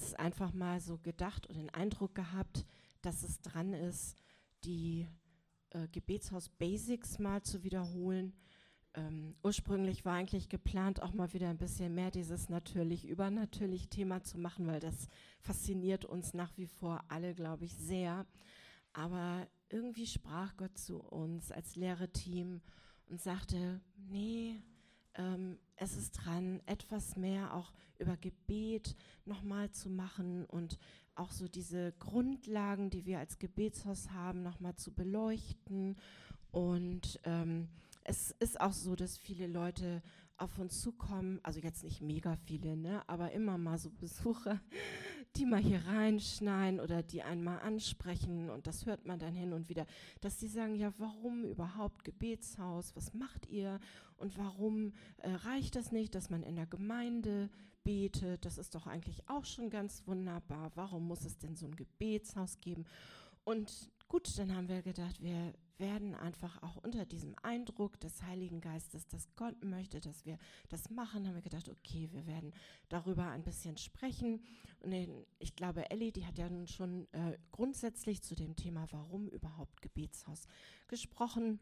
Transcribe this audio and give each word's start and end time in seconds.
jetzt 0.00 0.18
einfach 0.18 0.52
mal 0.52 0.80
so 0.80 0.98
gedacht 0.98 1.46
und 1.46 1.56
den 1.56 1.70
Eindruck 1.70 2.14
gehabt, 2.14 2.64
dass 3.02 3.22
es 3.22 3.40
dran 3.40 3.74
ist, 3.74 4.16
die 4.64 5.06
äh, 5.70 5.88
Gebetshaus 5.88 6.48
Basics 6.48 7.18
mal 7.18 7.42
zu 7.42 7.62
wiederholen. 7.64 8.34
Ähm, 8.94 9.36
ursprünglich 9.42 10.04
war 10.04 10.14
eigentlich 10.14 10.48
geplant, 10.48 11.02
auch 11.02 11.12
mal 11.12 11.32
wieder 11.32 11.48
ein 11.48 11.58
bisschen 11.58 11.94
mehr 11.94 12.10
dieses 12.10 12.48
natürlich 12.48 13.06
übernatürlich 13.06 13.88
Thema 13.88 14.22
zu 14.22 14.38
machen, 14.38 14.66
weil 14.66 14.80
das 14.80 15.08
fasziniert 15.40 16.04
uns 16.04 16.34
nach 16.34 16.56
wie 16.56 16.66
vor 16.66 17.04
alle, 17.08 17.34
glaube 17.34 17.66
ich, 17.66 17.74
sehr. 17.76 18.26
Aber 18.92 19.46
irgendwie 19.68 20.06
sprach 20.06 20.56
Gott 20.56 20.76
zu 20.76 20.98
uns 20.98 21.52
als 21.52 21.76
Lehreteam 21.76 22.60
und 23.06 23.20
sagte, 23.20 23.80
nee, 23.96 24.60
es 25.76 25.96
ist 25.96 26.12
dran, 26.12 26.60
etwas 26.66 27.16
mehr 27.16 27.54
auch 27.54 27.72
über 27.98 28.16
Gebet 28.16 28.94
nochmal 29.24 29.70
zu 29.70 29.90
machen 29.90 30.44
und 30.46 30.78
auch 31.14 31.30
so 31.30 31.48
diese 31.48 31.92
Grundlagen, 31.98 32.90
die 32.90 33.06
wir 33.06 33.18
als 33.18 33.38
Gebetshaus 33.38 34.10
haben, 34.10 34.42
nochmal 34.42 34.76
zu 34.76 34.92
beleuchten. 34.92 35.96
Und 36.50 37.20
ähm, 37.24 37.68
es 38.04 38.30
ist 38.40 38.60
auch 38.60 38.72
so, 38.72 38.96
dass 38.96 39.18
viele 39.18 39.46
Leute 39.46 40.02
auf 40.36 40.58
uns 40.58 40.80
zukommen, 40.80 41.38
also 41.42 41.60
jetzt 41.60 41.84
nicht 41.84 42.00
mega 42.00 42.34
viele, 42.36 42.76
ne, 42.76 43.06
aber 43.08 43.32
immer 43.32 43.58
mal 43.58 43.78
so 43.78 43.90
Besucher, 43.90 44.60
die 45.36 45.46
mal 45.46 45.60
hier 45.60 45.84
reinschneiden 45.86 46.80
oder 46.80 47.02
die 47.02 47.22
einmal 47.22 47.60
ansprechen 47.60 48.50
und 48.50 48.66
das 48.66 48.86
hört 48.86 49.06
man 49.06 49.18
dann 49.18 49.34
hin 49.34 49.52
und 49.52 49.68
wieder, 49.68 49.86
dass 50.20 50.38
die 50.38 50.48
sagen, 50.48 50.74
ja, 50.74 50.92
warum 50.98 51.44
überhaupt 51.44 52.04
Gebetshaus, 52.04 52.94
was 52.96 53.14
macht 53.14 53.46
ihr? 53.46 53.78
Und 54.16 54.36
warum 54.36 54.92
äh, 55.18 55.30
reicht 55.30 55.76
das 55.76 55.92
nicht, 55.92 56.14
dass 56.14 56.30
man 56.30 56.42
in 56.42 56.56
der 56.56 56.66
Gemeinde 56.66 57.48
betet, 57.84 58.44
das 58.44 58.58
ist 58.58 58.74
doch 58.74 58.86
eigentlich 58.86 59.28
auch 59.28 59.44
schon 59.44 59.70
ganz 59.70 60.06
wunderbar, 60.06 60.72
warum 60.74 61.06
muss 61.06 61.24
es 61.24 61.38
denn 61.38 61.56
so 61.56 61.66
ein 61.66 61.76
Gebetshaus 61.76 62.60
geben? 62.60 62.84
Und 63.44 63.90
gut, 64.08 64.36
dann 64.38 64.54
haben 64.54 64.68
wir 64.68 64.82
gedacht, 64.82 65.22
wir 65.22 65.54
werden 65.80 66.14
einfach 66.14 66.62
auch 66.62 66.76
unter 66.76 67.04
diesem 67.04 67.34
Eindruck 67.42 67.98
des 68.00 68.22
Heiligen 68.22 68.60
Geistes, 68.60 69.08
dass 69.08 69.28
Gott 69.36 69.64
möchte, 69.64 70.00
dass 70.00 70.24
wir 70.24 70.38
das 70.68 70.90
machen, 70.90 71.26
haben 71.26 71.34
wir 71.34 71.42
gedacht, 71.42 71.68
okay, 71.68 72.08
wir 72.12 72.26
werden 72.26 72.52
darüber 72.88 73.26
ein 73.26 73.42
bisschen 73.42 73.76
sprechen. 73.76 74.42
Und 74.80 74.92
ich 75.38 75.56
glaube, 75.56 75.90
Ellie, 75.90 76.12
die 76.12 76.26
hat 76.26 76.38
ja 76.38 76.48
nun 76.48 76.66
schon 76.66 77.08
äh, 77.12 77.38
grundsätzlich 77.50 78.22
zu 78.22 78.34
dem 78.34 78.54
Thema, 78.56 78.86
warum 78.90 79.28
überhaupt 79.28 79.82
Gebetshaus 79.82 80.46
gesprochen. 80.86 81.58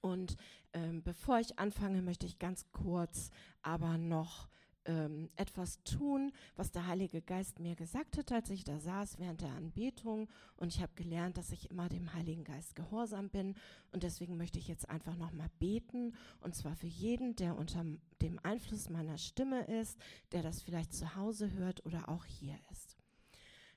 Und 0.00 0.36
ähm, 0.72 1.02
bevor 1.02 1.38
ich 1.38 1.58
anfange, 1.58 2.02
möchte 2.02 2.26
ich 2.26 2.38
ganz 2.38 2.66
kurz 2.72 3.30
aber 3.62 3.96
noch 3.96 4.48
ähm, 4.86 5.28
etwas 5.36 5.82
tun, 5.84 6.32
was 6.56 6.70
der 6.70 6.86
Heilige 6.86 7.22
Geist 7.22 7.58
mir 7.58 7.74
gesagt 7.74 8.18
hat, 8.18 8.32
als 8.32 8.50
ich 8.50 8.64
da 8.64 8.78
saß 8.78 9.18
während 9.18 9.40
der 9.40 9.52
Anbetung. 9.52 10.28
Und 10.56 10.68
ich 10.74 10.80
habe 10.80 10.92
gelernt, 10.94 11.36
dass 11.36 11.52
ich 11.52 11.70
immer 11.70 11.88
dem 11.88 12.12
Heiligen 12.14 12.44
Geist 12.44 12.74
gehorsam 12.74 13.30
bin. 13.30 13.54
Und 13.92 14.02
deswegen 14.02 14.36
möchte 14.36 14.58
ich 14.58 14.68
jetzt 14.68 14.88
einfach 14.88 15.16
nochmal 15.16 15.50
beten. 15.58 16.14
Und 16.40 16.54
zwar 16.54 16.76
für 16.76 16.86
jeden, 16.86 17.36
der 17.36 17.56
unter 17.56 17.84
dem 18.20 18.38
Einfluss 18.42 18.90
meiner 18.90 19.18
Stimme 19.18 19.64
ist, 19.64 19.98
der 20.32 20.42
das 20.42 20.62
vielleicht 20.62 20.92
zu 20.92 21.16
Hause 21.16 21.52
hört 21.52 21.84
oder 21.86 22.08
auch 22.08 22.24
hier 22.24 22.56
ist. 22.70 22.96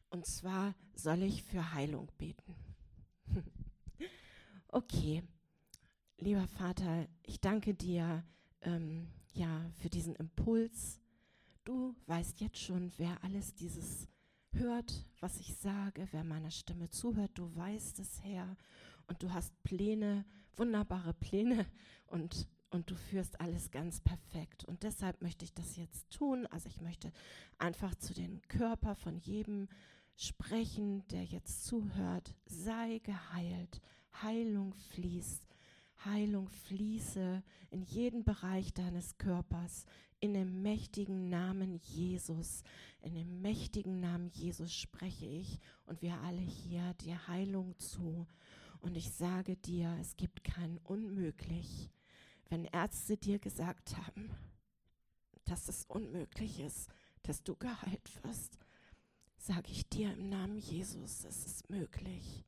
Und 0.10 0.26
zwar 0.26 0.74
soll 0.96 1.24
ich 1.24 1.44
für 1.44 1.74
Heilung 1.74 2.10
beten. 2.18 2.56
okay, 4.70 5.24
lieber 6.18 6.48
Vater, 6.48 7.08
ich 7.24 7.42
danke 7.42 7.74
dir. 7.74 8.24
Ähm, 8.62 9.10
ja, 9.38 9.70
für 9.76 9.90
diesen 9.90 10.16
Impuls. 10.16 11.00
Du 11.64 11.96
weißt 12.08 12.42
jetzt 12.42 12.58
schon, 12.60 12.92
wer 12.98 13.24
alles 13.24 13.54
dieses 13.54 14.08
hört, 14.54 15.06
was 15.20 15.40
ich 15.40 15.56
sage, 15.56 16.08
wer 16.12 16.24
meiner 16.24 16.52
Stimme 16.52 16.90
zuhört. 16.90 17.32
Du 17.36 17.56
weißt 17.56 18.00
es, 18.00 18.24
Herr. 18.24 18.58
Und 19.08 19.22
du 19.22 19.32
hast 19.32 19.54
Pläne, 19.64 20.26
wunderbare 20.56 21.14
Pläne 21.14 21.66
und 22.08 22.48
und 22.70 22.92
du 22.92 22.96
führst 22.96 23.40
alles 23.40 23.72
ganz 23.72 24.02
perfekt. 24.02 24.66
Und 24.66 24.84
deshalb 24.84 25.22
möchte 25.22 25.46
ich 25.46 25.54
das 25.54 25.78
jetzt 25.78 26.10
tun. 26.10 26.46
Also 26.48 26.68
ich 26.68 26.82
möchte 26.82 27.14
einfach 27.58 27.96
zu 27.96 28.14
den 28.14 28.42
Körper 28.50 28.94
von 28.96 29.18
jedem 29.20 29.70
sprechen, 30.18 31.08
der 31.08 31.24
jetzt 31.24 31.66
zuhört. 31.66 32.36
Sei 32.46 33.00
geheilt. 33.00 33.82
Heilung 34.22 34.74
fließt 34.74 35.47
Heilung 36.10 36.50
fließe 36.50 37.44
in 37.70 37.84
jeden 37.84 38.24
Bereich 38.24 38.74
deines 38.74 39.18
Körpers, 39.18 39.86
in 40.20 40.34
dem 40.34 40.62
mächtigen 40.62 41.30
Namen 41.30 41.80
Jesus. 41.84 42.64
In 43.02 43.16
dem 43.16 43.42
mächtigen 43.42 44.00
Namen 44.00 44.30
Jesus 44.30 44.74
spreche 44.74 45.26
ich 45.26 45.60
und 45.86 46.02
wir 46.02 46.20
alle 46.22 46.42
hier 46.42 46.94
dir 46.96 47.28
Heilung 47.28 47.78
zu. 47.78 48.28
Und 48.80 48.96
ich 48.96 49.12
sage 49.12 49.56
dir, 49.56 49.98
es 50.00 50.16
gibt 50.18 50.44
kein 50.44 50.78
Unmöglich. 50.80 51.92
Wenn 52.50 52.66
Ärzte 52.66 53.18
dir 53.18 53.40
gesagt 53.40 53.98
haben, 53.98 54.32
dass 55.46 55.68
es 55.68 55.86
unmöglich 55.86 56.60
ist, 56.60 56.90
dass 57.24 57.44
du 57.44 57.56
geheilt 57.56 58.24
wirst, 58.24 58.58
sage 59.38 59.72
ich 59.72 59.88
dir 59.90 60.14
im 60.14 60.30
Namen 60.30 60.58
Jesus, 60.58 61.26
es 61.26 61.46
ist 61.46 61.70
möglich. 61.70 62.46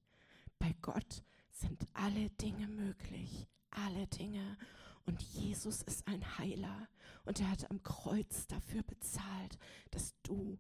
Bei 0.58 0.74
Gott 0.82 1.24
sind 1.60 1.86
alle 1.94 2.30
Dinge 2.32 2.68
möglich, 2.68 3.48
alle 3.72 4.08
Dinge. 4.08 4.58
Und 5.06 5.22
Jesus 5.22 5.82
ist 5.84 6.08
ein 6.08 6.38
Heiler 6.38 6.88
und 7.26 7.40
er 7.40 7.52
hat 7.52 7.70
am 7.72 7.82
Kreuz 7.84 8.48
dafür 8.48 8.84
bezahlt, 8.84 9.58
dass 9.92 10.14
du 10.24 10.60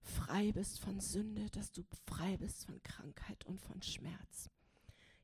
frei 0.00 0.52
bist 0.52 0.80
von 0.80 1.00
Sünde, 1.00 1.50
dass 1.50 1.72
du 1.72 1.84
frei 2.06 2.36
bist 2.38 2.64
von 2.64 2.82
Krankheit 2.82 3.44
und 3.44 3.60
von 3.60 3.82
Schmerz. 3.82 4.50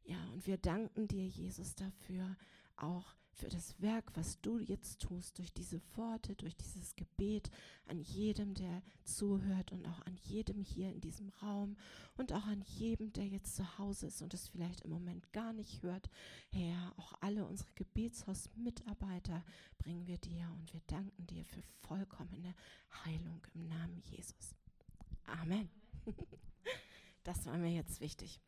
Ja, 0.04 0.22
und 0.32 0.46
wir 0.46 0.58
danken 0.58 1.08
dir, 1.08 1.26
Jesus, 1.26 1.74
dafür, 1.74 2.36
auch 2.76 3.16
für 3.36 3.48
das 3.48 3.80
Werk, 3.82 4.10
was 4.14 4.40
du 4.40 4.58
jetzt 4.58 5.00
tust, 5.00 5.38
durch 5.38 5.52
diese 5.52 5.80
Worte, 5.94 6.34
durch 6.34 6.56
dieses 6.56 6.96
Gebet 6.96 7.50
an 7.86 8.00
jedem, 8.00 8.54
der 8.54 8.82
zuhört 9.04 9.72
und 9.72 9.86
auch 9.86 10.00
an 10.06 10.16
jedem 10.22 10.62
hier 10.62 10.90
in 10.90 11.00
diesem 11.02 11.28
Raum 11.42 11.76
und 12.16 12.32
auch 12.32 12.46
an 12.46 12.62
jedem, 12.62 13.12
der 13.12 13.26
jetzt 13.26 13.54
zu 13.54 13.78
Hause 13.78 14.06
ist 14.06 14.22
und 14.22 14.32
es 14.32 14.48
vielleicht 14.48 14.80
im 14.80 14.90
Moment 14.90 15.32
gar 15.32 15.52
nicht 15.52 15.82
hört. 15.82 16.08
Herr, 16.50 16.94
auch 16.96 17.12
alle 17.20 17.44
unsere 17.44 17.70
Gebetshausmitarbeiter 17.74 19.44
bringen 19.78 20.06
wir 20.06 20.18
dir 20.18 20.50
und 20.58 20.72
wir 20.72 20.80
danken 20.86 21.26
dir 21.26 21.44
für 21.44 21.62
vollkommene 21.82 22.54
Heilung 23.04 23.46
im 23.54 23.68
Namen 23.68 24.00
Jesus. 24.00 24.54
Amen. 25.24 25.68
Das 27.24 27.44
war 27.44 27.58
mir 27.58 27.72
jetzt 27.72 28.00
wichtig. 28.00 28.40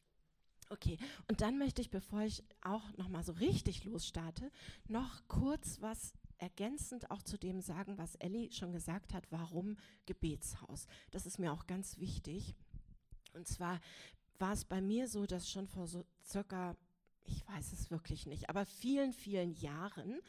Okay, 0.71 0.99
und 1.29 1.41
dann 1.41 1.59
möchte 1.59 1.81
ich, 1.81 1.91
bevor 1.91 2.23
ich 2.23 2.45
auch 2.61 2.97
noch 2.97 3.09
mal 3.09 3.23
so 3.23 3.33
richtig 3.33 3.85
losstarte, 3.85 4.51
noch 4.87 5.27
kurz 5.27 5.81
was 5.81 6.13
ergänzend 6.37 7.11
auch 7.11 7.23
zu 7.23 7.39
dem 7.39 7.61
sagen, 7.61 7.99
was 7.99 8.15
Ellie 8.17 8.53
schon 8.53 8.73
gesagt 8.73 9.15
hat, 9.15 9.25
warum 9.31 9.77
Gebetshaus. 10.07 10.87
Das 11.11 11.27
ist 11.27 11.39
mir 11.39 11.53
auch 11.53 11.67
ganz 11.67 11.99
wichtig. 11.99 12.55
Und 13.35 13.49
zwar 13.49 13.81
war 14.39 14.53
es 14.53 14.65
bei 14.65 14.81
mir 14.81 15.09
so, 15.09 15.27
dass 15.27 15.51
schon 15.51 15.67
vor 15.67 15.87
so 15.87 16.05
circa 16.25 16.77
ich 17.29 17.47
weiß 17.47 17.73
es 17.73 17.91
wirklich 17.91 18.27
nicht, 18.27 18.49
aber 18.49 18.65
vielen, 18.65 19.13
vielen 19.13 19.53
Jahren 19.53 20.21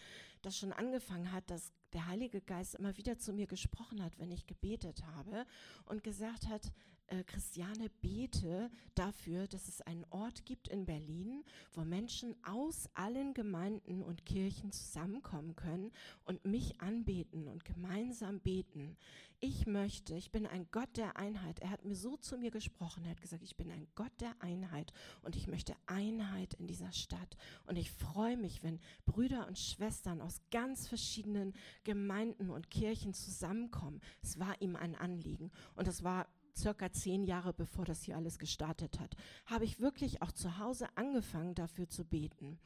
das 0.41 0.57
schon 0.57 0.73
angefangen 0.73 1.31
hat, 1.31 1.49
dass 1.49 1.71
der 1.93 2.07
Heilige 2.07 2.41
Geist 2.41 2.75
immer 2.75 2.95
wieder 2.97 3.17
zu 3.17 3.33
mir 3.33 3.47
gesprochen 3.47 4.03
hat, 4.03 4.19
wenn 4.19 4.31
ich 4.31 4.47
gebetet 4.47 5.03
habe 5.15 5.45
und 5.85 6.03
gesagt 6.03 6.47
hat, 6.47 6.71
äh, 7.11 7.23
Christiane, 7.23 7.89
bete 8.01 8.69
dafür, 8.95 9.47
dass 9.47 9.67
es 9.67 9.81
einen 9.81 10.05
Ort 10.09 10.45
gibt 10.45 10.67
in 10.67 10.85
Berlin, 10.85 11.43
wo 11.73 11.81
Menschen 11.81 12.35
aus 12.43 12.89
allen 12.93 13.33
Gemeinden 13.33 14.01
und 14.01 14.25
Kirchen 14.25 14.71
zusammenkommen 14.71 15.55
können 15.55 15.91
und 16.25 16.45
mich 16.45 16.81
anbeten 16.81 17.47
und 17.47 17.65
gemeinsam 17.65 18.39
beten. 18.39 18.97
Ich 19.41 19.65
möchte, 19.65 20.15
ich 20.15 20.31
bin 20.31 20.45
ein 20.45 20.67
Gott 20.69 20.97
der 20.97 21.15
Einheit. 21.15 21.59
Er 21.59 21.69
hat 21.69 21.85
mir 21.85 21.95
so 21.95 22.17
zu 22.17 22.37
mir 22.37 22.51
gesprochen, 22.51 23.05
er 23.05 23.11
hat 23.11 23.21
gesagt, 23.21 23.41
ich 23.41 23.55
bin 23.55 23.71
ein 23.71 23.87
Gott 23.95 24.11
der 24.19 24.35
Einheit 24.39 24.91
und 25.21 25.37
ich 25.37 25.47
möchte 25.47 25.75
Einheit 25.85 26.55
in 26.55 26.67
dieser 26.67 26.91
Stadt. 26.91 27.37
Und 27.65 27.77
ich 27.77 27.89
freue 27.89 28.35
mich, 28.35 28.63
wenn 28.63 28.81
Brüder 29.05 29.47
und 29.47 29.57
Schwestern 29.57 30.19
aus 30.19 30.41
ganz 30.51 30.89
verschiedenen 30.89 31.53
Gemeinden 31.85 32.49
und 32.49 32.69
Kirchen 32.69 33.13
zusammenkommen. 33.13 34.01
Es 34.21 34.39
war 34.39 34.61
ihm 34.61 34.75
ein 34.75 34.95
Anliegen 34.95 35.51
und 35.75 35.87
es 35.87 36.03
war 36.03 36.27
circa 36.59 36.91
zehn 36.91 37.23
Jahre 37.23 37.53
bevor 37.53 37.85
das 37.85 38.03
hier 38.03 38.17
alles 38.17 38.39
gestartet 38.39 38.99
hat, 38.99 39.15
habe 39.45 39.65
ich 39.65 39.79
wirklich 39.79 40.21
auch 40.21 40.31
zu 40.31 40.59
Hause 40.59 40.87
angefangen, 40.95 41.55
dafür 41.55 41.89
zu 41.89 42.05
beten. 42.05 42.59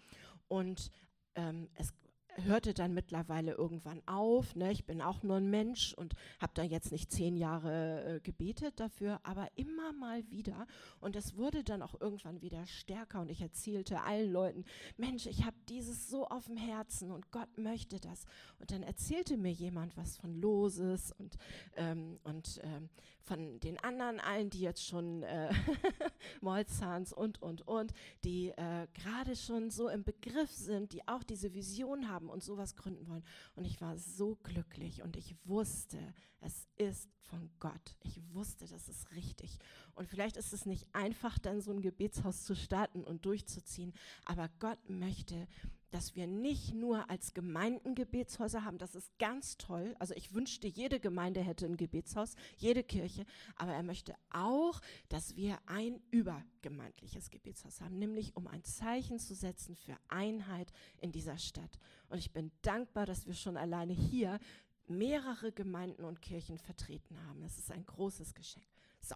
Und 0.47 0.91
ähm, 1.35 1.69
es 1.75 1.93
hörte 2.37 2.73
dann 2.73 2.93
mittlerweile 2.93 3.53
irgendwann 3.53 4.01
auf. 4.07 4.55
Ne? 4.55 4.71
Ich 4.71 4.85
bin 4.85 5.01
auch 5.01 5.23
nur 5.23 5.37
ein 5.37 5.49
Mensch 5.49 5.93
und 5.93 6.13
habe 6.39 6.53
da 6.55 6.63
jetzt 6.63 6.91
nicht 6.91 7.11
zehn 7.11 7.37
Jahre 7.37 8.15
äh, 8.15 8.19
gebetet 8.19 8.79
dafür, 8.79 9.19
aber 9.23 9.47
immer 9.55 9.93
mal 9.93 10.29
wieder. 10.29 10.67
Und 10.99 11.15
es 11.15 11.37
wurde 11.37 11.63
dann 11.63 11.81
auch 11.81 11.99
irgendwann 11.99 12.41
wieder 12.41 12.65
stärker 12.65 13.21
und 13.21 13.29
ich 13.29 13.41
erzählte 13.41 14.01
allen 14.01 14.31
Leuten, 14.31 14.65
Mensch, 14.97 15.25
ich 15.27 15.45
habe 15.45 15.57
dieses 15.69 16.09
so 16.09 16.27
auf 16.27 16.45
dem 16.45 16.57
Herzen 16.57 17.11
und 17.11 17.31
Gott 17.31 17.57
möchte 17.57 17.99
das. 17.99 18.25
Und 18.59 18.71
dann 18.71 18.83
erzählte 18.83 19.37
mir 19.37 19.51
jemand 19.51 19.95
was 19.97 20.17
von 20.17 20.33
Loses 20.33 21.11
und, 21.11 21.37
ähm, 21.75 22.19
und 22.23 22.59
ähm, 22.63 22.89
von 23.23 23.59
den 23.59 23.79
anderen 23.79 24.19
allen, 24.19 24.49
die 24.49 24.59
jetzt 24.59 24.85
schon 24.85 25.23
äh, 25.23 25.53
Molzahns 26.41 27.13
und, 27.13 27.41
und, 27.41 27.65
und, 27.67 27.93
die 28.23 28.49
äh, 28.49 28.87
gerade 28.93 29.35
schon 29.35 29.69
so 29.69 29.87
im 29.89 30.03
Begriff 30.03 30.51
sind, 30.51 30.93
die 30.93 31.07
auch 31.07 31.23
diese 31.23 31.53
Vision 31.53 32.09
haben 32.09 32.29
und 32.29 32.43
sowas 32.43 32.75
gründen 32.75 33.07
wollen. 33.07 33.23
Und 33.55 33.65
ich 33.65 33.79
war 33.81 33.97
so 33.97 34.35
glücklich 34.43 35.01
und 35.01 35.15
ich 35.15 35.35
wusste, 35.45 35.97
es 36.41 36.67
ist 36.75 37.09
von 37.21 37.49
Gott. 37.59 37.95
Ich 38.01 38.21
wusste, 38.33 38.67
das 38.67 38.89
ist 38.89 39.11
richtig. 39.11 39.57
Und 39.95 40.07
vielleicht 40.07 40.37
ist 40.37 40.53
es 40.53 40.65
nicht 40.65 40.87
einfach, 40.93 41.39
dann 41.39 41.61
so 41.61 41.71
ein 41.71 41.81
Gebetshaus 41.81 42.43
zu 42.43 42.55
starten 42.55 43.03
und 43.03 43.25
durchzuziehen, 43.25 43.93
aber 44.25 44.49
Gott 44.59 44.89
möchte, 44.89 45.47
dass 45.93 46.15
wir 46.15 46.25
nicht 46.25 46.73
nur 46.73 47.07
als 47.11 47.35
Gemeinden 47.35 47.93
Gebetshäuser 47.93 48.65
haben, 48.65 48.79
das 48.79 48.95
ist 48.95 49.15
ganz 49.19 49.57
toll. 49.57 49.95
Also 49.99 50.15
ich 50.15 50.33
wünschte, 50.33 50.67
jede 50.67 50.99
Gemeinde 50.99 51.41
hätte 51.41 51.67
ein 51.67 51.77
Gebetshaus, 51.77 52.35
jede 52.57 52.83
Kirche, 52.83 53.27
aber 53.55 53.73
er 53.73 53.83
möchte 53.83 54.15
auch, 54.31 54.81
dass 55.09 55.35
wir 55.35 55.59
ein 55.67 56.01
übergemeindliches 56.09 57.29
Gebetshaus 57.29 57.79
haben, 57.79 57.99
nämlich 57.99 58.35
um 58.35 58.47
ein 58.47 58.63
Zeichen 58.63 59.19
zu 59.19 59.35
setzen 59.35 59.75
für 59.75 59.95
Einheit 60.07 60.73
in 60.99 61.11
dieser 61.11 61.37
Stadt. 61.37 61.77
Und 62.09 62.17
ich 62.17 62.31
bin 62.31 62.51
dankbar, 62.63 63.05
dass 63.05 63.27
wir 63.27 63.35
schon 63.35 63.55
alleine 63.55 63.93
hier 63.93 64.39
mehrere 64.87 65.51
Gemeinden 65.51 66.05
und 66.05 66.23
Kirchen 66.23 66.57
vertreten 66.57 67.23
haben. 67.27 67.41
Das 67.41 67.59
ist 67.59 67.71
ein 67.71 67.85
großes 67.85 68.33
Geschenk. 68.33 68.65
So, 68.99 69.15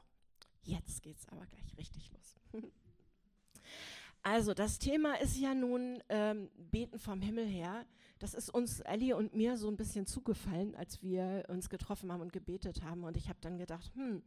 jetzt 0.62 1.02
geht 1.02 1.18
es 1.18 1.28
aber 1.30 1.48
gleich 1.48 1.76
richtig 1.76 2.12
los. 2.12 2.36
Also 4.30 4.54
das 4.54 4.78
Thema 4.78 5.14
ist 5.22 5.38
ja 5.38 5.54
nun 5.54 6.04
ähm, 6.10 6.50
Beten 6.58 7.00
vom 7.00 7.22
Himmel 7.22 7.46
her. 7.46 7.86
Das 8.20 8.34
ist 8.34 8.54
uns, 8.54 8.82
Ellie 8.82 9.16
und 9.16 9.34
mir, 9.34 9.56
so 9.56 9.70
ein 9.70 9.78
bisschen 9.78 10.06
zugefallen, 10.06 10.76
als 10.76 11.02
wir 11.02 11.46
uns 11.48 11.70
getroffen 11.70 12.12
haben 12.12 12.20
und 12.20 12.34
gebetet 12.34 12.84
haben. 12.84 13.06
Und 13.06 13.16
ich 13.16 13.30
habe 13.30 13.40
dann 13.40 13.58
gedacht, 13.58 13.90
hm, 13.96 14.22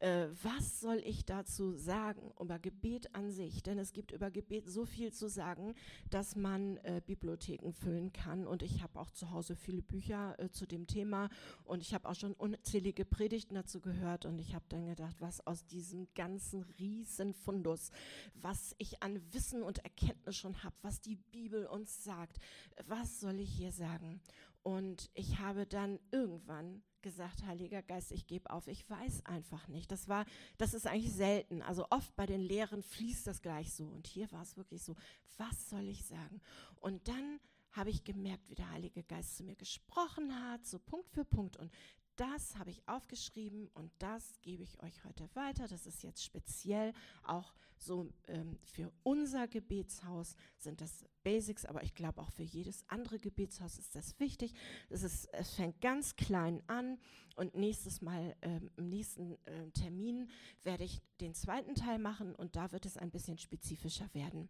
äh, 0.00 0.28
was 0.42 0.80
soll 0.80 1.02
ich 1.04 1.24
dazu 1.24 1.72
sagen 1.72 2.32
über 2.40 2.58
Gebet 2.58 3.14
an 3.14 3.30
sich? 3.30 3.62
Denn 3.62 3.78
es 3.78 3.92
gibt 3.92 4.12
über 4.12 4.30
Gebet 4.30 4.68
so 4.68 4.84
viel 4.84 5.12
zu 5.12 5.28
sagen, 5.28 5.74
dass 6.10 6.36
man 6.36 6.76
äh, 6.78 7.00
Bibliotheken 7.04 7.72
füllen 7.72 8.12
kann. 8.12 8.46
Und 8.46 8.62
ich 8.62 8.82
habe 8.82 8.98
auch 8.98 9.10
zu 9.10 9.30
Hause 9.30 9.56
viele 9.56 9.82
Bücher 9.82 10.38
äh, 10.38 10.50
zu 10.50 10.66
dem 10.66 10.86
Thema 10.86 11.28
und 11.64 11.82
ich 11.82 11.94
habe 11.94 12.08
auch 12.08 12.14
schon 12.14 12.34
unzählige 12.34 13.04
Predigten 13.04 13.54
dazu 13.54 13.80
gehört. 13.80 14.24
Und 14.24 14.38
ich 14.38 14.54
habe 14.54 14.64
dann 14.68 14.86
gedacht, 14.86 15.16
was 15.20 15.46
aus 15.46 15.66
diesem 15.66 16.08
ganzen 16.14 16.62
riesen 16.78 17.34
Fundus, 17.34 17.90
was 18.34 18.74
ich 18.78 19.02
an 19.02 19.20
Wissen 19.32 19.62
und 19.62 19.78
Erkenntnis 19.84 20.36
schon 20.36 20.62
habe, 20.62 20.76
was 20.82 21.00
die 21.00 21.16
Bibel 21.16 21.66
uns 21.66 22.04
sagt, 22.04 22.38
was 22.86 23.20
soll 23.20 23.40
ich 23.40 23.50
hier 23.50 23.72
sagen? 23.72 24.20
Und 24.62 25.10
ich 25.14 25.38
habe 25.38 25.64
dann 25.64 26.00
irgendwann 26.10 26.82
gesagt, 27.06 27.46
Heiliger 27.46 27.82
Geist, 27.82 28.10
ich 28.10 28.26
gebe 28.26 28.50
auf, 28.50 28.66
ich 28.66 28.90
weiß 28.90 29.26
einfach 29.26 29.68
nicht. 29.68 29.92
Das 29.92 30.08
war, 30.08 30.26
das 30.58 30.74
ist 30.74 30.88
eigentlich 30.88 31.12
selten. 31.12 31.62
Also 31.62 31.86
oft 31.90 32.16
bei 32.16 32.26
den 32.26 32.40
Lehren 32.40 32.82
fließt 32.82 33.28
das 33.28 33.42
gleich 33.42 33.72
so. 33.72 33.84
Und 33.84 34.08
hier 34.08 34.30
war 34.32 34.42
es 34.42 34.56
wirklich 34.56 34.82
so, 34.82 34.96
was 35.36 35.70
soll 35.70 35.86
ich 35.86 36.04
sagen? 36.04 36.40
Und 36.80 37.06
dann 37.06 37.38
habe 37.70 37.90
ich 37.90 38.02
gemerkt, 38.02 38.50
wie 38.50 38.56
der 38.56 38.72
Heilige 38.72 39.04
Geist 39.04 39.36
zu 39.36 39.44
mir 39.44 39.54
gesprochen 39.54 40.34
hat, 40.50 40.66
so 40.66 40.80
Punkt 40.80 41.08
für 41.12 41.24
Punkt. 41.24 41.56
Und 41.56 41.70
das 42.16 42.56
habe 42.56 42.70
ich 42.70 42.86
aufgeschrieben 42.88 43.68
und 43.74 43.92
das 43.98 44.40
gebe 44.42 44.62
ich 44.62 44.82
euch 44.82 45.04
heute 45.04 45.28
weiter. 45.34 45.68
Das 45.68 45.86
ist 45.86 46.02
jetzt 46.02 46.24
speziell 46.24 46.92
auch 47.22 47.54
so 47.78 48.08
ähm, 48.26 48.58
für 48.64 48.90
unser 49.02 49.48
Gebetshaus 49.48 50.34
sind 50.56 50.80
das 50.80 51.04
Basics, 51.22 51.64
aber 51.64 51.82
ich 51.82 51.94
glaube 51.94 52.20
auch 52.22 52.30
für 52.32 52.42
jedes 52.42 52.84
andere 52.88 53.18
Gebetshaus 53.18 53.78
ist 53.78 53.94
das 53.94 54.18
wichtig. 54.18 54.54
Es, 54.88 55.02
ist, 55.02 55.26
es 55.32 55.54
fängt 55.54 55.80
ganz 55.80 56.16
klein 56.16 56.62
an 56.66 56.98
und 57.36 57.54
nächstes 57.54 58.00
Mal 58.00 58.34
ähm, 58.42 58.70
im 58.76 58.88
nächsten 58.88 59.32
äh, 59.44 59.70
Termin 59.72 60.30
werde 60.62 60.84
ich 60.84 61.02
den 61.20 61.34
zweiten 61.34 61.74
Teil 61.74 61.98
machen 61.98 62.34
und 62.34 62.56
da 62.56 62.72
wird 62.72 62.86
es 62.86 62.96
ein 62.96 63.10
bisschen 63.10 63.38
spezifischer 63.38 64.08
werden. 64.14 64.48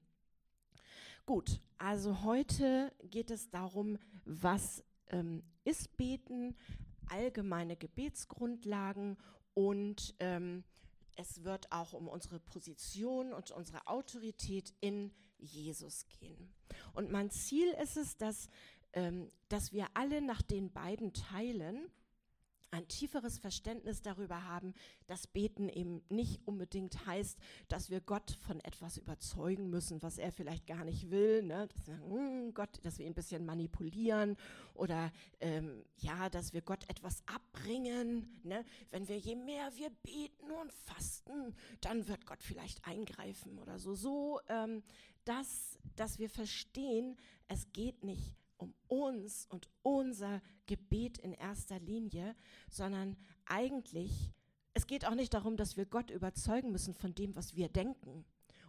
Gut, 1.25 1.61
also 1.79 2.23
heute 2.23 2.93
geht 3.03 3.33
es 3.33 3.51
darum, 3.51 3.99
was 4.25 4.85
ähm, 5.09 5.43
ist 5.65 5.97
Beten, 5.97 6.55
allgemeine 7.11 7.77
Gebetsgrundlagen 7.77 9.17
und 9.55 10.15
ähm, 10.21 10.65
es 11.17 11.45
wird 11.45 11.73
auch 11.73 11.93
um 11.93 12.09
unsere 12.09 12.39
Position 12.39 13.33
und 13.33 13.51
unsere 13.51 13.87
Autorität 13.87 14.75
in 14.81 15.13
Jesus 15.39 16.07
gehen. 16.09 16.53
Und 16.93 17.11
mein 17.11 17.31
Ziel 17.31 17.69
ist 17.83 17.97
es, 17.97 18.17
dass, 18.17 18.49
ähm, 18.93 19.31
dass 19.49 19.73
wir 19.73 19.87
alle 19.95 20.21
nach 20.21 20.43
den 20.43 20.73
beiden 20.73 21.13
Teilen 21.13 21.91
ein 22.71 22.89
tieferes 22.89 23.39
Verständnis 23.39 24.03
darüber 24.03 24.45
haben, 24.45 24.75
dass 25.07 25.27
Beten 25.27 25.69
eben 25.69 26.03
nicht 26.09 26.47
unbedingt 26.47 27.07
heißt, 27.07 27.39
dass 27.69 27.91
wir 27.91 28.01
Gott 28.01 28.39
von 28.41 28.61
etwas 28.61 28.97
überzeugen 28.97 29.71
müssen, 29.71 30.03
was 30.03 30.19
er 30.19 30.33
vielleicht 30.33 30.67
gar 30.67 30.85
nicht 30.85 31.11
will, 31.11 31.43
ne? 31.43 31.69
dass, 31.69 31.87
wir, 31.87 31.95
hm, 31.95 32.55
Gott, 32.55 32.81
dass 32.83 32.99
wir 32.99 33.07
ihn 33.07 33.13
ein 33.13 33.15
bisschen 33.15 33.47
manipulieren 33.47 34.37
oder 34.75 35.13
ähm, 35.41 35.85
ja, 35.99 36.29
dass 36.29 36.53
wir 36.53 36.63
Gott 36.63 36.85
etwas 36.89 37.23
abbringen. 37.27 38.41
Ne? 38.43 38.65
Wenn 38.91 39.09
wir 39.09 39.19
je 39.19 39.37
mehr 39.37 39.71
wir 39.77 39.91
beten 40.03 40.51
und 40.51 40.73
fasten, 40.73 41.55
dann 41.81 42.07
wird 42.09 42.27
Gott 42.27 42.43
vielleicht 42.43 42.87
eingreifen 42.87 43.59
oder 43.59 43.79
so. 43.79 43.95
So, 43.95 44.41
ähm, 44.49 44.83
dass, 45.25 45.79
dass 45.97 46.19
wir 46.19 46.31
verstehen, 46.31 47.17
es 47.49 47.73
geht 47.73 48.05
nicht 48.05 48.37
um 48.57 48.75
uns 48.89 49.47
und 49.47 49.69
unser 49.83 50.43
Gebet 50.67 51.19
in 51.19 51.33
erster 51.33 51.79
Linie, 51.79 52.35
sondern 52.71 53.17
eigentlich, 53.47 54.33
es 54.75 54.87
geht 54.87 55.07
auch 55.07 55.15
nicht 55.15 55.35
darum, 55.35 55.57
dass 55.57 55.77
wir 55.77 55.87
Gott 55.87 56.11
überzeugen 56.11 56.73
müssen 56.73 56.95
von 56.95 57.15
dem, 57.15 57.37
was 57.37 57.57
wir 57.57 57.69
denken 57.69 58.25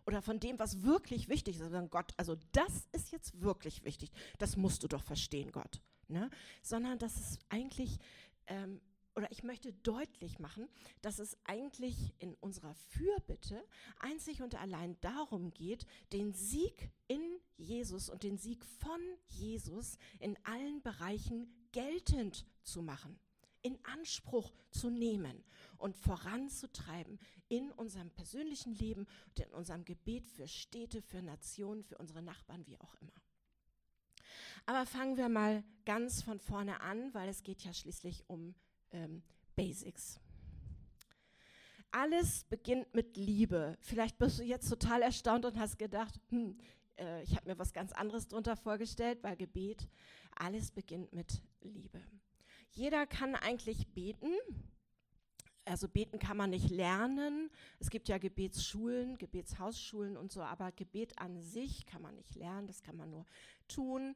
oder 0.05 0.21
von 0.21 0.39
dem, 0.39 0.57
was 0.57 0.83
wirklich 0.83 1.27
wichtig 1.27 1.55
ist, 1.57 1.63
sondern 1.63 1.89
Gott, 1.89 2.13
also 2.17 2.35
das 2.53 2.87
ist 2.93 3.11
jetzt 3.11 3.41
wirklich 3.41 3.83
wichtig, 3.83 4.11
das 4.37 4.55
musst 4.55 4.83
du 4.83 4.87
doch 4.87 5.03
verstehen, 5.03 5.51
Gott, 5.51 5.81
ne? 6.07 6.29
sondern 6.61 6.97
dass 6.97 7.19
es 7.19 7.39
eigentlich 7.49 7.99
ähm, 8.47 8.79
oder 9.17 9.31
ich 9.31 9.43
möchte 9.43 9.73
deutlich 9.73 10.37
machen, 10.37 10.69
dass 11.01 11.17
es 11.17 11.35
eigentlich 11.43 12.13
in 12.19 12.35
unserer 12.35 12.75
Fürbitte 12.75 13.65
einzig 13.97 14.43
und 14.43 14.53
allein 14.53 14.95
darum 15.01 15.51
geht, 15.55 15.87
den 16.13 16.33
Sieg 16.33 16.91
in 17.07 17.39
Jesus 17.57 18.09
und 18.09 18.21
den 18.21 18.37
Sieg 18.37 18.63
von 18.63 19.01
Jesus 19.25 19.97
in 20.19 20.37
allen 20.45 20.83
Bereichen 20.83 21.51
geltend 21.71 22.45
zu 22.61 22.83
machen, 22.83 23.19
in 23.63 23.83
Anspruch 23.85 24.53
zu 24.69 24.91
nehmen 24.91 25.43
und 25.79 25.97
voranzutreiben 25.97 27.19
in 27.49 27.71
unserem 27.71 28.11
persönlichen 28.11 28.75
Leben 28.75 29.07
und 29.29 29.39
in 29.39 29.51
unserem 29.51 29.83
Gebet 29.83 30.27
für 30.27 30.47
Städte, 30.47 31.01
für 31.01 31.23
Nationen, 31.23 31.83
für 31.83 31.97
unsere 31.97 32.21
Nachbarn, 32.21 32.67
wie 32.67 32.79
auch 32.79 32.93
immer. 33.01 33.13
Aber 34.67 34.85
fangen 34.85 35.17
wir 35.17 35.27
mal 35.27 35.63
ganz 35.85 36.21
von 36.21 36.39
vorne 36.39 36.81
an, 36.81 37.15
weil 37.15 37.29
es 37.29 37.41
geht 37.41 37.63
ja 37.63 37.73
schließlich 37.73 38.29
um 38.29 38.53
ähm, 38.91 39.21
Basics. 39.55 40.19
Alles 41.91 42.43
beginnt 42.43 42.93
mit 42.93 43.17
Liebe. 43.17 43.77
Vielleicht 43.81 44.17
bist 44.17 44.39
du 44.39 44.43
jetzt 44.43 44.69
total 44.69 45.01
erstaunt 45.01 45.45
und 45.45 45.57
hast 45.57 45.79
gedacht, 45.79 46.19
hm, 46.29 46.57
äh, 46.97 47.23
ich 47.23 47.35
habe 47.35 47.49
mir 47.49 47.57
was 47.57 47.73
ganz 47.73 47.91
anderes 47.91 48.27
darunter 48.27 48.55
vorgestellt, 48.55 49.19
weil 49.23 49.35
Gebet, 49.35 49.87
alles 50.35 50.71
beginnt 50.71 51.13
mit 51.13 51.41
Liebe. 51.61 52.01
Jeder 52.71 53.07
kann 53.07 53.35
eigentlich 53.35 53.87
beten. 53.87 54.33
Also 55.65 55.89
beten 55.89 56.17
kann 56.19 56.37
man 56.37 56.51
nicht 56.51 56.69
lernen. 56.69 57.49
Es 57.79 57.89
gibt 57.89 58.07
ja 58.07 58.17
Gebetsschulen, 58.17 59.17
Gebetshausschulen 59.17 60.15
und 60.15 60.31
so, 60.31 60.41
aber 60.41 60.71
Gebet 60.71 61.19
an 61.19 61.41
sich 61.41 61.85
kann 61.85 62.01
man 62.01 62.15
nicht 62.15 62.35
lernen, 62.35 62.67
das 62.67 62.83
kann 62.83 62.95
man 62.95 63.09
nur 63.09 63.25
tun. 63.67 64.15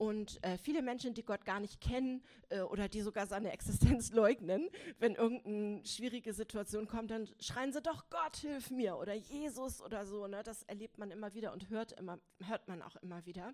Und 0.00 0.42
äh, 0.42 0.56
viele 0.56 0.80
Menschen, 0.80 1.12
die 1.12 1.22
Gott 1.22 1.44
gar 1.44 1.60
nicht 1.60 1.78
kennen 1.78 2.22
äh, 2.48 2.62
oder 2.62 2.88
die 2.88 3.02
sogar 3.02 3.26
seine 3.26 3.52
Existenz 3.52 4.12
leugnen, 4.14 4.70
wenn 4.98 5.14
irgendeine 5.14 5.84
schwierige 5.84 6.32
Situation 6.32 6.88
kommt, 6.88 7.10
dann 7.10 7.28
schreien 7.38 7.70
sie 7.70 7.82
doch, 7.82 8.08
Gott, 8.08 8.36
hilf 8.36 8.70
mir 8.70 8.96
oder 8.96 9.12
Jesus 9.12 9.82
oder 9.82 10.06
so. 10.06 10.26
Ne? 10.26 10.42
Das 10.42 10.62
erlebt 10.62 10.96
man 10.96 11.10
immer 11.10 11.34
wieder 11.34 11.52
und 11.52 11.68
hört, 11.68 11.92
immer, 11.92 12.18
hört 12.46 12.66
man 12.66 12.80
auch 12.80 12.96
immer 12.96 13.26
wieder. 13.26 13.52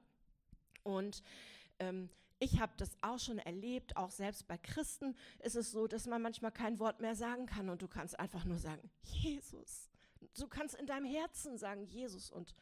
Und 0.84 1.24
ähm, 1.80 2.10
ich 2.38 2.60
habe 2.60 2.74
das 2.76 2.90
auch 3.00 3.18
schon 3.18 3.40
erlebt, 3.40 3.96
auch 3.96 4.12
selbst 4.12 4.46
bei 4.46 4.56
Christen 4.56 5.16
ist 5.40 5.56
es 5.56 5.72
so, 5.72 5.88
dass 5.88 6.06
man 6.06 6.22
manchmal 6.22 6.52
kein 6.52 6.78
Wort 6.78 7.00
mehr 7.00 7.16
sagen 7.16 7.46
kann 7.46 7.70
und 7.70 7.82
du 7.82 7.88
kannst 7.88 8.20
einfach 8.20 8.44
nur 8.44 8.58
sagen, 8.58 8.88
Jesus. 9.02 9.90
Du 10.38 10.46
kannst 10.46 10.76
in 10.76 10.86
deinem 10.86 11.06
Herzen 11.06 11.58
sagen, 11.58 11.86
Jesus 11.86 12.30
und 12.30 12.54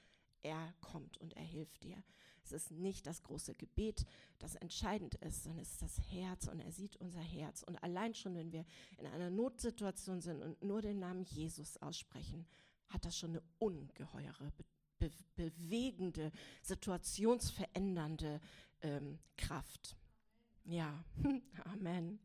er 0.43 0.73
kommt 0.81 1.19
und 1.19 1.37
er 1.37 1.45
hilft 1.45 1.83
dir. 1.83 2.03
Es 2.45 2.53
ist 2.53 2.71
nicht 2.71 3.07
das 3.07 3.23
große 3.23 3.55
Gebet, 3.55 4.05
das 4.39 4.55
entscheidend 4.57 5.15
ist, 5.17 5.45
sondern 5.45 5.63
es 5.63 5.73
ist 5.73 5.83
das 5.83 6.01
Herz 6.11 6.47
und 6.47 6.61
er 6.61 6.73
sieht 6.73 6.97
unser 6.97 7.21
Herz. 7.21 7.63
Und 7.63 7.83
allein 7.83 8.15
schon, 8.15 8.35
wenn 8.35 8.53
wir 8.53 8.65
in 8.99 9.07
einer 9.07 9.31
Notsituation 9.31 10.21
sind 10.21 10.43
und 10.43 10.63
nur 10.63 10.83
den 10.83 10.99
Namen 10.99 11.25
Jesus 11.25 11.77
aussprechen, 11.79 12.47
hat 12.89 13.05
das 13.05 13.19
schon 13.19 13.31
eine 13.31 13.43
ungeheure, 13.59 14.53
be 14.99 15.11
bewegende, 15.37 16.31
situationsverändernde 16.63 18.41
ähm, 18.83 19.19
Kraft. 19.37 19.97
Ja, 20.65 21.05
Amen. 21.65 22.21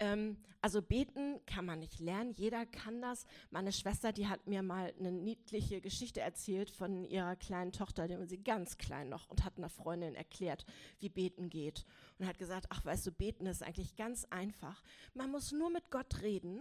Ähm, 0.00 0.36
also 0.62 0.82
beten 0.82 1.40
kann 1.46 1.64
man 1.64 1.78
nicht 1.78 2.00
lernen, 2.00 2.32
jeder 2.32 2.66
kann 2.66 3.00
das. 3.00 3.24
Meine 3.50 3.72
Schwester, 3.72 4.12
die 4.12 4.28
hat 4.28 4.46
mir 4.46 4.62
mal 4.62 4.92
eine 4.98 5.10
niedliche 5.10 5.80
Geschichte 5.80 6.20
erzählt 6.20 6.70
von 6.70 7.04
ihrer 7.04 7.36
kleinen 7.36 7.72
Tochter, 7.72 8.08
die 8.08 8.18
war 8.18 8.26
sie 8.26 8.42
ganz 8.42 8.76
klein 8.76 9.08
noch 9.08 9.28
und 9.30 9.44
hat 9.44 9.56
einer 9.56 9.70
Freundin 9.70 10.14
erklärt, 10.14 10.66
wie 10.98 11.08
beten 11.08 11.48
geht. 11.48 11.86
Und 12.18 12.26
hat 12.26 12.38
gesagt, 12.38 12.66
ach 12.68 12.84
weißt 12.84 13.06
du, 13.06 13.12
beten 13.12 13.46
ist 13.46 13.62
eigentlich 13.62 13.96
ganz 13.96 14.26
einfach. 14.28 14.82
Man 15.14 15.30
muss 15.30 15.52
nur 15.52 15.70
mit 15.70 15.90
Gott 15.90 16.20
reden 16.20 16.60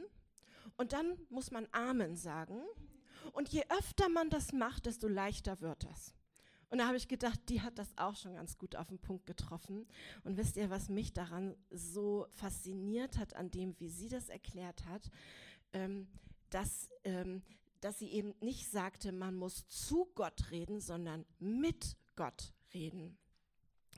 und 0.77 0.93
dann 0.93 1.17
muss 1.29 1.51
man 1.51 1.67
Amen 1.72 2.15
sagen. 2.15 2.62
Und 3.34 3.50
je 3.50 3.63
öfter 3.69 4.08
man 4.08 4.29
das 4.29 4.53
macht, 4.53 4.86
desto 4.86 5.08
leichter 5.08 5.60
wird 5.60 5.84
das. 5.84 6.13
Und 6.70 6.78
da 6.78 6.88
habe 6.88 6.98
ich 6.98 7.08
gedacht, 7.08 7.40
die 7.50 7.62
hat 7.62 7.80
das 7.80 7.98
auch 7.98 8.16
schon 8.16 8.36
ganz 8.36 8.58
gut 8.58 8.76
auf 8.76 8.88
den 8.88 9.00
Punkt 9.00 9.26
getroffen. 9.26 9.88
Und 10.24 10.38
wisst 10.38 10.56
ihr, 10.56 10.70
was 10.70 10.90
mich 10.90 11.14
daran 11.14 11.56
so 11.72 12.28
fasziniert 12.34 13.18
hat, 13.18 13.36
an 13.36 13.50
dem, 13.50 13.80
wie 13.80 13.90
sie 13.90 14.10
das 14.10 14.30
erklärt 14.30 14.86
hat, 14.86 15.10
ähm, 15.74 16.08
dass, 16.50 16.90
ähm, 17.04 17.42
dass 17.82 18.00
sie 18.00 18.10
eben 18.10 18.36
nicht 18.42 18.70
sagte, 18.70 19.12
man 19.12 19.36
muss 19.36 19.68
zu 19.68 20.12
Gott 20.16 20.52
reden, 20.52 20.80
sondern 20.80 21.26
mit 21.40 21.98
Gott 22.16 22.54
reden. 22.74 23.18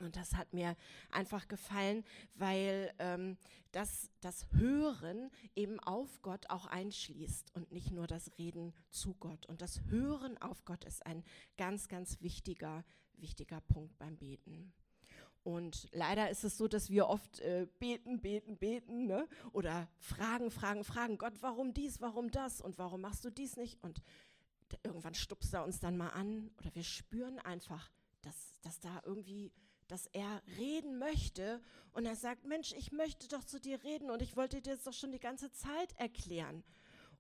Und 0.03 0.15
das 0.15 0.35
hat 0.35 0.53
mir 0.53 0.75
einfach 1.11 1.47
gefallen, 1.47 2.03
weil 2.35 2.93
ähm, 2.99 3.37
das, 3.71 4.09
das 4.19 4.47
Hören 4.51 5.31
eben 5.55 5.79
auf 5.79 6.21
Gott 6.21 6.49
auch 6.49 6.65
einschließt 6.65 7.55
und 7.55 7.71
nicht 7.71 7.91
nur 7.91 8.07
das 8.07 8.31
Reden 8.37 8.73
zu 8.89 9.13
Gott. 9.15 9.45
Und 9.45 9.61
das 9.61 9.81
Hören 9.85 10.37
auf 10.39 10.65
Gott 10.65 10.83
ist 10.83 11.05
ein 11.05 11.23
ganz, 11.57 11.87
ganz 11.87 12.21
wichtiger, 12.21 12.83
wichtiger 13.17 13.61
Punkt 13.61 13.97
beim 13.97 14.17
Beten. 14.17 14.73
Und 15.43 15.87
leider 15.91 16.29
ist 16.29 16.43
es 16.43 16.57
so, 16.57 16.67
dass 16.67 16.89
wir 16.91 17.07
oft 17.07 17.39
äh, 17.39 17.67
beten, 17.79 18.21
beten, 18.21 18.57
beten 18.57 19.07
ne? 19.07 19.27
oder 19.53 19.87
fragen, 19.97 20.51
fragen, 20.51 20.83
fragen, 20.83 21.17
Gott, 21.17 21.33
warum 21.41 21.73
dies, 21.73 21.99
warum 21.99 22.29
das 22.29 22.61
und 22.61 22.77
warum 22.77 23.01
machst 23.01 23.25
du 23.25 23.31
dies 23.31 23.57
nicht? 23.57 23.83
Und 23.83 24.03
irgendwann 24.83 25.15
stupst 25.15 25.53
er 25.53 25.63
uns 25.63 25.79
dann 25.79 25.97
mal 25.97 26.09
an 26.09 26.51
oder 26.59 26.73
wir 26.75 26.83
spüren 26.83 27.39
einfach, 27.39 27.89
dass, 28.21 28.59
dass 28.61 28.79
da 28.79 29.01
irgendwie 29.03 29.51
dass 29.91 30.07
er 30.07 30.41
reden 30.57 30.97
möchte 30.97 31.61
und 31.91 32.05
er 32.05 32.15
sagt, 32.15 32.45
Mensch, 32.45 32.71
ich 32.71 32.93
möchte 32.93 33.27
doch 33.27 33.43
zu 33.43 33.59
dir 33.59 33.83
reden 33.83 34.09
und 34.09 34.21
ich 34.21 34.37
wollte 34.37 34.61
dir 34.61 34.75
das 34.75 34.83
doch 34.85 34.93
schon 34.93 35.11
die 35.11 35.19
ganze 35.19 35.51
Zeit 35.51 35.93
erklären. 35.97 36.63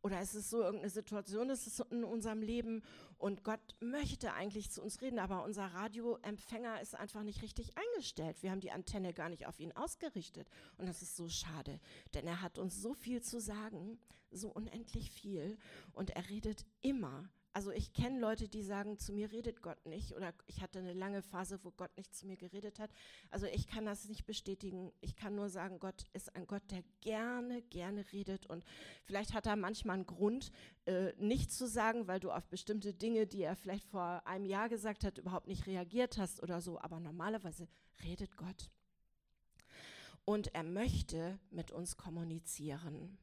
Oder 0.03 0.21
ist 0.21 0.33
es 0.33 0.49
so 0.49 0.61
irgendeine 0.61 0.89
Situation, 0.89 1.49
ist 1.49 1.67
es 1.67 1.79
in 1.91 2.05
unserem 2.05 2.41
Leben 2.41 2.81
und 3.17 3.43
Gott 3.43 3.59
möchte 3.81 4.33
eigentlich 4.33 4.71
zu 4.71 4.81
uns 4.81 5.01
reden, 5.01 5.19
aber 5.19 5.43
unser 5.43 5.65
Radioempfänger 5.65 6.79
ist 6.81 6.95
einfach 6.95 7.23
nicht 7.23 7.41
richtig 7.41 7.73
eingestellt. 7.77 8.41
Wir 8.41 8.51
haben 8.51 8.61
die 8.61 8.71
Antenne 8.71 9.13
gar 9.13 9.27
nicht 9.27 9.45
auf 9.45 9.59
ihn 9.59 9.73
ausgerichtet 9.73 10.47
und 10.77 10.87
das 10.87 11.01
ist 11.01 11.17
so 11.17 11.27
schade, 11.27 11.79
denn 12.13 12.25
er 12.25 12.41
hat 12.41 12.57
uns 12.57 12.81
so 12.81 12.93
viel 12.93 13.21
zu 13.21 13.41
sagen, 13.41 13.99
so 14.31 14.49
unendlich 14.49 15.11
viel 15.11 15.57
und 15.91 16.11
er 16.11 16.29
redet 16.29 16.65
immer 16.79 17.29
also 17.53 17.71
ich 17.71 17.91
kenne 17.93 18.19
Leute, 18.19 18.47
die 18.47 18.63
sagen, 18.63 18.97
zu 18.97 19.11
mir 19.11 19.31
redet 19.31 19.61
Gott 19.61 19.85
nicht. 19.85 20.13
Oder 20.15 20.33
ich 20.47 20.61
hatte 20.61 20.79
eine 20.79 20.93
lange 20.93 21.21
Phase, 21.21 21.59
wo 21.63 21.71
Gott 21.71 21.95
nicht 21.97 22.15
zu 22.15 22.25
mir 22.25 22.37
geredet 22.37 22.79
hat. 22.79 22.91
Also 23.29 23.45
ich 23.45 23.67
kann 23.67 23.85
das 23.85 24.07
nicht 24.07 24.25
bestätigen. 24.25 24.93
Ich 25.01 25.15
kann 25.17 25.35
nur 25.35 25.49
sagen, 25.49 25.79
Gott 25.79 26.05
ist 26.13 26.33
ein 26.35 26.47
Gott, 26.47 26.63
der 26.71 26.83
gerne, 27.01 27.61
gerne 27.63 28.05
redet. 28.13 28.45
Und 28.45 28.63
vielleicht 29.03 29.33
hat 29.33 29.47
er 29.47 29.57
manchmal 29.57 29.95
einen 29.95 30.07
Grund, 30.07 30.51
äh, 30.85 31.11
nicht 31.17 31.51
zu 31.51 31.67
sagen, 31.67 32.07
weil 32.07 32.21
du 32.21 32.31
auf 32.31 32.47
bestimmte 32.47 32.93
Dinge, 32.93 33.27
die 33.27 33.41
er 33.41 33.55
vielleicht 33.57 33.85
vor 33.87 34.25
einem 34.25 34.45
Jahr 34.45 34.69
gesagt 34.69 35.03
hat, 35.03 35.17
überhaupt 35.17 35.47
nicht 35.47 35.67
reagiert 35.67 36.17
hast 36.17 36.41
oder 36.41 36.61
so. 36.61 36.79
Aber 36.79 36.99
normalerweise 36.99 37.67
redet 38.03 38.37
Gott. 38.37 38.69
Und 40.23 40.53
er 40.53 40.63
möchte 40.63 41.39
mit 41.49 41.71
uns 41.71 41.97
kommunizieren. 41.97 43.17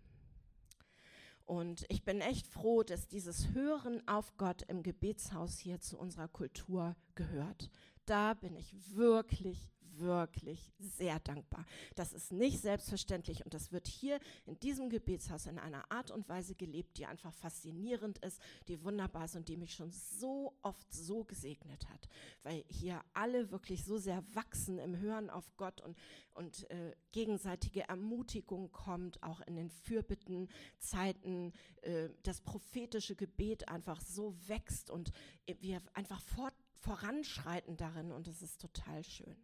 Und 1.48 1.86
ich 1.88 2.04
bin 2.04 2.20
echt 2.20 2.46
froh, 2.46 2.82
dass 2.82 3.08
dieses 3.08 3.54
Hören 3.54 4.06
auf 4.06 4.36
Gott 4.36 4.60
im 4.68 4.82
Gebetshaus 4.82 5.58
hier 5.58 5.80
zu 5.80 5.98
unserer 5.98 6.28
Kultur 6.28 6.94
gehört. 7.14 7.70
Da 8.04 8.34
bin 8.34 8.54
ich 8.54 8.74
wirklich, 8.94 9.72
wirklich 9.98 10.72
sehr 10.78 11.20
dankbar. 11.20 11.64
Das 11.94 12.12
ist 12.12 12.32
nicht 12.32 12.60
selbstverständlich 12.60 13.44
und 13.44 13.54
das 13.54 13.72
wird 13.72 13.86
hier 13.86 14.18
in 14.46 14.58
diesem 14.60 14.90
Gebetshaus 14.90 15.46
in 15.46 15.58
einer 15.58 15.90
Art 15.90 16.10
und 16.10 16.28
Weise 16.28 16.54
gelebt, 16.54 16.98
die 16.98 17.06
einfach 17.06 17.32
faszinierend 17.32 18.18
ist, 18.18 18.40
die 18.68 18.82
wunderbar 18.82 19.24
ist 19.24 19.36
und 19.36 19.48
die 19.48 19.56
mich 19.56 19.74
schon 19.74 19.90
so 19.90 20.56
oft 20.62 20.92
so 20.92 21.24
gesegnet 21.24 21.88
hat, 21.88 22.08
weil 22.42 22.64
hier 22.68 23.02
alle 23.14 23.50
wirklich 23.50 23.84
so 23.84 23.98
sehr 23.98 24.22
wachsen 24.34 24.78
im 24.78 24.98
Hören 24.98 25.30
auf 25.30 25.56
Gott 25.56 25.80
und, 25.80 25.96
und 26.34 26.70
äh, 26.70 26.94
gegenseitige 27.12 27.88
Ermutigung 27.88 28.70
kommt, 28.72 29.22
auch 29.22 29.40
in 29.42 29.56
den 29.56 29.70
Fürbittenzeiten, 29.70 31.52
äh, 31.82 32.08
das 32.22 32.40
prophetische 32.40 33.16
Gebet 33.16 33.68
einfach 33.68 34.00
so 34.00 34.34
wächst 34.46 34.90
und 34.90 35.12
wir 35.60 35.82
einfach 35.94 36.20
fort, 36.20 36.54
voranschreiten 36.78 37.76
darin 37.76 38.12
und 38.12 38.28
es 38.28 38.42
ist 38.42 38.60
total 38.60 39.04
schön. 39.04 39.36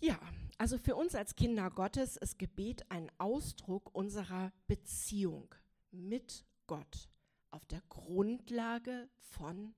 Ja, 0.00 0.18
also 0.58 0.76
für 0.76 0.94
uns 0.94 1.14
als 1.14 1.34
Kinder 1.36 1.70
Gottes 1.70 2.16
ist 2.16 2.38
Gebet 2.38 2.84
ein 2.90 3.10
Ausdruck 3.18 3.94
unserer 3.94 4.52
Beziehung 4.66 5.54
mit 5.90 6.44
Gott 6.66 7.08
auf 7.50 7.64
der 7.66 7.82
Grundlage 7.88 9.08
von 9.16 9.74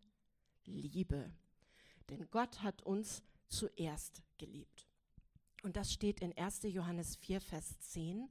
Liebe. 0.64 1.32
Denn 2.10 2.28
Gott 2.30 2.62
hat 2.62 2.82
uns 2.82 3.22
zuerst 3.48 4.22
geliebt. 4.38 4.88
Und 5.62 5.76
das 5.76 5.92
steht 5.92 6.20
in 6.20 6.36
1. 6.36 6.62
Johannes 6.64 7.14
4, 7.16 7.40
Vers 7.40 7.78
10. 7.78 8.28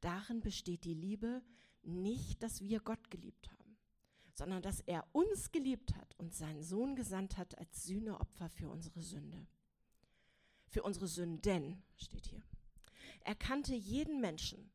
Darin 0.00 0.40
besteht 0.40 0.84
die 0.84 0.94
Liebe 0.94 1.42
nicht, 1.82 2.42
dass 2.42 2.62
wir 2.62 2.80
Gott 2.80 3.10
geliebt 3.10 3.48
haben, 3.52 3.76
sondern 4.34 4.62
dass 4.62 4.80
er 4.80 5.04
uns 5.12 5.52
geliebt 5.52 5.94
hat 5.94 6.16
und 6.18 6.34
seinen 6.34 6.62
Sohn 6.62 6.96
gesandt 6.96 7.36
hat 7.36 7.56
als 7.58 7.84
Sühneopfer 7.84 8.48
für 8.48 8.68
unsere 8.68 9.02
Sünde 9.02 9.46
für 10.68 10.82
unsere 10.82 11.08
Sünden, 11.08 11.82
steht 11.96 12.26
hier. 12.26 12.42
Er 13.24 13.34
kannte 13.34 13.74
jeden 13.74 14.20
Menschen, 14.20 14.70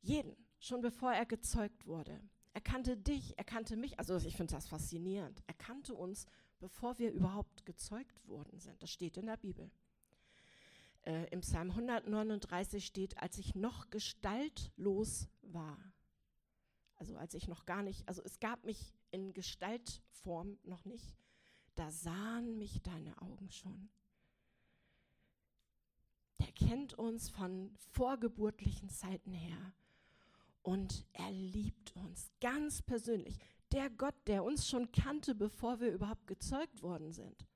jeden, 0.00 0.36
schon 0.58 0.80
bevor 0.80 1.12
er 1.12 1.26
gezeugt 1.26 1.86
wurde. 1.86 2.20
Er 2.54 2.60
kannte 2.60 2.96
dich, 2.96 3.38
er 3.38 3.44
kannte 3.44 3.76
mich, 3.76 3.98
also 3.98 4.16
ich 4.16 4.36
finde 4.36 4.54
das 4.54 4.68
faszinierend. 4.68 5.42
Er 5.46 5.54
kannte 5.54 5.94
uns, 5.94 6.26
bevor 6.58 6.98
wir 6.98 7.10
überhaupt 7.10 7.64
gezeugt 7.64 8.26
worden 8.28 8.58
sind. 8.58 8.82
Das 8.82 8.90
steht 8.90 9.16
in 9.16 9.26
der 9.26 9.38
Bibel. 9.38 9.70
Äh, 11.04 11.26
Im 11.30 11.40
Psalm 11.40 11.70
139 11.70 12.84
steht, 12.84 13.18
als 13.18 13.38
ich 13.38 13.54
noch 13.54 13.90
gestaltlos 13.90 15.28
war. 15.40 15.78
Also 16.96 17.16
als 17.16 17.34
ich 17.34 17.48
noch 17.48 17.64
gar 17.64 17.82
nicht, 17.82 18.06
also 18.06 18.22
es 18.22 18.38
gab 18.38 18.64
mich 18.64 18.92
in 19.10 19.32
Gestaltform 19.32 20.58
noch 20.62 20.84
nicht, 20.84 21.16
da 21.74 21.90
sahen 21.90 22.58
mich 22.58 22.82
deine 22.82 23.20
Augen 23.20 23.50
schon 23.50 23.90
der 26.42 26.52
kennt 26.52 26.94
uns 26.94 27.28
von 27.30 27.70
vorgeburtlichen 27.92 28.88
Zeiten 28.88 29.32
her. 29.32 29.72
Und 30.62 31.06
er 31.12 31.30
liebt 31.30 31.94
uns 31.96 32.30
ganz 32.40 32.82
persönlich. 32.82 33.38
Der 33.70 33.90
Gott, 33.90 34.14
der 34.26 34.42
uns 34.42 34.68
schon 34.68 34.90
kannte, 34.90 35.34
bevor 35.34 35.80
wir 35.80 35.92
überhaupt 35.92 36.26
gezeugt 36.26 36.82
worden 36.82 37.12
sind. 37.12 37.46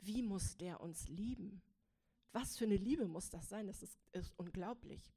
Wie 0.00 0.22
muss 0.22 0.56
der 0.56 0.80
uns 0.80 1.08
lieben? 1.08 1.60
Was 2.32 2.56
für 2.56 2.64
eine 2.64 2.76
Liebe 2.76 3.08
muss 3.08 3.30
das 3.30 3.48
sein? 3.48 3.66
Das 3.66 3.82
ist, 3.82 3.98
ist 4.12 4.32
unglaublich. 4.36 5.12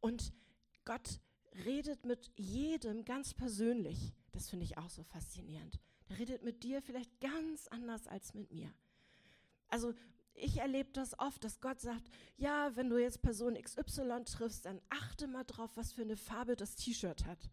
Und 0.00 0.32
Gott 0.84 1.20
redet 1.64 2.04
mit 2.04 2.30
jedem 2.36 3.04
ganz 3.04 3.32
persönlich. 3.32 4.14
Das 4.32 4.50
finde 4.50 4.64
ich 4.64 4.76
auch 4.76 4.90
so 4.90 5.02
faszinierend. 5.02 5.78
Er 6.08 6.18
redet 6.18 6.42
mit 6.42 6.62
dir 6.62 6.82
vielleicht 6.82 7.20
ganz 7.20 7.68
anders 7.68 8.06
als 8.06 8.34
mit 8.34 8.50
mir. 8.50 8.72
Also 9.68 9.94
ich 10.34 10.58
erlebe 10.58 10.90
das 10.92 11.18
oft, 11.18 11.44
dass 11.44 11.60
Gott 11.60 11.80
sagt, 11.80 12.08
ja, 12.36 12.74
wenn 12.76 12.90
du 12.90 12.98
jetzt 12.98 13.22
Person 13.22 13.54
XY 13.54 14.24
triffst, 14.24 14.64
dann 14.64 14.80
achte 14.88 15.26
mal 15.26 15.44
drauf, 15.44 15.70
was 15.76 15.92
für 15.92 16.02
eine 16.02 16.16
Farbe 16.16 16.56
das 16.56 16.74
T-Shirt 16.74 17.26
hat. 17.26 17.50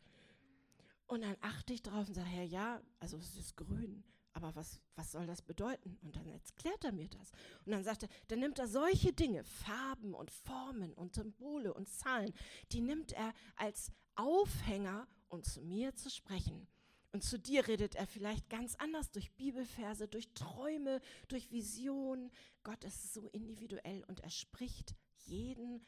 Und 1.07 1.23
dann 1.23 1.35
achte 1.41 1.73
ich 1.73 1.81
drauf 1.81 2.07
und 2.07 2.13
sage, 2.13 2.29
ja, 2.29 2.43
ja, 2.43 2.81
also 2.99 3.17
es 3.17 3.35
ist 3.35 3.57
grün, 3.57 4.03
aber 4.33 4.55
was, 4.55 4.79
was 4.95 5.11
soll 5.11 5.25
das 5.25 5.41
bedeuten? 5.41 5.97
Und 6.01 6.15
dann 6.15 6.27
erklärt 6.27 6.83
er 6.83 6.91
mir 6.91 7.09
das. 7.09 7.31
Und 7.65 7.71
dann 7.71 7.83
sagt 7.83 8.03
er, 8.03 8.09
dann 8.27 8.39
nimmt 8.39 8.59
er 8.59 8.67
solche 8.67 9.11
Dinge, 9.11 9.43
Farben 9.43 10.13
und 10.13 10.31
Formen 10.31 10.93
und 10.93 11.15
Symbole 11.15 11.73
und 11.73 11.89
Zahlen, 11.89 12.33
die 12.71 12.81
nimmt 12.81 13.11
er 13.11 13.33
als 13.55 13.91
Aufhänger, 14.15 15.07
um 15.29 15.43
zu 15.43 15.61
mir 15.61 15.95
zu 15.95 16.09
sprechen. 16.09 16.67
Und 17.11 17.23
zu 17.23 17.39
dir 17.39 17.67
redet 17.67 17.95
er 17.95 18.05
vielleicht 18.05 18.49
ganz 18.49 18.75
anders 18.75 19.11
durch 19.11 19.31
Bibelverse, 19.31 20.07
durch 20.07 20.31
Träume, 20.33 21.01
durch 21.27 21.51
Visionen. 21.51 22.31
Gott 22.63 22.83
ist 22.83 23.13
so 23.13 23.29
individuell 23.29 24.03
und 24.07 24.19
er 24.19 24.29
spricht 24.29 24.95
jeden, 25.25 25.83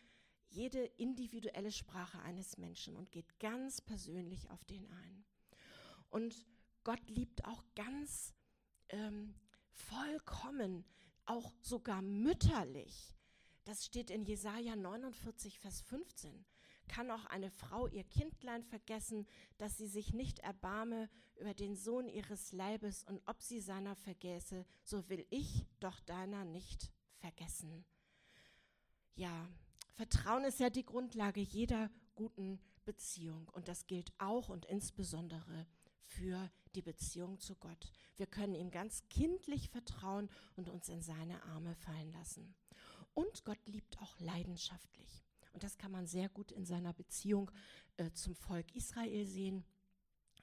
jede 0.49 0.83
individuelle 0.97 1.71
Sprache 1.71 2.19
eines 2.21 2.57
Menschen 2.57 2.95
und 2.95 3.11
geht 3.11 3.39
ganz 3.39 3.81
persönlich 3.81 4.49
auf 4.49 4.65
den 4.65 4.89
ein. 4.91 5.23
Und 6.09 6.45
Gott 6.83 7.07
liebt 7.07 7.45
auch 7.45 7.63
ganz 7.75 8.33
ähm, 8.89 9.35
vollkommen, 9.69 10.83
auch 11.25 11.53
sogar 11.61 12.01
mütterlich. 12.01 13.13
Das 13.63 13.85
steht 13.85 14.09
in 14.09 14.23
Jesaja 14.23 14.75
49, 14.75 15.59
Vers 15.59 15.81
15 15.81 16.45
kann 16.91 17.09
auch 17.09 17.25
eine 17.27 17.49
Frau 17.49 17.87
ihr 17.87 18.03
Kindlein 18.03 18.63
vergessen, 18.65 19.25
dass 19.57 19.77
sie 19.77 19.87
sich 19.87 20.13
nicht 20.13 20.39
erbarme 20.39 21.09
über 21.39 21.53
den 21.53 21.77
Sohn 21.77 22.09
ihres 22.09 22.51
Leibes 22.51 23.05
und 23.05 23.21
ob 23.27 23.41
sie 23.41 23.61
seiner 23.61 23.95
vergäße, 23.95 24.65
so 24.83 25.07
will 25.07 25.25
ich 25.29 25.65
doch 25.79 26.01
deiner 26.01 26.43
nicht 26.43 26.91
vergessen. 27.15 27.85
Ja, 29.15 29.47
Vertrauen 29.93 30.43
ist 30.43 30.59
ja 30.59 30.69
die 30.69 30.85
Grundlage 30.85 31.39
jeder 31.39 31.89
guten 32.13 32.59
Beziehung 32.83 33.47
und 33.53 33.69
das 33.69 33.87
gilt 33.87 34.11
auch 34.17 34.49
und 34.49 34.65
insbesondere 34.65 35.65
für 36.03 36.51
die 36.75 36.81
Beziehung 36.81 37.39
zu 37.39 37.55
Gott. 37.55 37.93
Wir 38.17 38.27
können 38.27 38.53
ihm 38.53 38.69
ganz 38.69 39.07
kindlich 39.09 39.69
vertrauen 39.69 40.29
und 40.57 40.67
uns 40.67 40.89
in 40.89 41.01
seine 41.01 41.41
Arme 41.43 41.73
fallen 41.75 42.11
lassen. 42.11 42.53
Und 43.13 43.45
Gott 43.45 43.65
liebt 43.65 44.01
auch 44.01 44.19
leidenschaftlich. 44.19 45.23
Und 45.53 45.63
das 45.63 45.77
kann 45.77 45.91
man 45.91 46.07
sehr 46.07 46.29
gut 46.29 46.51
in 46.51 46.65
seiner 46.65 46.93
Beziehung 46.93 47.51
äh, 47.97 48.11
zum 48.11 48.35
Volk 48.35 48.73
Israel 48.75 49.25
sehen. 49.25 49.63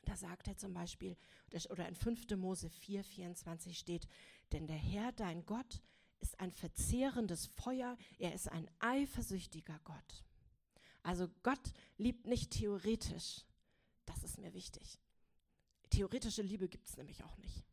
Da 0.05 0.17
sagt 0.17 0.49
er 0.49 0.57
zum 0.57 0.73
Beispiel, 0.73 1.17
oder 1.71 1.89
in 1.89 1.95
5. 1.95 2.31
Mose 2.37 2.71
4, 2.71 3.05
24 3.05 3.79
steht, 3.79 4.07
denn 4.53 4.67
der 4.67 4.77
Herr, 4.77 5.13
dein 5.13 5.45
Gott, 5.45 5.83
ist 6.21 6.41
ein 6.41 6.51
verzehrendes 6.51 7.47
Feuer, 7.47 7.97
er 8.19 8.35
ist 8.35 8.49
ein 8.49 8.71
eifersüchtiger 8.81 9.79
Gott. 9.85 10.25
Also 11.03 11.29
Gott 11.43 11.73
liebt 11.97 12.27
nicht 12.27 12.51
theoretisch. 12.53 13.45
Das 14.05 14.23
ist 14.25 14.39
mir 14.39 14.53
wichtig. 14.55 14.99
Theoretische 15.91 16.43
Liebe 16.43 16.69
gibt 16.69 16.89
es 16.89 16.97
nämlich 16.97 17.25
auch 17.25 17.37
nicht. 17.39 17.65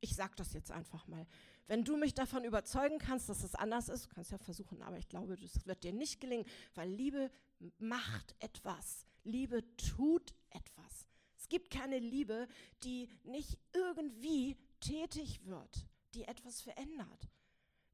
Ich 0.00 0.14
sage 0.14 0.34
das 0.36 0.52
jetzt 0.52 0.70
einfach 0.70 1.06
mal. 1.06 1.26
Wenn 1.68 1.84
du 1.84 1.96
mich 1.96 2.14
davon 2.14 2.44
überzeugen 2.44 2.98
kannst, 2.98 3.28
dass 3.28 3.44
es 3.44 3.54
anders 3.54 3.90
ist, 3.90 4.08
kannst 4.08 4.32
ja 4.32 4.38
versuchen, 4.38 4.82
aber 4.82 4.96
ich 4.96 5.08
glaube, 5.08 5.36
das 5.36 5.66
wird 5.66 5.84
dir 5.84 5.92
nicht 5.92 6.20
gelingen, 6.20 6.46
weil 6.74 6.90
Liebe 6.90 7.30
macht 7.78 8.34
etwas. 8.40 9.06
Liebe 9.22 9.62
tut 9.76 10.34
etwas. 10.50 11.06
Es 11.36 11.48
gibt 11.48 11.70
keine 11.70 11.98
Liebe, 11.98 12.48
die 12.82 13.10
nicht 13.22 13.58
irgendwie 13.74 14.56
tätig 14.80 15.44
wird, 15.44 15.86
die 16.14 16.24
etwas 16.24 16.62
verändert, 16.62 17.28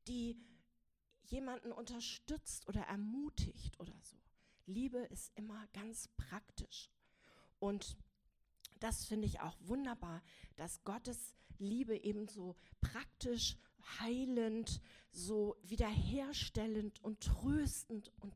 die 0.07 0.39
jemanden 1.25 1.73
unterstützt 1.73 2.69
oder 2.69 2.83
ermutigt 2.83 3.79
oder 3.81 3.95
so. 4.03 4.17
Liebe 4.67 4.99
ist 4.99 5.33
immer 5.37 5.67
ganz 5.73 6.09
praktisch. 6.17 6.91
Und 7.59 7.97
das 8.85 9.07
finde 9.07 9.27
ich 9.27 9.41
auch 9.41 9.57
wunderbar, 9.61 10.23
dass 10.57 10.85
Gottes 10.85 11.35
Liebe 11.59 11.97
eben 11.97 12.29
so 12.29 12.55
praktisch, 12.83 13.57
heilend, 13.99 14.83
so 15.11 15.57
wiederherstellend 15.63 17.03
und 17.03 17.21
tröstend 17.21 18.13
und 18.21 18.35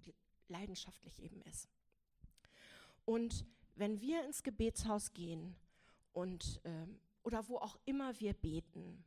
leidenschaftlich 0.49 1.23
eben 1.23 1.43
ist. 1.43 1.69
Und 3.05 3.45
wenn 3.75 4.01
wir 4.01 4.25
ins 4.25 4.43
Gebetshaus 4.43 5.13
gehen 5.13 5.55
und 6.15 6.63
ähm, 6.65 6.99
oder 7.25 7.47
wo 7.49 7.59
auch 7.59 7.79
immer 7.85 8.19
wir 8.19 8.33
beten, 8.33 9.05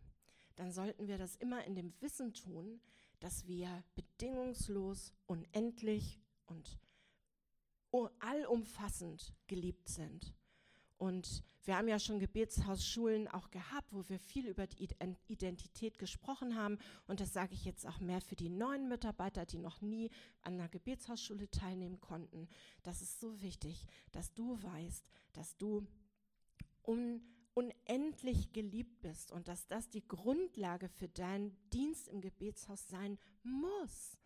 dann 0.57 0.71
sollten 0.71 1.07
wir 1.07 1.17
das 1.17 1.37
immer 1.37 1.63
in 1.65 1.73
dem 1.73 1.91
Wissen 2.01 2.35
tun, 2.35 2.79
dass 3.19 3.47
wir 3.47 3.83
bedingungslos, 3.95 5.11
unendlich 5.25 6.19
und 6.45 6.77
allumfassend 8.19 9.33
geliebt 9.47 9.89
sind 9.89 10.35
und 11.01 11.43
wir 11.63 11.77
haben 11.77 11.87
ja 11.87 11.97
schon 11.97 12.19
Gebetshausschulen 12.19 13.27
auch 13.27 13.49
gehabt, 13.49 13.91
wo 13.91 14.07
wir 14.07 14.19
viel 14.19 14.47
über 14.47 14.67
die 14.67 14.87
Identität 15.27 15.97
gesprochen 15.97 16.55
haben. 16.55 16.77
Und 17.07 17.19
das 17.19 17.33
sage 17.33 17.55
ich 17.55 17.65
jetzt 17.65 17.87
auch 17.87 17.99
mehr 17.99 18.21
für 18.21 18.35
die 18.35 18.49
neuen 18.49 18.87
Mitarbeiter, 18.87 19.47
die 19.47 19.57
noch 19.57 19.81
nie 19.81 20.11
an 20.43 20.53
einer 20.53 20.69
Gebetshausschule 20.69 21.49
teilnehmen 21.49 21.99
konnten. 22.01 22.47
Das 22.83 23.01
ist 23.01 23.19
so 23.19 23.41
wichtig, 23.41 23.87
dass 24.11 24.35
du 24.35 24.61
weißt, 24.61 25.09
dass 25.33 25.57
du 25.57 25.87
un 26.85 27.23
unendlich 27.53 28.53
geliebt 28.53 29.01
bist 29.01 29.31
und 29.31 29.47
dass 29.47 29.67
das 29.67 29.89
die 29.89 30.07
Grundlage 30.07 30.87
für 30.87 31.09
deinen 31.09 31.57
Dienst 31.73 32.07
im 32.07 32.21
Gebetshaus 32.21 32.87
sein 32.87 33.17
muss. 33.43 34.17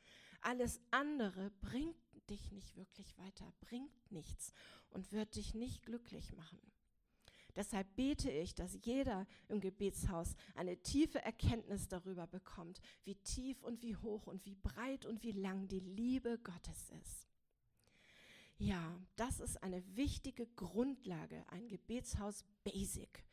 Alles 0.42 0.80
andere 0.92 1.52
bringt 1.62 1.96
dich 2.30 2.52
nicht 2.52 2.76
wirklich 2.76 3.18
weiter, 3.18 3.52
bringt 3.62 4.12
nichts 4.12 4.54
und 4.96 5.12
wird 5.12 5.36
dich 5.36 5.54
nicht 5.54 5.84
glücklich 5.84 6.34
machen. 6.34 6.60
Deshalb 7.56 7.96
bete 7.96 8.30
ich, 8.32 8.56
dass 8.56 8.78
jeder 8.84 9.28
im 9.48 9.62
Gebetshaus 9.62 10.36
eine 10.56 10.78
tiefe 10.78 11.22
Erkenntnis 11.22 11.88
darüber 11.88 12.28
bekommt, 12.28 12.82
wie 13.04 13.16
tief 13.16 13.62
und 13.64 13.82
wie 13.82 13.96
hoch 13.96 14.28
und 14.28 14.46
wie 14.46 14.56
breit 14.56 15.06
und 15.06 15.24
wie 15.24 15.32
lang 15.32 15.68
die 15.68 15.80
Liebe 15.80 16.38
Gottes 16.40 16.90
ist. 17.02 17.28
Ja, 18.58 18.98
das 19.18 19.40
ist 19.40 19.62
eine 19.64 19.84
wichtige 19.96 20.48
Grundlage, 20.48 21.46
ein 21.50 21.68
Gebetshaus 21.68 22.44
Basic. 22.64 23.26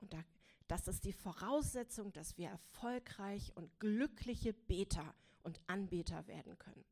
Und 0.00 0.12
da, 0.12 0.24
das 0.68 0.88
ist 0.88 1.04
die 1.04 1.12
Voraussetzung, 1.12 2.12
dass 2.12 2.38
wir 2.38 2.48
erfolgreich 2.48 3.52
und 3.56 3.78
glückliche 3.78 4.54
Beter 4.54 5.14
und 5.42 5.60
Anbeter 5.66 6.26
werden 6.26 6.58
können. 6.58 6.84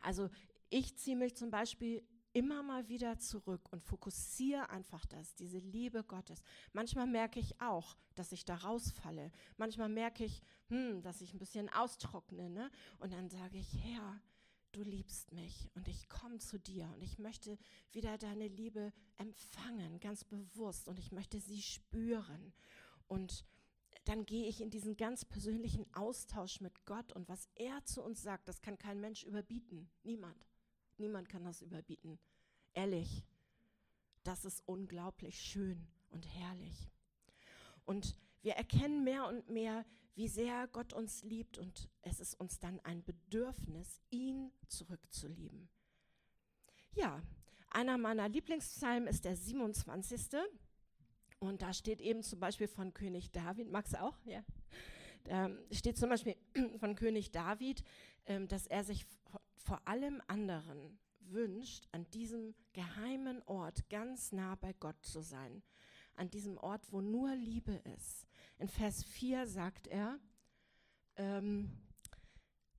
Also 0.00 0.30
ich 0.70 0.96
ziehe 0.96 1.16
mich 1.16 1.36
zum 1.36 1.50
Beispiel 1.50 2.02
immer 2.34 2.62
mal 2.62 2.88
wieder 2.88 3.18
zurück 3.18 3.72
und 3.72 3.82
fokussiere 3.82 4.68
einfach 4.68 5.06
das, 5.06 5.34
diese 5.36 5.58
Liebe 5.58 6.02
Gottes. 6.04 6.42
Manchmal 6.72 7.06
merke 7.06 7.40
ich 7.40 7.60
auch, 7.60 7.96
dass 8.16 8.32
ich 8.32 8.44
da 8.44 8.56
rausfalle. 8.56 9.30
Manchmal 9.56 9.88
merke 9.88 10.24
ich, 10.24 10.42
hm, 10.68 11.00
dass 11.02 11.20
ich 11.20 11.32
ein 11.32 11.38
bisschen 11.38 11.68
austrockne. 11.70 12.50
Ne? 12.50 12.70
Und 12.98 13.12
dann 13.12 13.30
sage 13.30 13.56
ich, 13.56 13.72
Herr, 13.82 14.20
du 14.72 14.82
liebst 14.82 15.32
mich 15.32 15.70
und 15.74 15.86
ich 15.86 16.08
komme 16.08 16.38
zu 16.38 16.58
dir 16.58 16.90
und 16.92 17.02
ich 17.02 17.18
möchte 17.18 17.56
wieder 17.92 18.18
deine 18.18 18.48
Liebe 18.48 18.92
empfangen, 19.16 20.00
ganz 20.00 20.24
bewusst 20.24 20.88
und 20.88 20.98
ich 20.98 21.12
möchte 21.12 21.38
sie 21.38 21.62
spüren. 21.62 22.52
Und 23.06 23.44
dann 24.06 24.26
gehe 24.26 24.48
ich 24.48 24.60
in 24.60 24.70
diesen 24.70 24.96
ganz 24.96 25.24
persönlichen 25.24 25.86
Austausch 25.94 26.60
mit 26.60 26.84
Gott 26.84 27.12
und 27.12 27.28
was 27.28 27.48
er 27.54 27.84
zu 27.84 28.02
uns 28.02 28.22
sagt, 28.22 28.48
das 28.48 28.60
kann 28.60 28.76
kein 28.76 29.00
Mensch 29.00 29.22
überbieten. 29.22 29.88
Niemand. 30.02 30.46
Niemand 30.98 31.28
kann 31.28 31.44
das 31.44 31.62
überbieten. 31.62 32.18
Ehrlich, 32.72 33.24
das 34.22 34.44
ist 34.44 34.62
unglaublich 34.66 35.40
schön 35.40 35.86
und 36.10 36.26
herrlich. 36.26 36.90
Und 37.84 38.16
wir 38.42 38.54
erkennen 38.54 39.04
mehr 39.04 39.26
und 39.26 39.48
mehr, 39.48 39.84
wie 40.14 40.28
sehr 40.28 40.68
Gott 40.68 40.92
uns 40.92 41.22
liebt 41.24 41.58
und 41.58 41.88
es 42.02 42.20
ist 42.20 42.38
uns 42.38 42.60
dann 42.60 42.80
ein 42.80 43.02
Bedürfnis, 43.04 44.00
ihn 44.10 44.52
zurückzulieben. 44.68 45.68
Ja, 46.92 47.20
einer 47.70 47.98
meiner 47.98 48.28
Lieblingspsalmen 48.28 49.08
ist 49.08 49.24
der 49.24 49.36
27. 49.36 50.40
Und 51.40 51.62
da 51.62 51.72
steht 51.72 52.00
eben 52.00 52.22
zum 52.22 52.38
Beispiel 52.38 52.68
von 52.68 52.94
König 52.94 53.32
David, 53.32 53.70
magst 53.70 53.94
du 53.94 54.02
auch? 54.02 54.16
Ja. 54.24 54.44
Da 55.24 55.50
steht 55.72 55.98
zum 55.98 56.10
Beispiel 56.10 56.36
von 56.78 56.94
König 56.94 57.32
David, 57.32 57.82
ähm, 58.26 58.48
dass 58.48 58.66
er 58.66 58.84
sich 58.84 59.06
vor 59.56 59.86
allem 59.86 60.22
anderen 60.26 60.98
wünscht, 61.20 61.88
an 61.92 62.08
diesem 62.10 62.54
geheimen 62.72 63.42
Ort 63.46 63.88
ganz 63.88 64.32
nah 64.32 64.54
bei 64.56 64.72
Gott 64.74 65.02
zu 65.02 65.20
sein. 65.20 65.62
An 66.16 66.30
diesem 66.30 66.58
Ort, 66.58 66.92
wo 66.92 67.00
nur 67.00 67.34
Liebe 67.34 67.80
ist. 67.96 68.26
In 68.58 68.68
Vers 68.68 69.02
4 69.02 69.46
sagt 69.46 69.86
er, 69.88 70.18
ähm, 71.16 71.72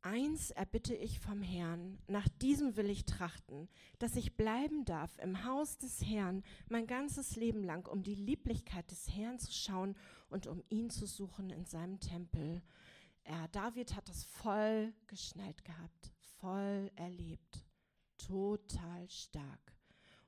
Eins 0.05 0.51
erbitte 0.51 0.93
ich 0.93 1.19
vom 1.19 1.41
Herrn, 1.41 1.97
nach 2.07 2.29
diesem 2.29 2.75
will 2.75 2.91
ich 2.91 3.05
trachten, 3.05 3.67
dass 3.97 4.15
ich 4.15 4.37
bleiben 4.37 4.85
darf 4.85 5.17
im 5.17 5.45
Haus 5.45 5.79
des 5.79 6.05
Herrn 6.05 6.43
mein 6.69 6.85
ganzes 6.85 7.35
Leben 7.35 7.63
lang, 7.63 7.87
um 7.87 8.03
die 8.03 8.13
Lieblichkeit 8.13 8.91
des 8.91 9.09
Herrn 9.15 9.39
zu 9.39 9.51
schauen 9.51 9.95
und 10.29 10.45
um 10.45 10.63
ihn 10.69 10.91
zu 10.91 11.07
suchen 11.07 11.49
in 11.49 11.65
seinem 11.65 11.99
Tempel. 11.99 12.61
Er, 13.25 13.47
David 13.47 13.95
hat 13.95 14.07
das 14.07 14.23
voll 14.23 14.93
geschnallt 15.07 15.65
gehabt, 15.65 16.11
voll 16.39 16.91
erlebt, 16.95 17.65
total 18.17 19.09
stark. 19.09 19.73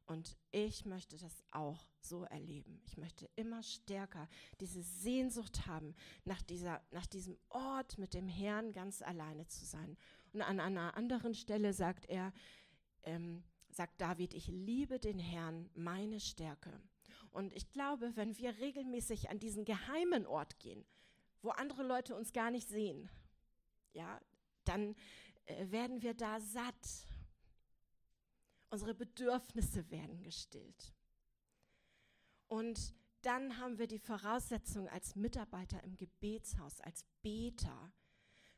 Und 0.07 0.35
ich 0.51 0.85
möchte 0.85 1.17
das 1.17 1.43
auch 1.51 1.91
so 1.99 2.23
erleben. 2.23 2.81
Ich 2.85 2.97
möchte 2.97 3.29
immer 3.35 3.61
stärker 3.61 4.27
diese 4.59 4.81
Sehnsucht 4.81 5.67
haben, 5.67 5.93
nach, 6.23 6.41
dieser, 6.41 6.81
nach 6.91 7.05
diesem 7.05 7.37
Ort 7.49 7.97
mit 7.97 8.13
dem 8.13 8.27
Herrn 8.27 8.71
ganz 8.71 9.01
alleine 9.01 9.47
zu 9.47 9.65
sein. 9.65 9.95
Und 10.33 10.41
an 10.41 10.59
einer 10.59 10.95
anderen 10.95 11.35
Stelle 11.35 11.73
sagt 11.73 12.05
er, 12.05 12.33
ähm, 13.03 13.43
sagt 13.69 14.01
David, 14.01 14.33
ich 14.33 14.47
liebe 14.47 14.97
den 14.97 15.19
Herrn, 15.19 15.69
meine 15.75 16.19
Stärke. 16.19 16.71
Und 17.29 17.53
ich 17.53 17.69
glaube, 17.69 18.15
wenn 18.15 18.37
wir 18.37 18.57
regelmäßig 18.57 19.29
an 19.29 19.39
diesen 19.39 19.65
geheimen 19.65 20.25
Ort 20.25 20.57
gehen, 20.57 20.83
wo 21.47 21.51
andere 21.51 21.83
Leute 21.83 22.13
uns 22.13 22.33
gar 22.33 22.51
nicht 22.51 22.67
sehen, 22.67 23.09
ja, 23.93 24.19
dann 24.65 24.97
äh, 25.45 25.71
werden 25.71 26.01
wir 26.01 26.13
da 26.13 26.41
satt. 26.41 27.07
Unsere 28.69 28.93
Bedürfnisse 28.93 29.89
werden 29.89 30.21
gestillt. 30.23 30.93
Und 32.49 32.93
dann 33.21 33.57
haben 33.59 33.77
wir 33.77 33.87
die 33.87 33.97
Voraussetzung 33.97 34.89
als 34.89 35.15
Mitarbeiter 35.15 35.81
im 35.85 35.95
Gebetshaus, 35.95 36.81
als 36.81 37.05
Beter, 37.21 37.93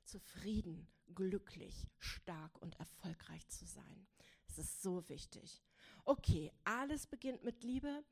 zufrieden, 0.04 0.88
glücklich, 1.13 1.88
stark 1.99 2.60
und 2.60 2.73
erfolgreich 2.80 3.47
zu 3.49 3.67
sein. 3.67 4.08
Es 4.47 4.58
ist 4.58 4.82
so 4.82 5.08
wichtig. 5.10 5.62
Okay, 6.06 6.52
alles 6.63 7.06
beginnt 7.06 7.43
mit 7.43 7.63
Liebe. 7.63 8.04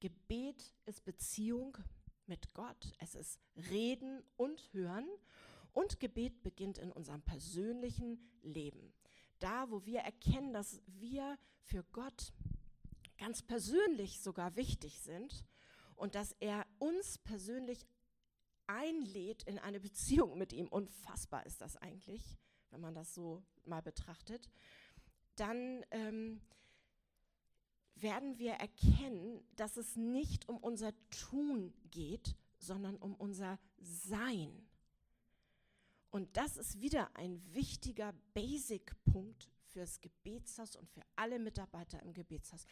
Gebet 0.00 0.74
ist 0.84 1.06
Beziehung 1.06 1.78
mit 2.28 2.54
Gott. 2.54 2.92
Es 2.98 3.14
ist 3.14 3.40
Reden 3.70 4.22
und 4.36 4.72
Hören. 4.72 5.08
Und 5.72 6.00
Gebet 6.00 6.42
beginnt 6.42 6.78
in 6.78 6.90
unserem 6.90 7.22
persönlichen 7.22 8.18
Leben. 8.42 8.94
Da, 9.38 9.70
wo 9.70 9.84
wir 9.84 10.00
erkennen, 10.00 10.52
dass 10.52 10.80
wir 10.86 11.38
für 11.64 11.84
Gott 11.92 12.32
ganz 13.18 13.42
persönlich 13.42 14.20
sogar 14.20 14.56
wichtig 14.56 15.00
sind 15.00 15.44
und 15.94 16.14
dass 16.14 16.32
er 16.40 16.66
uns 16.78 17.18
persönlich 17.18 17.86
einlädt 18.66 19.42
in 19.44 19.58
eine 19.58 19.80
Beziehung 19.80 20.38
mit 20.38 20.52
ihm. 20.52 20.68
Unfassbar 20.68 21.44
ist 21.46 21.60
das 21.60 21.76
eigentlich, 21.76 22.38
wenn 22.70 22.80
man 22.80 22.94
das 22.94 23.14
so 23.14 23.42
mal 23.64 23.82
betrachtet. 23.82 24.48
Dann 25.36 25.84
ähm, 25.90 26.40
werden 27.96 28.38
wir 28.38 28.52
erkennen, 28.52 29.42
dass 29.56 29.76
es 29.76 29.96
nicht 29.96 30.48
um 30.48 30.58
unser 30.58 30.92
Tun 31.10 31.72
geht, 31.90 32.34
sondern 32.58 32.96
um 32.96 33.14
unser 33.14 33.58
Sein. 33.78 34.66
Und 36.10 36.36
das 36.36 36.56
ist 36.56 36.80
wieder 36.80 37.14
ein 37.14 37.42
wichtiger 37.52 38.14
Basic-Punkt 38.34 39.50
fürs 39.68 40.00
Gebetshaus 40.00 40.76
und 40.76 40.88
für 40.88 41.02
alle 41.16 41.38
Mitarbeiter 41.38 42.02
im 42.02 42.14
Gebetshaus. 42.14 42.64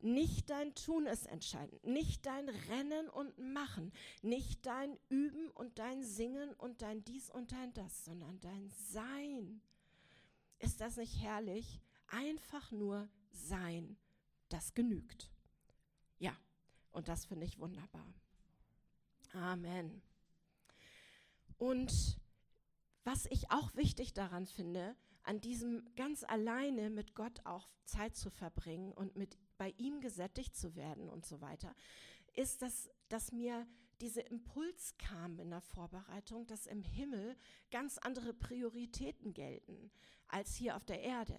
Nicht 0.00 0.48
dein 0.48 0.74
Tun 0.74 1.06
ist 1.06 1.26
entscheidend, 1.26 1.84
nicht 1.84 2.24
dein 2.24 2.48
Rennen 2.48 3.10
und 3.10 3.38
Machen, 3.38 3.92
nicht 4.22 4.64
dein 4.64 4.98
Üben 5.10 5.50
und 5.50 5.78
dein 5.78 6.02
Singen 6.02 6.54
und 6.54 6.80
dein 6.80 7.04
dies 7.04 7.30
und 7.30 7.52
dein 7.52 7.74
das, 7.74 8.04
sondern 8.06 8.40
dein 8.40 8.70
Sein. 8.70 9.60
Ist 10.58 10.80
das 10.80 10.96
nicht 10.96 11.20
herrlich? 11.20 11.80
Einfach 12.06 12.72
nur 12.72 13.08
sein, 13.30 13.96
das 14.52 14.74
genügt. 14.74 15.30
Ja, 16.18 16.36
und 16.90 17.08
das 17.08 17.24
finde 17.26 17.46
ich 17.46 17.58
wunderbar. 17.58 18.12
Amen. 19.32 20.02
Und 21.56 22.18
was 23.04 23.26
ich 23.26 23.50
auch 23.50 23.74
wichtig 23.74 24.12
daran 24.12 24.46
finde, 24.46 24.96
an 25.22 25.40
diesem 25.40 25.84
ganz 25.96 26.24
alleine 26.24 26.90
mit 26.90 27.14
Gott 27.14 27.44
auch 27.44 27.68
Zeit 27.84 28.16
zu 28.16 28.30
verbringen 28.30 28.92
und 28.92 29.16
mit 29.16 29.38
bei 29.58 29.74
ihm 29.76 30.00
gesättigt 30.00 30.56
zu 30.56 30.74
werden 30.74 31.08
und 31.08 31.26
so 31.26 31.40
weiter, 31.40 31.74
ist, 32.34 32.62
dass, 32.62 32.88
dass 33.08 33.32
mir 33.32 33.66
dieser 34.00 34.30
Impuls 34.30 34.94
kam 34.96 35.38
in 35.38 35.50
der 35.50 35.60
Vorbereitung, 35.60 36.46
dass 36.46 36.66
im 36.66 36.82
Himmel 36.82 37.36
ganz 37.70 37.98
andere 37.98 38.32
Prioritäten 38.32 39.34
gelten 39.34 39.90
als 40.28 40.54
hier 40.54 40.76
auf 40.76 40.84
der 40.84 41.00
Erde. 41.00 41.38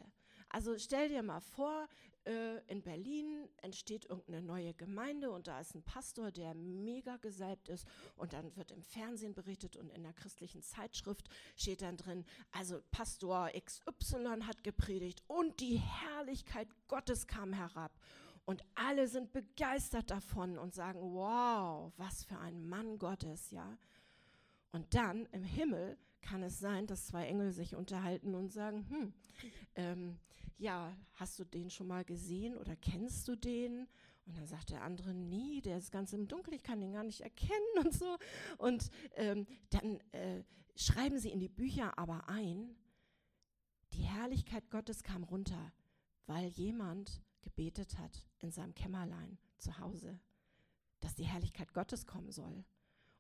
Also 0.50 0.78
stell 0.78 1.10
dir 1.10 1.24
mal 1.24 1.40
vor, 1.40 1.88
äh, 2.26 2.60
in 2.68 2.82
Berlin 2.82 3.50
entsteht 3.62 4.06
irgendeine 4.06 4.42
neue 4.42 4.74
Gemeinde 4.74 5.32
und 5.32 5.48
da 5.48 5.60
ist 5.60 5.76
ein 5.76 5.84
Pastor, 5.84 6.32
der 6.32 6.54
mega 6.54 7.18
gesalbt 7.18 7.70
ist 7.70 7.88
und 8.16 8.34
dann 8.34 8.56
wird 8.56 8.72
im 8.72 8.84
Fernsehen 8.84 9.34
berichtet 9.34 9.76
und 9.76 9.90
in 9.90 10.04
der 10.04 10.14
christlichen 10.14 10.62
Zeitschrift 10.62 11.30
steht 11.56 11.82
dann 11.82 11.98
drin, 11.98 12.26
also 12.52 12.82
Pastor 12.92 13.50
XY 13.50 14.42
hat 14.44 14.64
gepredigt 14.64 15.24
und 15.28 15.60
die 15.60 15.78
Herrlichkeit 15.78 16.68
Gottes 16.88 17.28
kam 17.28 17.54
herab. 17.54 18.00
Und 18.46 18.64
alle 18.76 19.08
sind 19.08 19.32
begeistert 19.32 20.10
davon 20.10 20.58
und 20.58 20.74
sagen, 20.74 21.00
wow, 21.14 21.94
was 21.98 22.24
für 22.24 22.38
ein 22.40 22.68
Mann 22.68 22.98
Gottes, 22.98 23.52
ja. 23.52 23.78
Und 24.72 24.94
dann 24.94 25.26
im 25.28 25.44
Himmel 25.44 25.98
kann 26.22 26.44
es 26.44 26.60
sein, 26.60 26.88
dass 26.88 27.08
zwei 27.08 27.26
Engel 27.26 27.52
sich 27.52 27.76
unterhalten 27.76 28.36
und 28.36 28.52
sagen, 28.52 28.86
hm, 28.90 29.14
ähm, 29.76 30.20
ja, 30.58 30.96
hast 31.14 31.40
du 31.40 31.44
den 31.44 31.70
schon 31.70 31.88
mal 31.88 32.06
gesehen 32.06 32.56
oder 32.58 32.76
kennst 32.76 33.28
du 33.28 33.36
den? 33.36 33.88
Und 34.26 34.38
dann 34.38 34.46
sagt 34.46 34.70
der 34.70 34.84
andere, 34.84 35.14
nie, 35.14 35.62
der 35.62 35.78
ist 35.78 35.92
ganz 35.92 36.14
im 36.14 36.28
Dunkeln, 36.28 36.56
ich 36.56 36.64
kann 36.64 36.80
den 36.80 36.94
gar 36.94 37.04
nicht 37.04 37.22
erkennen 37.22 37.78
und 37.84 37.94
so. 37.94 38.18
Und 38.58 38.90
ähm, 39.16 39.48
dann 39.72 40.00
äh, 40.12 40.44
schreiben 40.76 41.20
sie 41.20 41.32
in 41.32 41.40
die 41.40 41.50
Bücher 41.50 41.98
aber 41.98 42.30
ein, 42.30 42.76
die 43.94 44.04
Herrlichkeit 44.04 44.70
Gottes 44.70 45.04
kam 45.04 45.24
runter, 45.24 45.74
weil 46.28 46.48
jemand 46.50 47.22
gebetet 47.42 47.98
hat 47.98 48.26
in 48.40 48.52
seinem 48.52 48.74
Kämmerlein 48.74 49.38
zu 49.58 49.80
Hause, 49.80 50.20
dass 51.00 51.16
die 51.16 51.26
Herrlichkeit 51.26 51.74
Gottes 51.74 52.06
kommen 52.06 52.32
soll. 52.32 52.64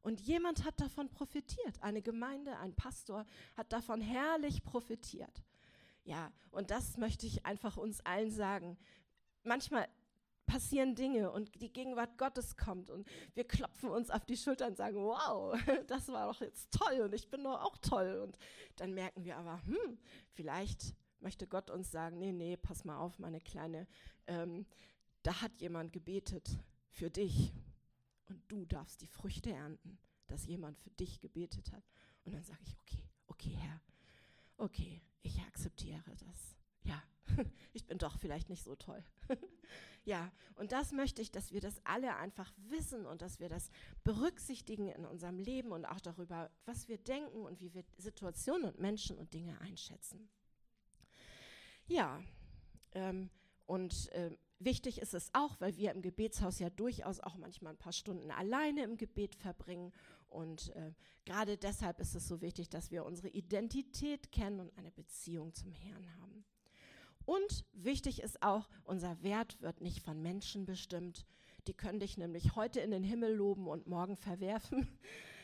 Und 0.02 0.22
jemand 0.22 0.66
hat 0.66 0.80
davon 0.80 1.10
profitiert. 1.10 1.82
Eine 1.82 2.02
Gemeinde, 2.02 2.58
ein 2.58 2.76
Pastor 2.76 3.26
hat 3.56 3.72
davon 3.72 4.02
herrlich 4.02 4.64
profitiert. 4.64 5.44
Ja, 6.04 6.32
und 6.50 6.72
das 6.72 6.98
möchte 6.98 7.28
ich 7.28 7.46
einfach 7.46 7.78
uns 7.78 8.02
allen 8.02 8.32
sagen. 8.32 8.78
Manchmal 9.44 9.88
passieren 10.52 10.96
Dinge 10.96 11.32
und 11.32 11.62
die 11.62 11.72
Gegenwart 11.72 12.18
Gottes 12.18 12.58
kommt 12.58 12.90
und 12.90 13.08
wir 13.36 13.46
klopfen 13.46 13.90
uns 13.90 14.10
auf 14.10 14.26
die 14.26 14.36
Schulter 14.36 14.68
und 14.68 14.76
sagen, 14.76 14.98
wow, 14.98 15.58
das 15.88 16.10
war 16.10 16.28
doch 16.28 16.42
jetzt 16.42 16.74
toll 16.74 17.02
und 17.02 17.14
ich 17.14 17.30
bin 17.30 17.44
doch 17.44 17.62
auch 17.62 17.78
toll. 17.78 18.20
Und 18.22 18.38
dann 18.76 18.94
merken 18.94 19.24
wir 19.24 19.38
aber, 19.38 19.62
hm, 19.66 19.98
vielleicht 20.34 20.94
möchte 21.20 21.48
Gott 21.48 21.70
uns 21.70 21.92
sagen, 21.92 22.18
nee, 22.18 22.34
nee, 22.34 22.58
pass 22.58 22.84
mal 22.84 22.98
auf, 22.98 23.20
meine 23.20 23.40
Kleine, 23.40 23.88
ähm, 24.28 24.66
da 25.24 25.42
hat 25.42 25.62
jemand 25.62 25.94
gebetet 25.94 26.50
für 26.90 27.10
dich 27.10 27.54
und 28.32 28.42
du 28.48 28.66
darfst 28.66 29.02
die 29.02 29.08
Früchte 29.08 29.52
ernten, 29.52 30.00
dass 30.28 30.46
jemand 30.46 30.78
für 30.78 30.90
dich 30.92 31.20
gebetet 31.20 31.72
hat. 31.72 31.84
Und 32.24 32.34
dann 32.34 32.44
sage 32.44 32.62
ich, 32.64 32.78
okay, 32.80 33.10
okay, 33.28 33.56
Herr, 33.58 33.82
okay, 34.58 35.02
ich 35.22 35.40
akzeptiere 35.42 36.16
das. 36.16 36.56
Ja, 36.84 37.04
ich 37.74 37.86
bin 37.86 37.98
doch 37.98 38.18
vielleicht 38.18 38.50
nicht 38.50 38.64
so 38.64 38.76
toll. 38.76 39.04
ja, 40.06 40.32
und 40.56 40.72
das 40.72 40.94
möchte 40.94 41.22
ich, 41.22 41.32
dass 41.32 41.52
wir 41.52 41.60
das 41.60 41.86
alle 41.86 42.16
einfach 42.16 42.54
wissen 42.70 43.06
und 43.06 43.22
dass 43.22 43.40
wir 43.40 43.50
das 43.50 43.70
berücksichtigen 44.04 44.88
in 44.88 45.06
unserem 45.06 45.40
Leben 45.40 45.72
und 45.72 45.86
auch 45.86 46.00
darüber, 46.00 46.50
was 46.66 46.88
wir 46.88 46.98
denken 46.98 47.42
und 47.42 47.60
wie 47.60 47.74
wir 47.74 47.84
Situationen 47.98 48.70
und 48.70 48.80
Menschen 48.80 49.18
und 49.18 49.34
Dinge 49.34 49.60
einschätzen. 49.60 50.30
Ja, 51.88 52.24
ähm, 52.94 53.30
und 53.66 54.10
äh, 54.14 54.38
wichtig 54.64 55.02
ist 55.02 55.14
es 55.14 55.30
auch, 55.34 55.60
weil 55.60 55.76
wir 55.78 55.92
im 55.92 56.02
Gebetshaus 56.02 56.60
ja 56.60 56.70
durchaus 56.70 57.20
auch 57.20 57.38
manchmal 57.38 57.74
ein 57.74 57.80
paar 57.80 57.94
Stunden 57.94 58.32
alleine 58.32 58.84
im 58.84 58.98
Gebet 58.98 59.36
verbringen. 59.36 59.92
Und 60.30 60.74
äh, 60.76 60.94
gerade 61.26 61.58
deshalb 61.58 62.00
ist 62.00 62.16
es 62.16 62.28
so 62.28 62.42
wichtig, 62.42 62.70
dass 62.70 62.92
wir 62.92 63.06
unsere 63.06 63.30
Identität 63.30 64.32
kennen 64.32 64.60
und 64.60 64.78
eine 64.78 64.92
Beziehung 64.92 65.54
zum 65.54 65.72
Herrn 65.72 66.08
haben. 66.22 66.46
Und 67.26 67.66
wichtig 67.74 68.22
ist 68.22 68.42
auch, 68.42 68.68
unser 68.84 69.22
Wert 69.22 69.62
wird 69.62 69.82
nicht 69.82 70.02
von 70.02 70.22
Menschen 70.22 70.66
bestimmt. 70.66 71.26
Die 71.68 71.74
können 71.74 72.00
dich 72.00 72.18
nämlich 72.18 72.56
heute 72.56 72.80
in 72.80 72.92
den 72.92 73.04
Himmel 73.04 73.36
loben 73.36 73.68
und 73.68 73.88
morgen 73.88 74.18
verwerfen. 74.18 74.88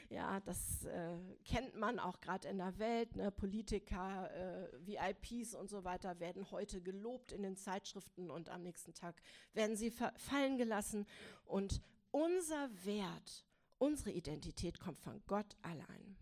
Ja, 0.10 0.40
das 0.40 0.86
äh, 0.86 1.18
kennt 1.44 1.76
man 1.76 2.00
auch 2.00 2.22
gerade 2.22 2.48
in 2.48 2.60
der 2.60 2.80
Welt. 2.80 3.16
Ne? 3.18 3.30
Politiker, 3.30 4.32
äh, 4.34 4.70
VIPs 4.86 5.54
und 5.54 5.70
so 5.70 5.84
weiter 5.84 6.20
werden 6.20 6.50
heute 6.52 6.82
gelobt 6.82 7.34
in 7.34 7.44
den 7.44 7.58
Zeitschriften 7.58 8.32
und 8.32 8.50
am 8.50 8.64
nächsten 8.64 8.94
Tag 8.94 9.22
werden 9.54 9.76
sie 9.76 9.92
fallen 9.92 10.58
gelassen. 10.58 11.06
Und 11.46 11.82
unser 12.12 12.70
Wert, 12.86 13.46
unsere 13.80 14.12
Identität 14.12 14.80
kommt 14.80 14.98
von 14.98 15.22
Gott 15.28 15.58
allein. 15.62 16.16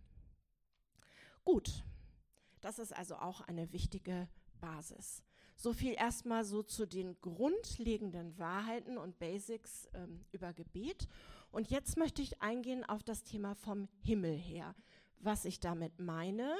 Gut, 1.43 1.83
das 2.61 2.79
ist 2.79 2.91
also 2.91 3.17
auch 3.17 3.41
eine 3.41 3.71
wichtige 3.71 4.27
Basis. 4.59 5.21
So 5.55 5.73
viel 5.73 5.93
erstmal 5.93 6.43
so 6.43 6.63
zu 6.63 6.87
den 6.87 7.21
grundlegenden 7.21 8.37
Wahrheiten 8.39 8.97
und 8.97 9.19
Basics 9.19 9.87
ähm, 9.93 10.25
über 10.31 10.53
Gebet. 10.53 11.07
Und 11.55 11.69
jetzt 11.69 11.95
möchte 11.95 12.21
ich 12.21 12.41
eingehen 12.41 12.83
auf 12.83 13.01
das 13.01 13.23
Thema 13.23 13.55
vom 13.55 13.87
Himmel 14.03 14.35
her, 14.35 14.75
was 15.19 15.45
ich 15.45 15.61
damit 15.61 16.01
meine 16.01 16.53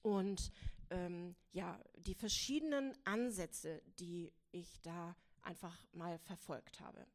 und 0.00 0.50
ähm, 0.88 1.36
ja, 1.52 1.78
die 1.98 2.14
verschiedenen 2.14 2.96
Ansätze, 3.04 3.82
die 3.98 4.32
ich 4.50 4.80
da 4.80 5.14
einfach 5.42 5.76
mal 5.92 6.18
verfolgt 6.20 6.80
habe. 6.80 7.06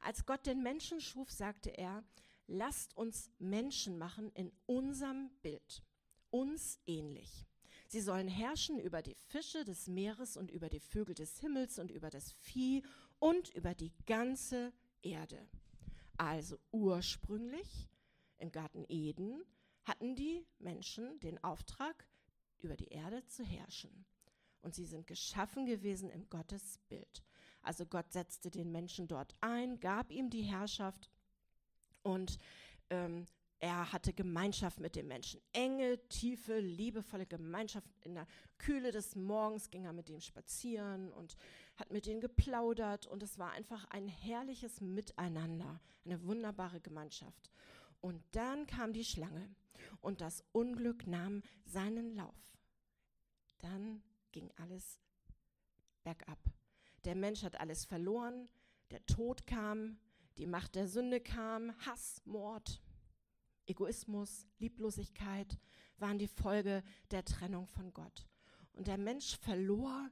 Als 0.00 0.26
Gott 0.26 0.46
den 0.46 0.64
Menschen 0.64 1.00
schuf, 1.00 1.30
sagte 1.30 1.70
er, 1.70 2.02
lasst 2.48 2.96
uns 2.96 3.30
Menschen 3.38 3.98
machen 3.98 4.32
in 4.32 4.50
unserem 4.66 5.30
Bild, 5.42 5.84
uns 6.30 6.80
ähnlich. 6.88 7.46
Sie 7.86 8.00
sollen 8.00 8.26
herrschen 8.26 8.80
über 8.80 9.00
die 9.00 9.14
Fische 9.14 9.64
des 9.64 9.86
Meeres 9.86 10.36
und 10.36 10.50
über 10.50 10.70
die 10.70 10.80
Vögel 10.80 11.14
des 11.14 11.38
Himmels 11.38 11.78
und 11.78 11.92
über 11.92 12.10
das 12.10 12.32
Vieh 12.32 12.82
und 13.20 13.50
über 13.50 13.76
die 13.76 13.92
ganze 14.06 14.72
Erde. 15.02 15.48
Also 16.18 16.58
ursprünglich 16.72 17.88
im 18.38 18.52
Garten 18.52 18.84
Eden 18.88 19.42
hatten 19.84 20.14
die 20.14 20.44
Menschen 20.58 21.18
den 21.20 21.42
Auftrag, 21.42 22.06
über 22.60 22.76
die 22.76 22.88
Erde 22.88 23.24
zu 23.26 23.44
herrschen. 23.44 24.04
Und 24.62 24.74
sie 24.74 24.84
sind 24.84 25.06
geschaffen 25.06 25.64
gewesen 25.64 26.10
im 26.10 26.28
Gottesbild. 26.28 27.22
Also 27.62 27.86
Gott 27.86 28.12
setzte 28.12 28.50
den 28.50 28.72
Menschen 28.72 29.06
dort 29.06 29.36
ein, 29.40 29.78
gab 29.78 30.10
ihm 30.10 30.28
die 30.28 30.42
Herrschaft 30.42 31.08
und 32.02 32.38
ähm, 32.90 33.26
er 33.60 33.92
hatte 33.92 34.12
Gemeinschaft 34.12 34.78
mit 34.78 34.94
den 34.94 35.08
Menschen. 35.08 35.40
Enge, 35.52 35.98
tiefe, 36.08 36.60
liebevolle 36.60 37.26
Gemeinschaft. 37.26 37.88
In 38.02 38.14
der 38.14 38.26
Kühle 38.58 38.92
des 38.92 39.16
Morgens 39.16 39.70
ging 39.70 39.84
er 39.84 39.92
mit 39.92 40.08
dem 40.08 40.20
spazieren 40.20 41.12
und 41.12 41.36
hat 41.76 41.90
mit 41.90 42.06
denen 42.06 42.20
geplaudert. 42.20 43.06
Und 43.06 43.22
es 43.22 43.38
war 43.38 43.50
einfach 43.50 43.84
ein 43.90 44.06
herrliches 44.06 44.80
Miteinander, 44.80 45.80
eine 46.04 46.24
wunderbare 46.24 46.80
Gemeinschaft. 46.80 47.50
Und 48.00 48.22
dann 48.30 48.66
kam 48.66 48.92
die 48.92 49.04
Schlange 49.04 49.48
und 50.00 50.20
das 50.20 50.44
Unglück 50.52 51.08
nahm 51.08 51.42
seinen 51.64 52.14
Lauf. 52.14 52.56
Dann 53.58 54.02
ging 54.30 54.52
alles 54.56 55.00
bergab. 56.04 56.38
Der 57.04 57.16
Mensch 57.16 57.42
hat 57.42 57.58
alles 57.58 57.84
verloren, 57.84 58.48
der 58.92 59.04
Tod 59.06 59.48
kam, 59.48 59.98
die 60.36 60.46
Macht 60.46 60.76
der 60.76 60.86
Sünde 60.86 61.20
kam, 61.20 61.74
Hass, 61.84 62.22
Mord, 62.24 62.80
Egoismus, 63.68 64.46
Lieblosigkeit 64.58 65.58
waren 65.98 66.18
die 66.18 66.28
Folge 66.28 66.82
der 67.10 67.24
Trennung 67.24 67.66
von 67.66 67.92
Gott. 67.92 68.26
Und 68.72 68.86
der 68.86 68.98
Mensch 68.98 69.36
verlor 69.36 70.10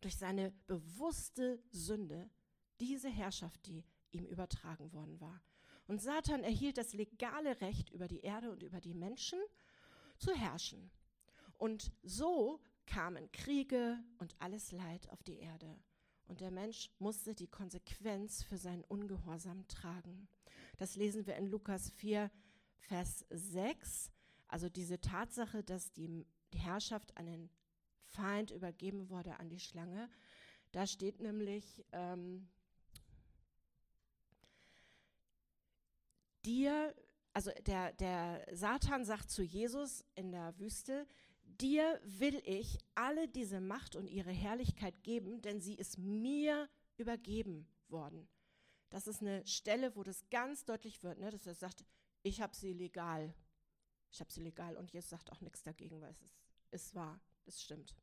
durch 0.00 0.16
seine 0.16 0.50
bewusste 0.66 1.62
Sünde 1.70 2.28
diese 2.80 3.08
Herrschaft, 3.08 3.66
die 3.66 3.84
ihm 4.10 4.26
übertragen 4.26 4.92
worden 4.92 5.20
war. 5.20 5.40
Und 5.86 6.00
Satan 6.00 6.42
erhielt 6.42 6.78
das 6.78 6.94
legale 6.94 7.60
Recht, 7.60 7.90
über 7.90 8.08
die 8.08 8.20
Erde 8.20 8.50
und 8.50 8.62
über 8.62 8.80
die 8.80 8.94
Menschen 8.94 9.38
zu 10.18 10.34
herrschen. 10.34 10.90
Und 11.58 11.92
so 12.02 12.60
kamen 12.86 13.30
Kriege 13.32 13.98
und 14.18 14.34
alles 14.38 14.72
Leid 14.72 15.08
auf 15.10 15.22
die 15.22 15.38
Erde. 15.38 15.78
Und 16.26 16.40
der 16.40 16.50
Mensch 16.50 16.90
musste 16.98 17.34
die 17.34 17.48
Konsequenz 17.48 18.42
für 18.42 18.56
seinen 18.56 18.84
Ungehorsam 18.84 19.66
tragen. 19.68 20.28
Das 20.76 20.96
lesen 20.96 21.26
wir 21.26 21.36
in 21.36 21.46
Lukas 21.46 21.90
4, 21.90 22.30
Vers 22.78 23.24
6. 23.30 24.10
Also 24.48 24.68
diese 24.68 25.00
Tatsache, 25.00 25.62
dass 25.62 25.92
die 25.92 26.26
Herrschaft 26.54 27.16
an 27.16 27.26
den 27.26 27.50
Feind 28.04 28.50
übergeben 28.50 29.08
wurde, 29.10 29.38
an 29.38 29.48
die 29.48 29.60
Schlange. 29.60 30.08
Da 30.72 30.86
steht 30.86 31.20
nämlich, 31.20 31.84
ähm, 31.92 32.48
dir, 36.44 36.94
also 37.32 37.50
der, 37.66 37.92
der 37.94 38.46
Satan 38.52 39.04
sagt 39.04 39.30
zu 39.30 39.42
Jesus 39.42 40.04
in 40.14 40.30
der 40.30 40.58
Wüste, 40.58 41.06
dir 41.44 42.00
will 42.04 42.40
ich 42.44 42.78
alle 42.94 43.28
diese 43.28 43.60
Macht 43.60 43.96
und 43.96 44.08
ihre 44.08 44.32
Herrlichkeit 44.32 45.02
geben, 45.02 45.40
denn 45.42 45.60
sie 45.60 45.74
ist 45.74 45.98
mir 45.98 46.68
übergeben 46.96 47.68
worden. 47.88 48.28
Das 48.94 49.08
ist 49.08 49.22
eine 49.22 49.44
Stelle, 49.44 49.96
wo 49.96 50.04
das 50.04 50.24
ganz 50.30 50.64
deutlich 50.64 51.02
wird, 51.02 51.18
ne, 51.18 51.28
dass 51.28 51.48
er 51.48 51.56
sagt, 51.56 51.84
ich 52.22 52.40
habe 52.40 52.54
sie 52.54 52.72
legal. 52.72 53.34
Ich 54.12 54.20
habe 54.20 54.30
sie 54.30 54.40
legal 54.40 54.76
und 54.76 54.92
Jesus 54.92 55.10
sagt 55.10 55.32
auch 55.32 55.40
nichts 55.40 55.64
dagegen, 55.64 56.00
weil 56.00 56.12
es 56.12 56.22
ist, 56.22 56.38
ist 56.70 56.94
wahr, 56.94 57.20
es 57.44 57.60
stimmt. 57.60 57.96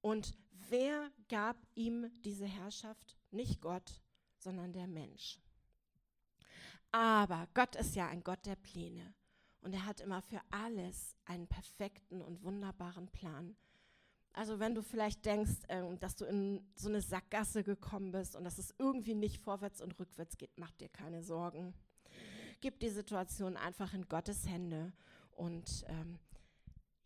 Und 0.00 0.38
wer 0.68 1.10
gab 1.28 1.56
ihm 1.74 2.12
diese 2.22 2.46
Herrschaft? 2.46 3.18
Nicht 3.32 3.60
Gott, 3.60 4.00
sondern 4.38 4.72
der 4.72 4.86
Mensch. 4.86 5.40
Aber 6.92 7.48
Gott 7.52 7.74
ist 7.74 7.96
ja 7.96 8.06
ein 8.06 8.22
Gott 8.22 8.46
der 8.46 8.54
Pläne. 8.54 9.16
Und 9.62 9.72
er 9.72 9.84
hat 9.84 10.00
immer 10.00 10.22
für 10.22 10.40
alles 10.52 11.16
einen 11.24 11.48
perfekten 11.48 12.22
und 12.22 12.44
wunderbaren 12.44 13.08
Plan. 13.08 13.56
Also 14.38 14.60
wenn 14.60 14.76
du 14.76 14.82
vielleicht 14.82 15.26
denkst, 15.26 15.64
äh, 15.66 15.82
dass 15.98 16.14
du 16.14 16.24
in 16.24 16.64
so 16.76 16.88
eine 16.88 17.00
Sackgasse 17.00 17.64
gekommen 17.64 18.12
bist 18.12 18.36
und 18.36 18.44
dass 18.44 18.58
es 18.58 18.72
irgendwie 18.78 19.16
nicht 19.16 19.38
vorwärts 19.38 19.82
und 19.82 19.98
rückwärts 19.98 20.38
geht, 20.38 20.56
mach 20.56 20.70
dir 20.74 20.88
keine 20.88 21.24
Sorgen. 21.24 21.74
Gib 22.60 22.78
die 22.78 22.88
Situation 22.88 23.56
einfach 23.56 23.94
in 23.94 24.06
Gottes 24.08 24.46
Hände. 24.46 24.92
Und 25.32 25.84
ähm, 25.88 26.20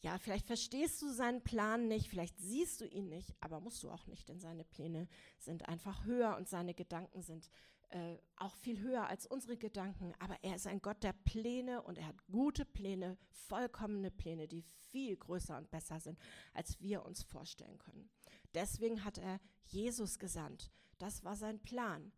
ja, 0.03 0.19
vielleicht 0.19 0.47
verstehst 0.47 1.01
du 1.01 1.09
seinen 1.11 1.43
Plan 1.43 1.87
nicht, 1.87 2.09
vielleicht 2.09 2.37
siehst 2.39 2.81
du 2.81 2.87
ihn 2.87 3.09
nicht, 3.09 3.35
aber 3.41 3.61
musst 3.61 3.83
du 3.85 3.91
auch 3.91 4.07
nicht, 4.07 4.29
denn 4.29 4.41
seine 4.41 4.65
Pläne 4.65 5.07
sind 5.39 5.69
einfach 5.69 6.05
höher 6.05 6.37
und 6.37 6.49
seine 6.49 6.75
Gedanken 6.75 7.23
sind 7.23 7.49
äh, 7.91 8.19
auch 8.37 8.57
viel 8.57 8.81
höher 8.81 9.07
als 9.07 9.27
unsere 9.27 9.57
Gedanken, 9.57 10.13
aber 10.19 10.37
er 10.43 10.57
ist 10.57 10.67
ein 10.67 10.83
Gott 10.83 11.05
der 11.05 11.13
Pläne 11.13 11.83
und 11.83 11.99
er 11.99 12.07
hat 12.07 12.27
gute 12.33 12.65
Pläne, 12.65 13.17
vollkommene 13.31 14.11
Pläne, 14.11 14.49
die 14.49 14.63
viel 14.91 15.17
größer 15.17 15.57
und 15.57 15.71
besser 15.71 16.01
sind, 16.01 16.19
als 16.53 16.81
wir 16.81 17.05
uns 17.05 17.23
vorstellen 17.23 17.79
können. 17.79 18.11
Deswegen 18.55 19.05
hat 19.05 19.19
er 19.19 19.41
Jesus 19.67 20.19
gesandt. 20.19 20.73
Das 20.99 21.23
war 21.23 21.37
sein 21.37 21.61
Plan. 21.61 22.13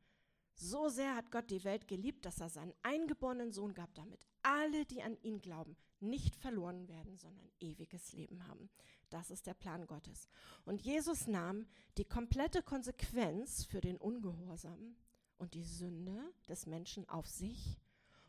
So 0.54 0.88
sehr 0.88 1.16
hat 1.16 1.30
Gott 1.30 1.50
die 1.50 1.64
Welt 1.64 1.86
geliebt, 1.86 2.24
dass 2.24 2.40
er 2.40 2.48
seinen 2.48 2.74
eingeborenen 2.82 3.52
Sohn 3.52 3.74
gab, 3.74 3.94
damit 3.94 4.24
alle, 4.42 4.86
die 4.86 5.02
an 5.02 5.16
ihn 5.22 5.40
glauben, 5.40 5.76
nicht 6.04 6.36
verloren 6.36 6.88
werden, 6.88 7.16
sondern 7.16 7.50
ewiges 7.60 8.12
Leben 8.12 8.46
haben. 8.46 8.70
Das 9.10 9.30
ist 9.30 9.46
der 9.46 9.54
Plan 9.54 9.86
Gottes. 9.86 10.28
Und 10.64 10.82
Jesus 10.82 11.26
nahm 11.26 11.66
die 11.98 12.04
komplette 12.04 12.62
Konsequenz 12.62 13.64
für 13.64 13.80
den 13.80 13.96
Ungehorsam 13.96 14.96
und 15.38 15.54
die 15.54 15.64
Sünde 15.64 16.32
des 16.48 16.66
Menschen 16.66 17.08
auf 17.08 17.26
sich. 17.26 17.80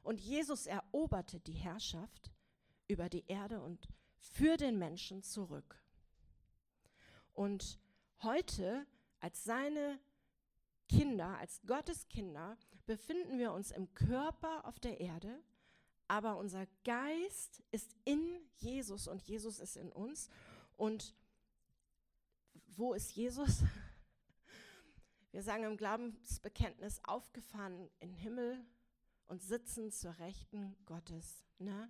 Und 0.03 0.21
Jesus 0.21 0.67
eroberte 0.67 1.39
die 1.39 1.53
Herrschaft 1.53 2.31
über 2.87 3.09
die 3.09 3.25
Erde 3.27 3.61
und 3.61 3.87
für 4.17 4.57
den 4.57 4.77
Menschen 4.77 5.23
zurück. 5.23 5.81
Und 7.33 7.79
heute 8.21 8.85
als 9.19 9.43
seine 9.43 9.99
Kinder, 10.87 11.37
als 11.39 11.61
Gottes 11.65 12.07
Kinder, 12.07 12.57
befinden 12.85 13.39
wir 13.39 13.51
uns 13.51 13.71
im 13.71 13.93
Körper 13.93 14.65
auf 14.65 14.79
der 14.79 14.99
Erde, 14.99 15.41
aber 16.07 16.37
unser 16.37 16.65
Geist 16.83 17.63
ist 17.71 17.95
in 18.03 18.39
Jesus 18.57 19.07
und 19.07 19.21
Jesus 19.23 19.59
ist 19.59 19.77
in 19.77 19.91
uns. 19.91 20.29
Und 20.77 21.15
wo 22.75 22.93
ist 22.93 23.15
Jesus? 23.15 23.63
Wir 25.31 25.43
sagen 25.43 25.63
im 25.63 25.77
Glaubensbekenntnis, 25.77 27.01
aufgefahren 27.03 27.89
in 27.99 28.09
den 28.09 28.13
Himmel 28.13 28.65
und 29.27 29.41
sitzen 29.41 29.91
zur 29.91 30.17
Rechten 30.19 30.75
Gottes. 30.85 31.43
Ne? 31.59 31.89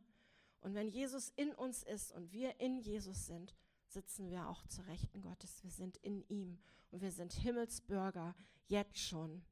Und 0.62 0.74
wenn 0.74 0.90
Jesus 0.90 1.32
in 1.36 1.54
uns 1.54 1.84
ist 1.84 2.12
und 2.12 2.32
wir 2.32 2.60
in 2.60 2.80
Jesus 2.80 3.28
sind, 3.28 3.56
sitzen 3.88 4.30
wir 4.32 4.50
auch 4.50 4.66
zur 4.66 4.88
Rechten 4.88 5.22
Gottes. 5.22 5.64
Wir 5.64 5.70
sind 5.70 5.98
in 5.98 6.28
ihm 6.28 6.58
und 6.90 7.02
wir 7.02 7.12
sind 7.12 7.34
Himmelsbürger 7.34 8.36
jetzt 8.68 8.98
schon. 8.98 9.44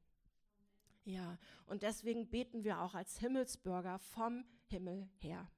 Ja, 1.04 1.38
und 1.66 1.82
deswegen 1.82 2.28
beten 2.28 2.64
wir 2.64 2.80
auch 2.80 2.94
als 2.94 3.18
Himmelsbürger 3.18 3.98
vom 3.98 4.44
Himmel 4.68 5.08
her. 5.18 5.50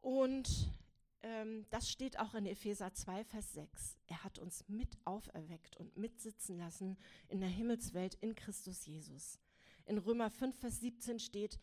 Und 0.00 0.70
ähm, 1.22 1.66
das 1.70 1.90
steht 1.90 2.18
auch 2.18 2.34
in 2.34 2.46
Epheser 2.46 2.92
2, 2.92 3.24
Vers 3.24 3.52
6. 3.52 3.98
Er 4.06 4.24
hat 4.24 4.38
uns 4.38 4.64
mit 4.68 4.98
auferweckt 5.04 5.76
und 5.76 5.96
mitsitzen 5.96 6.58
lassen 6.58 6.96
in 7.28 7.40
der 7.40 7.48
Himmelswelt 7.48 8.14
in 8.16 8.34
Christus 8.34 8.86
Jesus. 8.86 9.38
In 9.84 9.98
Römer 9.98 10.30
5, 10.30 10.58
Vers 10.58 10.80
17 10.80 11.18
steht, 11.18 11.60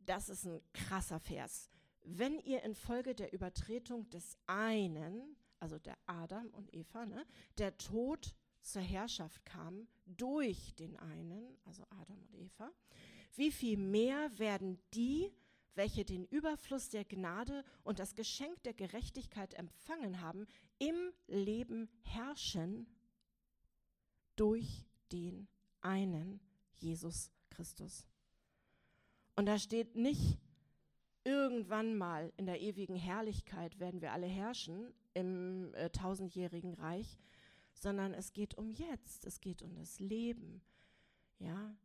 das 0.00 0.28
ist 0.28 0.44
ein 0.44 0.60
krasser 0.72 1.18
Vers. 1.18 1.68
Wenn 2.02 2.38
ihr 2.38 2.62
infolge 2.62 3.14
der 3.14 3.32
Übertretung 3.32 4.08
des 4.10 4.36
einen, 4.46 5.36
also 5.58 5.78
der 5.78 5.96
Adam 6.06 6.48
und 6.50 6.72
Eva, 6.74 7.06
ne, 7.06 7.26
der 7.58 7.76
Tod 7.76 8.34
zur 8.62 8.82
Herrschaft 8.82 9.44
kam 9.44 9.88
durch 10.06 10.74
den 10.74 10.96
einen, 10.96 11.56
also 11.64 11.84
Adam 11.90 12.18
und 12.20 12.34
Eva, 12.34 12.70
wie 13.36 13.50
viel 13.50 13.76
mehr 13.76 14.38
werden 14.38 14.78
die, 14.94 15.32
welche 15.74 16.04
den 16.04 16.24
Überfluss 16.26 16.88
der 16.88 17.04
Gnade 17.04 17.64
und 17.82 17.98
das 17.98 18.14
Geschenk 18.14 18.62
der 18.62 18.74
Gerechtigkeit 18.74 19.54
empfangen 19.54 20.20
haben, 20.20 20.46
im 20.78 21.12
Leben 21.26 21.88
herrschen 22.02 22.86
durch 24.36 24.86
den 25.10 25.48
einen 25.80 26.40
Jesus 26.76 27.30
Christus. 27.50 28.06
Und 29.36 29.46
da 29.46 29.58
steht 29.58 29.96
nicht, 29.96 30.38
irgendwann 31.24 31.96
mal 31.96 32.32
in 32.36 32.46
der 32.46 32.60
ewigen 32.60 32.96
Herrlichkeit 32.96 33.80
werden 33.80 34.00
wir 34.00 34.12
alle 34.12 34.26
herrschen 34.26 34.92
im 35.14 35.74
äh, 35.74 35.90
tausendjährigen 35.90 36.74
Reich, 36.74 37.18
sondern 37.74 38.14
es 38.14 38.32
geht 38.32 38.56
um 38.56 38.70
jetzt, 38.70 39.26
es 39.26 39.40
geht 39.40 39.62
um 39.62 39.74
das 39.74 39.98
Leben. 39.98 40.62
Ja, 41.38 41.76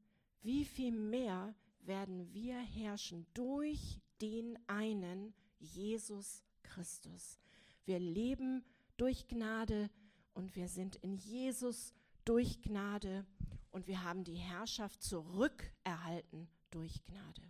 wie 0.41 0.63
viel 0.65 0.91
mehr 0.91 1.55
werden 1.81 2.33
wir 2.33 2.59
herrschen 2.59 3.25
durch 3.33 3.99
den 4.21 4.57
einen 4.67 5.33
Jesus 5.59 6.43
Christus. 6.63 7.39
Wir 7.85 7.99
leben 7.99 8.63
durch 8.97 9.27
Gnade 9.27 9.89
und 10.33 10.55
wir 10.55 10.67
sind 10.67 10.95
in 10.97 11.17
Jesus 11.17 11.93
durch 12.25 12.61
Gnade 12.61 13.25
und 13.71 13.87
wir 13.87 14.03
haben 14.03 14.23
die 14.23 14.35
Herrschaft 14.35 15.01
zurückerhalten 15.01 16.47
durch 16.69 17.03
Gnade. 17.05 17.41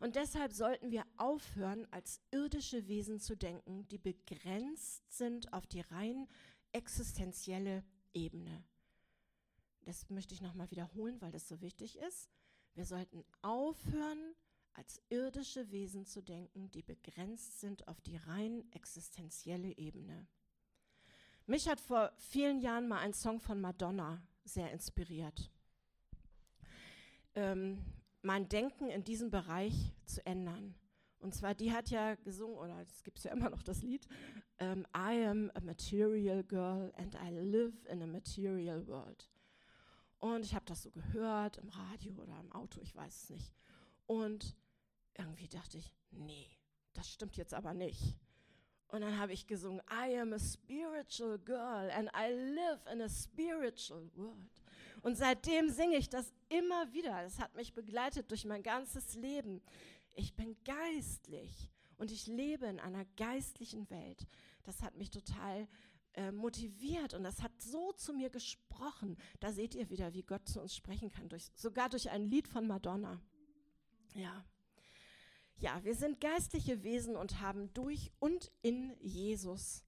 Und 0.00 0.14
deshalb 0.16 0.52
sollten 0.52 0.90
wir 0.90 1.04
aufhören, 1.16 1.86
als 1.90 2.20
irdische 2.30 2.86
Wesen 2.86 3.18
zu 3.18 3.36
denken, 3.36 3.88
die 3.88 3.98
begrenzt 3.98 5.12
sind 5.12 5.52
auf 5.52 5.66
die 5.66 5.80
rein 5.80 6.28
existenzielle 6.72 7.84
Ebene. 8.12 8.64
Das 9.82 10.10
möchte 10.10 10.34
ich 10.34 10.42
nochmal 10.42 10.70
wiederholen, 10.70 11.20
weil 11.20 11.32
das 11.32 11.48
so 11.48 11.60
wichtig 11.60 11.98
ist. 11.98 12.30
Wir 12.74 12.84
sollten 12.84 13.24
aufhören, 13.42 14.34
als 14.74 15.02
irdische 15.08 15.70
Wesen 15.72 16.06
zu 16.06 16.22
denken, 16.22 16.70
die 16.70 16.82
begrenzt 16.82 17.60
sind 17.60 17.88
auf 17.88 18.00
die 18.00 18.16
rein 18.16 18.70
existenzielle 18.72 19.76
Ebene. 19.76 20.28
Mich 21.46 21.68
hat 21.68 21.80
vor 21.80 22.12
vielen 22.18 22.60
Jahren 22.60 22.86
mal 22.86 22.98
ein 22.98 23.14
Song 23.14 23.40
von 23.40 23.60
Madonna 23.60 24.22
sehr 24.44 24.70
inspiriert. 24.70 25.50
Ähm, 27.34 27.84
mein 28.22 28.48
Denken 28.48 28.90
in 28.90 29.02
diesem 29.02 29.30
Bereich 29.30 29.94
zu 30.04 30.24
ändern. 30.26 30.74
Und 31.20 31.34
zwar, 31.34 31.54
die 31.54 31.72
hat 31.72 31.90
ja 31.90 32.14
gesungen, 32.16 32.56
oder 32.56 32.80
es 32.80 33.02
gibt 33.02 33.22
ja 33.24 33.32
immer 33.32 33.50
noch 33.50 33.62
das 33.62 33.82
Lied, 33.82 34.06
um, 34.60 34.86
I 34.96 35.24
am 35.26 35.50
a 35.54 35.60
material 35.60 36.42
girl 36.42 36.92
and 36.96 37.14
I 37.14 37.30
live 37.30 37.74
in 37.86 38.02
a 38.02 38.06
material 38.06 38.86
world. 38.86 39.28
Und 40.18 40.44
ich 40.44 40.54
habe 40.54 40.64
das 40.66 40.82
so 40.82 40.90
gehört 40.90 41.58
im 41.58 41.68
Radio 41.68 42.14
oder 42.14 42.38
im 42.40 42.50
Auto, 42.52 42.80
ich 42.80 42.94
weiß 42.94 43.24
es 43.24 43.30
nicht. 43.30 43.52
Und 44.06 44.56
irgendwie 45.16 45.48
dachte 45.48 45.78
ich, 45.78 45.92
nee, 46.10 46.48
das 46.94 47.08
stimmt 47.08 47.36
jetzt 47.36 47.54
aber 47.54 47.74
nicht. 47.74 48.16
Und 48.88 49.02
dann 49.02 49.18
habe 49.18 49.32
ich 49.32 49.46
gesungen, 49.46 49.82
I 49.90 50.18
am 50.18 50.32
a 50.32 50.38
spiritual 50.38 51.38
girl 51.38 51.90
and 51.90 52.08
I 52.16 52.32
live 52.32 52.80
in 52.90 53.02
a 53.02 53.08
spiritual 53.08 54.10
world. 54.16 54.62
Und 55.02 55.16
seitdem 55.16 55.68
singe 55.68 55.96
ich 55.96 56.08
das 56.08 56.32
immer 56.48 56.92
wieder. 56.92 57.22
Das 57.22 57.38
hat 57.38 57.54
mich 57.54 57.74
begleitet 57.74 58.30
durch 58.30 58.44
mein 58.44 58.62
ganzes 58.62 59.14
Leben. 59.14 59.60
Ich 60.18 60.34
bin 60.34 60.56
geistlich 60.64 61.70
und 61.96 62.10
ich 62.10 62.26
lebe 62.26 62.66
in 62.66 62.80
einer 62.80 63.04
geistlichen 63.16 63.88
Welt. 63.88 64.26
Das 64.64 64.82
hat 64.82 64.96
mich 64.96 65.10
total 65.10 65.68
äh, 66.14 66.32
motiviert 66.32 67.14
und 67.14 67.22
das 67.22 67.40
hat 67.40 67.52
so 67.62 67.92
zu 67.92 68.12
mir 68.12 68.28
gesprochen. 68.28 69.16
Da 69.38 69.52
seht 69.52 69.76
ihr 69.76 69.90
wieder, 69.90 70.14
wie 70.14 70.24
Gott 70.24 70.48
zu 70.48 70.60
uns 70.60 70.74
sprechen 70.74 71.08
kann, 71.08 71.28
durch, 71.28 71.52
sogar 71.54 71.88
durch 71.88 72.10
ein 72.10 72.24
Lied 72.24 72.48
von 72.48 72.66
Madonna. 72.66 73.22
Ja. 74.14 74.44
Ja, 75.58 75.84
wir 75.84 75.94
sind 75.94 76.20
geistliche 76.20 76.82
Wesen 76.82 77.14
und 77.14 77.40
haben 77.40 77.72
durch 77.72 78.10
und 78.18 78.50
in 78.60 78.96
Jesus 79.00 79.84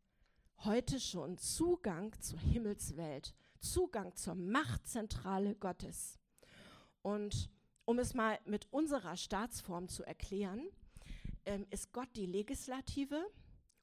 heute 0.58 1.00
schon 1.00 1.38
Zugang 1.38 2.14
zur 2.20 2.38
Himmelswelt 2.38 3.34
Zugang 3.58 4.14
zur 4.14 4.36
Machtzentrale 4.36 5.56
Gottes. 5.56 6.20
Und 7.02 7.50
um 7.90 7.98
es 7.98 8.14
mal 8.14 8.38
mit 8.44 8.72
unserer 8.72 9.16
Staatsform 9.16 9.88
zu 9.88 10.04
erklären, 10.04 10.64
ähm, 11.44 11.66
ist 11.70 11.92
Gott 11.92 12.08
die 12.14 12.26
Legislative 12.26 13.20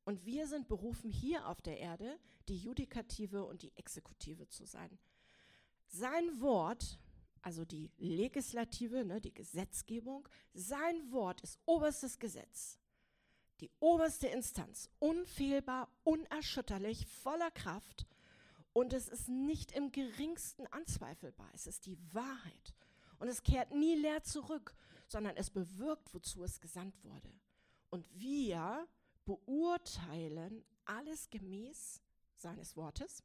und 0.05 0.25
wir 0.25 0.47
sind 0.47 0.69
berufen 0.69 1.09
hier 1.09 1.45
auf 1.45 1.61
der 1.61 1.77
Erde, 1.77 2.17
die 2.47 2.55
Judikative 2.55 3.43
und 3.43 3.63
die 3.63 3.75
Exekutive 3.75 4.47
zu 4.47 4.65
sein. 4.65 4.97
Sein 5.87 6.39
Wort, 6.39 6.97
also 7.41 7.65
die 7.65 7.91
Legislative, 7.97 9.03
ne, 9.03 9.19
die 9.19 9.33
Gesetzgebung, 9.33 10.29
sein 10.53 11.11
Wort 11.11 11.41
ist 11.41 11.59
oberstes 11.65 12.17
Gesetz. 12.17 12.79
Die 13.59 13.69
oberste 13.81 14.27
Instanz, 14.27 14.89
unfehlbar, 14.99 15.89
unerschütterlich, 16.05 17.07
voller 17.07 17.51
Kraft 17.51 18.05
und 18.71 18.93
es 18.93 19.09
ist 19.09 19.27
nicht 19.27 19.73
im 19.73 19.91
geringsten 19.91 20.65
anzweifelbar. 20.67 21.49
Es 21.53 21.67
ist 21.67 21.85
die 21.87 21.97
Wahrheit. 22.13 22.73
Und 23.19 23.27
es 23.27 23.43
kehrt 23.43 23.71
nie 23.73 23.95
leer 23.95 24.23
zurück, 24.23 24.75
sondern 25.08 25.36
es 25.38 25.49
bewirkt, 25.49 26.13
wozu 26.13 26.43
es 26.43 26.60
gesandt 26.60 27.03
wurde. 27.03 27.32
Und 27.89 28.06
wir 28.13 28.88
beurteilen 29.25 30.63
alles 30.86 31.30
gemäß 31.30 32.01
seines 32.36 32.75
Wortes 32.75 33.23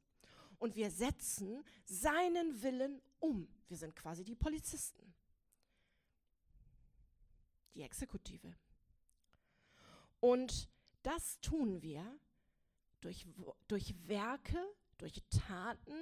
und 0.57 0.75
wir 0.75 0.91
setzen 0.91 1.63
seinen 1.85 2.61
Willen 2.61 3.01
um. 3.19 3.47
Wir 3.67 3.77
sind 3.77 3.95
quasi 3.95 4.23
die 4.23 4.35
Polizisten, 4.35 5.13
die 7.75 7.81
Exekutive. 7.81 8.55
Und 10.19 10.69
das 11.01 11.39
tun 11.41 11.81
wir 11.81 12.03
durch, 13.01 13.27
durch 13.67 13.93
Werke, 14.07 14.57
durch 14.97 15.21
Taten, 15.29 15.97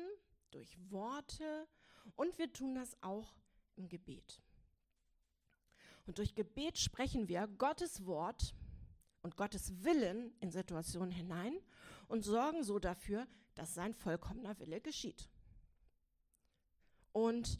durch 0.51 0.77
Worte 0.91 1.67
und 2.15 2.37
wir 2.37 2.51
tun 2.51 2.75
das 2.75 2.95
auch 3.01 3.33
im 3.75 3.87
Gebet. 3.87 4.41
Und 6.05 6.17
durch 6.17 6.35
Gebet 6.35 6.77
sprechen 6.77 7.27
wir 7.27 7.47
Gottes 7.47 8.05
Wort 8.05 8.55
und 9.21 9.37
Gottes 9.37 9.83
Willen 9.83 10.33
in 10.39 10.51
Situationen 10.51 11.11
hinein 11.11 11.57
und 12.07 12.23
sorgen 12.23 12.63
so 12.63 12.79
dafür, 12.79 13.27
dass 13.55 13.73
sein 13.73 13.93
vollkommener 13.93 14.57
Wille 14.59 14.81
geschieht. 14.81 15.29
Und 17.11 17.59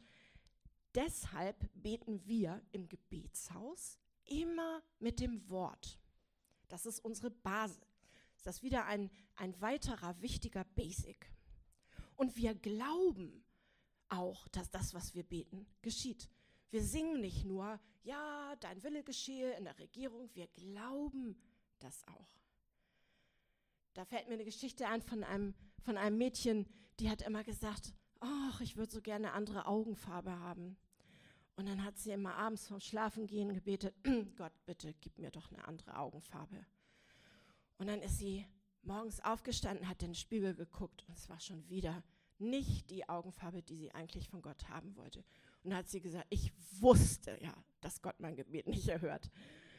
deshalb 0.96 1.70
beten 1.74 2.26
wir 2.26 2.62
im 2.72 2.88
Gebetshaus 2.88 4.00
immer 4.26 4.82
mit 5.00 5.20
dem 5.20 5.50
Wort. 5.50 6.00
Das 6.68 6.86
ist 6.86 7.00
unsere 7.00 7.30
Basis 7.30 7.92
ist 8.42 8.48
das 8.48 8.64
wieder 8.64 8.88
ein, 8.88 9.12
ein 9.36 9.62
weiterer 9.62 10.20
wichtiger 10.20 10.64
Basic. 10.64 11.32
Und 12.16 12.36
wir 12.38 12.56
glauben 12.56 13.44
auch, 14.12 14.48
dass 14.50 14.70
das, 14.70 14.94
was 14.94 15.16
wir 15.16 15.24
beten, 15.24 15.66
geschieht. 15.82 16.30
Wir 16.70 16.84
singen 16.84 17.22
nicht 17.22 17.46
nur, 17.46 17.80
ja, 18.04 18.56
dein 18.60 18.82
Wille 18.84 19.04
geschehe 19.04 19.54
in 19.54 19.66
der 19.66 19.78
Regierung, 19.80 20.30
wir 20.34 20.48
glauben 20.48 21.36
das 21.80 22.08
auch. 22.08 22.42
Da 23.94 24.06
fällt 24.06 24.28
mir 24.28 24.36
eine 24.36 24.46
Geschichte 24.46 24.88
ein 24.88 25.02
von 25.02 25.24
einem, 25.24 25.54
von 25.82 25.98
einem 25.98 26.18
Mädchen, 26.18 26.66
die 27.00 27.10
hat 27.10 27.22
immer 27.22 27.44
gesagt, 27.44 27.94
ach, 28.20 28.62
ich 28.62 28.78
würde 28.78 28.92
so 28.92 29.02
gerne 29.02 29.34
andere 29.34 29.66
Augenfarbe 29.66 30.40
haben. 30.40 30.78
Und 31.56 31.68
dann 31.68 31.84
hat 31.84 31.98
sie 31.98 32.12
immer 32.12 32.36
abends 32.36 32.68
vom 32.68 32.80
Schlafengehen 32.80 33.54
gebetet, 33.54 33.94
Gott, 34.38 34.54
bitte 34.66 34.94
gib 35.02 35.18
mir 35.18 35.32
doch 35.32 35.52
eine 35.52 35.68
andere 35.68 35.98
Augenfarbe. 35.98 36.66
Und 37.78 37.88
dann 37.88 38.02
ist 38.02 38.18
sie 38.18 38.46
morgens 38.84 39.20
aufgestanden, 39.20 39.88
hat 39.88 40.02
in 40.02 40.10
den 40.10 40.16
Spiegel 40.16 40.56
geguckt 40.56 41.04
und 41.08 41.18
es 41.18 41.30
war 41.30 41.40
schon 41.40 41.68
wieder 41.70 42.04
nicht 42.42 42.90
die 42.90 43.08
Augenfarbe, 43.08 43.62
die 43.62 43.76
sie 43.76 43.92
eigentlich 43.92 44.30
von 44.30 44.42
Gott 44.42 44.70
haben 44.70 44.96
wollte. 44.96 45.20
Und 45.64 45.72
dann 45.72 45.80
hat 45.80 45.90
sie 45.90 46.02
gesagt, 46.02 46.28
ich 46.30 46.52
wusste 46.80 47.38
ja, 47.42 47.54
dass 47.82 48.02
Gott 48.02 48.20
mein 48.20 48.36
Gebet 48.36 48.68
nicht 48.68 48.88
erhört. 48.88 49.30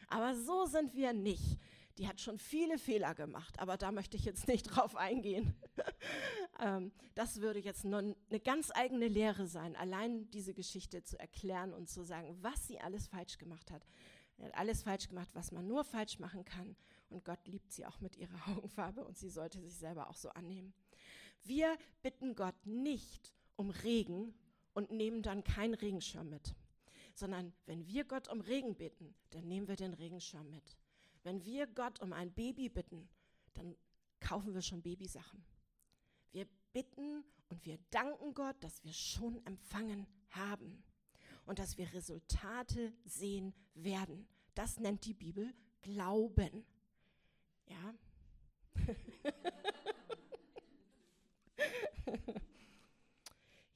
Aber 0.08 0.34
so 0.34 0.66
sind 0.66 0.94
wir 0.94 1.12
nicht. 1.12 1.58
Die 1.98 2.08
hat 2.08 2.20
schon 2.20 2.38
viele 2.38 2.78
Fehler 2.78 3.14
gemacht, 3.14 3.58
aber 3.58 3.76
da 3.76 3.92
möchte 3.92 4.16
ich 4.16 4.24
jetzt 4.24 4.48
nicht 4.48 4.62
drauf 4.74 4.96
eingehen. 4.96 5.54
ähm, 6.60 6.92
das 7.14 7.40
würde 7.40 7.58
jetzt 7.58 7.84
nur 7.84 7.98
eine 7.98 8.40
ganz 8.40 8.70
eigene 8.74 9.08
Lehre 9.08 9.46
sein, 9.46 9.76
allein 9.76 10.30
diese 10.30 10.54
Geschichte 10.54 11.02
zu 11.02 11.18
erklären 11.18 11.74
und 11.74 11.88
zu 11.90 12.02
sagen, 12.02 12.36
was 12.40 12.66
sie 12.66 12.80
alles 12.80 13.08
falsch 13.08 13.36
gemacht 13.38 13.70
hat. 13.70 13.86
Er 14.38 14.46
hat 14.46 14.56
alles 14.56 14.82
falsch 14.82 15.08
gemacht, 15.08 15.28
was 15.34 15.52
man 15.52 15.66
nur 15.66 15.84
falsch 15.84 16.18
machen 16.18 16.44
kann. 16.44 16.76
Und 17.10 17.24
Gott 17.24 17.46
liebt 17.46 17.72
sie 17.72 17.86
auch 17.86 18.00
mit 18.00 18.16
ihrer 18.16 18.48
Augenfarbe 18.48 19.04
und 19.04 19.18
sie 19.18 19.28
sollte 19.28 19.60
sich 19.60 19.76
selber 19.76 20.08
auch 20.08 20.16
so 20.16 20.30
annehmen. 20.30 20.72
Wir 21.44 21.76
bitten 22.02 22.34
Gott 22.34 22.66
nicht 22.66 23.34
um 23.56 23.70
Regen 23.70 24.34
und 24.74 24.90
nehmen 24.90 25.22
dann 25.22 25.44
keinen 25.44 25.74
Regenschirm 25.74 26.28
mit, 26.28 26.54
sondern 27.14 27.52
wenn 27.66 27.86
wir 27.86 28.04
Gott 28.04 28.28
um 28.28 28.40
Regen 28.40 28.76
bitten, 28.76 29.14
dann 29.30 29.46
nehmen 29.48 29.68
wir 29.68 29.76
den 29.76 29.94
Regenschirm 29.94 30.48
mit. 30.50 30.76
Wenn 31.22 31.44
wir 31.44 31.66
Gott 31.66 32.00
um 32.00 32.12
ein 32.12 32.32
Baby 32.32 32.68
bitten, 32.68 33.08
dann 33.54 33.76
kaufen 34.20 34.54
wir 34.54 34.62
schon 34.62 34.82
Babysachen. 34.82 35.44
Wir 36.32 36.46
bitten 36.72 37.24
und 37.48 37.64
wir 37.66 37.78
danken 37.90 38.34
Gott, 38.34 38.56
dass 38.60 38.82
wir 38.84 38.92
schon 38.92 39.44
empfangen 39.46 40.06
haben 40.30 40.82
und 41.44 41.58
dass 41.58 41.76
wir 41.76 41.92
Resultate 41.92 42.92
sehen 43.04 43.54
werden. 43.74 44.26
Das 44.54 44.78
nennt 44.78 45.04
die 45.04 45.14
Bibel 45.14 45.52
Glauben. 45.82 46.64
Ja. 47.66 47.94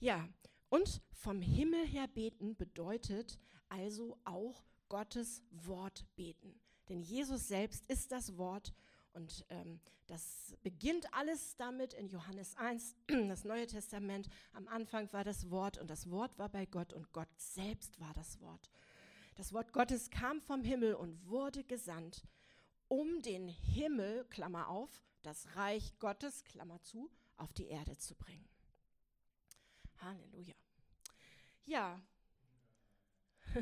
Ja, 0.06 0.28
und 0.68 1.02
vom 1.10 1.42
Himmel 1.42 1.84
her 1.84 2.06
beten 2.06 2.54
bedeutet 2.56 3.40
also 3.68 4.16
auch 4.22 4.64
Gottes 4.88 5.42
Wort 5.50 6.06
beten. 6.14 6.60
Denn 6.88 7.00
Jesus 7.00 7.48
selbst 7.48 7.84
ist 7.90 8.12
das 8.12 8.38
Wort 8.38 8.72
und 9.14 9.44
ähm, 9.48 9.80
das 10.06 10.54
beginnt 10.62 11.12
alles 11.12 11.56
damit 11.56 11.92
in 11.92 12.06
Johannes 12.06 12.56
1, 12.56 12.94
das 13.08 13.42
Neue 13.42 13.66
Testament. 13.66 14.28
Am 14.52 14.68
Anfang 14.68 15.12
war 15.12 15.24
das 15.24 15.50
Wort 15.50 15.76
und 15.76 15.90
das 15.90 16.08
Wort 16.08 16.38
war 16.38 16.50
bei 16.50 16.66
Gott 16.66 16.92
und 16.92 17.12
Gott 17.12 17.28
selbst 17.36 17.98
war 17.98 18.12
das 18.14 18.40
Wort. 18.40 18.70
Das 19.34 19.52
Wort 19.52 19.72
Gottes 19.72 20.10
kam 20.10 20.40
vom 20.40 20.62
Himmel 20.62 20.94
und 20.94 21.28
wurde 21.28 21.64
gesandt, 21.64 22.22
um 22.86 23.22
den 23.22 23.48
Himmel, 23.48 24.24
Klammer 24.26 24.68
auf, 24.68 25.02
das 25.22 25.56
Reich 25.56 25.98
Gottes, 25.98 26.44
Klammer 26.44 26.80
zu, 26.82 27.10
auf 27.36 27.52
die 27.54 27.66
Erde 27.66 27.96
zu 27.96 28.14
bringen. 28.14 28.48
Halleluja. 30.00 30.54
Ja. 31.64 32.00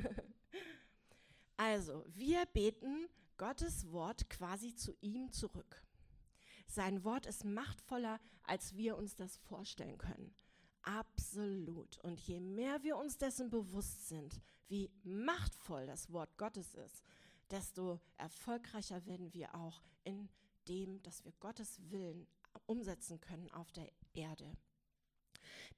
also, 1.57 2.05
wir 2.09 2.47
beten 2.47 3.09
Gottes 3.37 3.91
Wort 3.91 4.29
quasi 4.31 4.75
zu 4.75 4.97
ihm 5.01 5.33
zurück. 5.33 5.83
Sein 6.67 7.05
Wort 7.05 7.27
ist 7.27 7.45
machtvoller, 7.45 8.21
als 8.43 8.77
wir 8.77 8.97
uns 8.97 9.17
das 9.17 9.37
vorstellen 9.37 9.99
können. 9.99 10.35
Absolut. 10.83 11.99
Und 11.99 12.21
je 12.21 12.41
mehr 12.41 12.83
wir 12.83 12.97
uns 12.97 13.17
dessen 13.17 13.51
bewusst 13.51 14.09
sind, 14.09 14.41
wie 14.69 14.91
machtvoll 15.03 15.87
das 15.87 16.13
Wort 16.13 16.37
Gottes 16.37 16.75
ist, 16.75 17.03
desto 17.51 18.01
erfolgreicher 18.17 19.05
werden 19.07 19.33
wir 19.33 19.55
auch 19.55 19.83
in 20.05 20.29
dem, 20.69 21.03
dass 21.03 21.25
wir 21.25 21.33
Gottes 21.41 21.79
Willen 21.91 22.27
umsetzen 22.67 23.21
können 23.21 23.51
auf 23.51 23.71
der 23.73 23.91
Erde. 24.15 24.57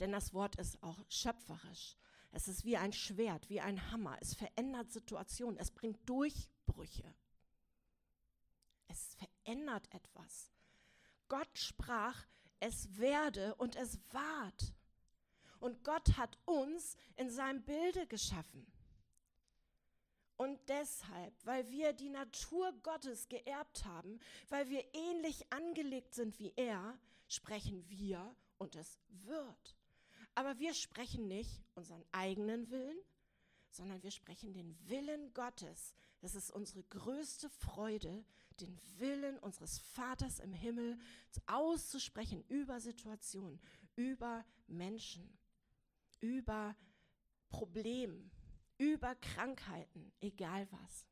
Denn 0.00 0.12
das 0.12 0.32
Wort 0.34 0.56
ist 0.56 0.82
auch 0.82 0.98
schöpferisch. 1.08 1.96
Es 2.32 2.48
ist 2.48 2.64
wie 2.64 2.76
ein 2.76 2.92
Schwert, 2.92 3.48
wie 3.48 3.60
ein 3.60 3.90
Hammer. 3.90 4.16
Es 4.20 4.34
verändert 4.34 4.92
Situationen. 4.92 5.58
Es 5.58 5.70
bringt 5.70 6.08
Durchbrüche. 6.08 7.14
Es 8.88 9.14
verändert 9.14 9.92
etwas. 9.92 10.52
Gott 11.28 11.58
sprach, 11.58 12.26
es 12.60 12.98
werde 12.98 13.54
und 13.56 13.76
es 13.76 13.98
ward. 14.12 14.74
Und 15.60 15.82
Gott 15.84 16.16
hat 16.16 16.38
uns 16.44 16.96
in 17.16 17.30
seinem 17.30 17.62
Bilde 17.62 18.06
geschaffen. 18.06 18.66
Und 20.36 20.60
deshalb, 20.68 21.34
weil 21.46 21.70
wir 21.70 21.94
die 21.94 22.10
Natur 22.10 22.72
Gottes 22.82 23.28
geerbt 23.28 23.84
haben, 23.86 24.20
weil 24.50 24.68
wir 24.68 24.84
ähnlich 24.94 25.50
angelegt 25.50 26.14
sind 26.14 26.38
wie 26.38 26.52
er, 26.56 26.98
sprechen 27.26 27.88
wir 27.88 28.36
und 28.58 28.76
es 28.76 28.98
wird. 29.08 29.76
Aber 30.34 30.58
wir 30.58 30.74
sprechen 30.74 31.28
nicht 31.28 31.62
unseren 31.74 32.04
eigenen 32.12 32.70
Willen, 32.70 32.98
sondern 33.70 34.02
wir 34.02 34.10
sprechen 34.10 34.52
den 34.52 34.76
Willen 34.88 35.32
Gottes. 35.34 35.94
Das 36.20 36.34
ist 36.34 36.50
unsere 36.50 36.82
größte 36.84 37.48
Freude, 37.50 38.24
den 38.60 38.80
Willen 38.98 39.38
unseres 39.38 39.78
Vaters 39.78 40.40
im 40.40 40.52
Himmel 40.52 40.98
auszusprechen 41.46 42.44
über 42.48 42.80
Situationen, 42.80 43.60
über 43.94 44.44
Menschen, 44.66 45.38
über 46.20 46.74
Probleme, 47.48 48.30
über 48.78 49.14
Krankheiten, 49.16 50.12
egal 50.20 50.66
was. 50.70 51.06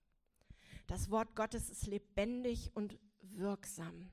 Das 0.86 1.10
Wort 1.10 1.34
Gottes 1.34 1.70
ist 1.70 1.86
lebendig 1.86 2.70
und 2.74 2.98
wirksam. 3.20 4.10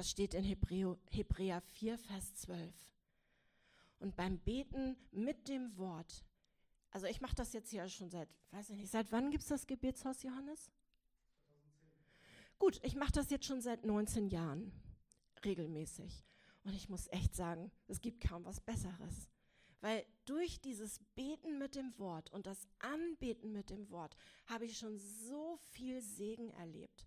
Das 0.00 0.08
steht 0.08 0.32
in 0.32 0.44
Hebräer 0.44 1.60
4, 1.60 1.98
Vers 1.98 2.34
12. 2.36 2.74
Und 3.98 4.16
beim 4.16 4.38
Beten 4.38 4.96
mit 5.10 5.46
dem 5.46 5.76
Wort, 5.76 6.24
also 6.90 7.06
ich 7.06 7.20
mache 7.20 7.34
das 7.34 7.52
jetzt 7.52 7.70
ja 7.70 7.86
schon 7.86 8.08
seit, 8.08 8.30
weiß 8.50 8.70
ich 8.70 8.78
nicht, 8.78 8.90
seit 8.90 9.12
wann 9.12 9.30
gibt 9.30 9.42
es 9.42 9.50
das 9.50 9.66
Gebetshaus, 9.66 10.22
Johannes? 10.22 10.70
2010. 11.40 12.58
Gut, 12.58 12.80
ich 12.82 12.96
mache 12.96 13.12
das 13.12 13.28
jetzt 13.28 13.44
schon 13.44 13.60
seit 13.60 13.84
19 13.84 14.28
Jahren 14.28 14.72
regelmäßig. 15.44 16.24
Und 16.64 16.74
ich 16.74 16.88
muss 16.88 17.06
echt 17.08 17.34
sagen, 17.34 17.70
es 17.86 18.00
gibt 18.00 18.26
kaum 18.26 18.46
was 18.46 18.58
Besseres. 18.58 19.28
Weil 19.82 20.06
durch 20.24 20.62
dieses 20.62 20.98
Beten 21.14 21.58
mit 21.58 21.74
dem 21.74 21.92
Wort 21.98 22.32
und 22.32 22.46
das 22.46 22.66
Anbeten 22.78 23.52
mit 23.52 23.68
dem 23.68 23.90
Wort 23.90 24.16
habe 24.46 24.64
ich 24.64 24.78
schon 24.78 24.96
so 24.96 25.58
viel 25.58 26.00
Segen 26.00 26.48
erlebt. 26.52 27.06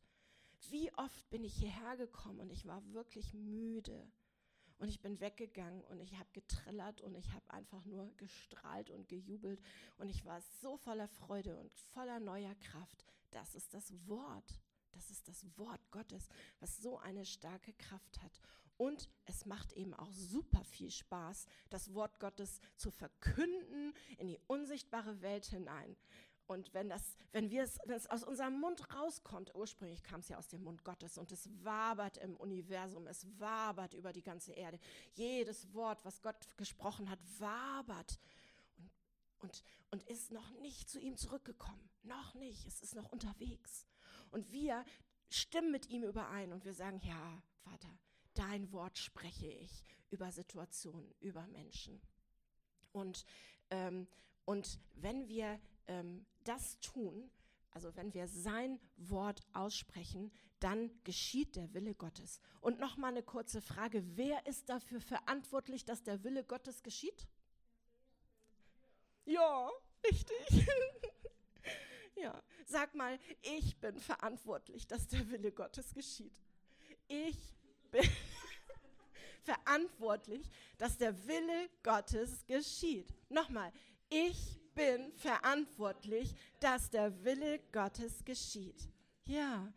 Wie 0.69 0.93
oft 0.95 1.29
bin 1.29 1.43
ich 1.43 1.55
hierher 1.55 1.97
gekommen 1.97 2.39
und 2.39 2.51
ich 2.51 2.65
war 2.65 2.83
wirklich 2.93 3.33
müde. 3.33 4.07
Und 4.79 4.89
ich 4.89 5.01
bin 5.01 5.21
weggegangen 5.21 5.81
und 5.85 6.01
ich 6.01 6.17
habe 6.17 6.29
getrillert 6.33 6.99
und 7.01 7.15
ich 7.15 7.31
habe 7.31 7.49
einfach 7.51 7.85
nur 7.85 8.11
gestrahlt 8.17 8.89
und 8.89 9.07
gejubelt. 9.07 9.61
Und 9.97 10.09
ich 10.09 10.25
war 10.25 10.41
so 10.61 10.75
voller 10.75 11.07
Freude 11.07 11.57
und 11.57 11.71
voller 11.93 12.19
neuer 12.19 12.53
Kraft. 12.55 13.05
Das 13.31 13.55
ist 13.55 13.73
das 13.73 13.93
Wort. 14.07 14.59
Das 14.91 15.09
ist 15.09 15.27
das 15.27 15.45
Wort 15.57 15.79
Gottes, 15.91 16.27
was 16.59 16.77
so 16.77 16.97
eine 16.99 17.25
starke 17.25 17.73
Kraft 17.73 18.21
hat. 18.21 18.39
Und 18.77 19.09
es 19.25 19.45
macht 19.45 19.71
eben 19.73 19.93
auch 19.93 20.11
super 20.11 20.63
viel 20.63 20.91
Spaß, 20.91 21.45
das 21.69 21.93
Wort 21.93 22.19
Gottes 22.19 22.59
zu 22.75 22.91
verkünden 22.91 23.93
in 24.17 24.27
die 24.27 24.39
unsichtbare 24.47 25.21
Welt 25.21 25.45
hinein. 25.45 25.95
Und 26.53 26.73
wenn, 26.73 26.87
das, 26.87 27.17
wenn, 27.31 27.49
wir 27.49 27.63
es, 27.63 27.79
wenn 27.85 27.97
es 27.97 28.07
aus 28.07 28.23
unserem 28.23 28.59
Mund 28.59 28.93
rauskommt, 28.93 29.53
ursprünglich 29.55 30.03
kam 30.03 30.19
es 30.19 30.29
ja 30.29 30.37
aus 30.37 30.47
dem 30.47 30.63
Mund 30.63 30.83
Gottes 30.83 31.17
und 31.17 31.31
es 31.31 31.49
wabert 31.63 32.17
im 32.17 32.35
Universum, 32.37 33.07
es 33.07 33.25
wabert 33.39 33.95
über 33.95 34.13
die 34.13 34.21
ganze 34.21 34.53
Erde. 34.53 34.79
Jedes 35.13 35.73
Wort, 35.73 36.05
was 36.05 36.21
Gott 36.21 36.55
gesprochen 36.57 37.09
hat, 37.09 37.19
wabert 37.39 38.19
und, 38.77 38.91
und, 39.39 39.63
und 39.89 40.03
ist 40.03 40.31
noch 40.31 40.51
nicht 40.61 40.89
zu 40.89 40.99
ihm 40.99 41.17
zurückgekommen. 41.17 41.89
Noch 42.03 42.35
nicht, 42.35 42.67
es 42.67 42.81
ist 42.81 42.95
noch 42.95 43.11
unterwegs. 43.11 43.87
Und 44.29 44.51
wir 44.51 44.85
stimmen 45.29 45.71
mit 45.71 45.89
ihm 45.89 46.03
überein 46.03 46.53
und 46.53 46.65
wir 46.65 46.73
sagen, 46.75 47.01
ja, 47.03 47.41
Vater, 47.63 47.89
dein 48.35 48.71
Wort 48.71 48.99
spreche 48.99 49.47
ich 49.47 49.83
über 50.11 50.31
Situationen, 50.31 51.11
über 51.19 51.47
Menschen. 51.47 51.99
Und, 52.91 53.25
ähm, 53.71 54.07
und 54.45 54.79
wenn 54.93 55.27
wir 55.27 55.59
ähm, 55.87 56.25
das 56.43 56.79
tun, 56.79 57.29
also 57.71 57.95
wenn 57.95 58.13
wir 58.13 58.27
sein 58.27 58.79
Wort 58.97 59.41
aussprechen, 59.53 60.31
dann 60.59 60.91
geschieht 61.03 61.55
der 61.55 61.73
Wille 61.73 61.95
Gottes. 61.95 62.39
Und 62.61 62.79
noch 62.79 62.97
mal 62.97 63.07
eine 63.07 63.23
kurze 63.23 63.61
Frage: 63.61 64.03
Wer 64.15 64.45
ist 64.45 64.69
dafür 64.69 65.01
verantwortlich, 65.01 65.85
dass 65.85 66.03
der 66.03 66.23
Wille 66.23 66.43
Gottes 66.43 66.83
geschieht? 66.83 67.27
Ja, 69.25 69.69
richtig. 70.05 70.37
ja, 72.15 72.41
sag 72.65 72.93
mal, 72.93 73.19
ich 73.41 73.77
bin 73.77 73.97
verantwortlich, 73.99 74.87
dass 74.87 75.07
der 75.07 75.29
Wille 75.31 75.51
Gottes 75.51 75.93
geschieht. 75.93 76.41
Ich 77.07 77.37
bin 77.91 78.03
verantwortlich, 79.43 80.49
dass 80.77 80.97
der 80.97 81.27
Wille 81.27 81.69
Gottes 81.83 82.45
geschieht. 82.45 83.13
Nochmal, 83.29 83.71
ich 84.09 84.59
bin 84.73 85.11
verantwortlich, 85.13 86.33
dass 86.59 86.89
der 86.89 87.23
Wille 87.23 87.59
Gottes 87.71 88.23
geschieht. 88.23 88.89
Ja, 89.25 89.71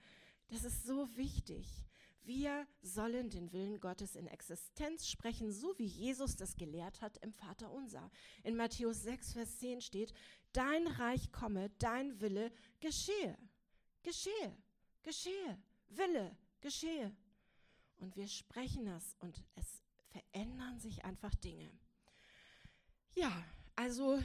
das 0.48 0.64
ist 0.64 0.86
so 0.86 1.08
wichtig. 1.16 1.86
Wir 2.22 2.66
sollen 2.82 3.30
den 3.30 3.52
Willen 3.52 3.78
Gottes 3.78 4.16
in 4.16 4.26
Existenz 4.26 5.08
sprechen, 5.08 5.52
so 5.52 5.78
wie 5.78 5.86
Jesus 5.86 6.34
das 6.34 6.56
gelehrt 6.56 7.00
hat 7.00 7.18
im 7.18 7.32
Vater 7.32 7.70
unser. 7.70 8.10
In 8.42 8.56
Matthäus 8.56 9.04
6, 9.04 9.34
Vers 9.34 9.58
10 9.58 9.80
steht, 9.80 10.12
dein 10.52 10.88
Reich 10.88 11.30
komme, 11.30 11.70
dein 11.78 12.20
Wille 12.20 12.50
geschehe. 12.80 13.38
Geschehe, 14.02 14.56
geschehe, 15.04 15.62
Wille, 15.88 16.36
geschehe. 16.60 17.16
Und 17.98 18.16
wir 18.16 18.26
sprechen 18.26 18.86
das 18.86 19.14
und 19.20 19.44
es 19.54 19.82
verändern 20.08 20.80
sich 20.80 21.04
einfach 21.04 21.34
Dinge. 21.36 21.70
Ja, 23.14 23.44
also 23.76 24.20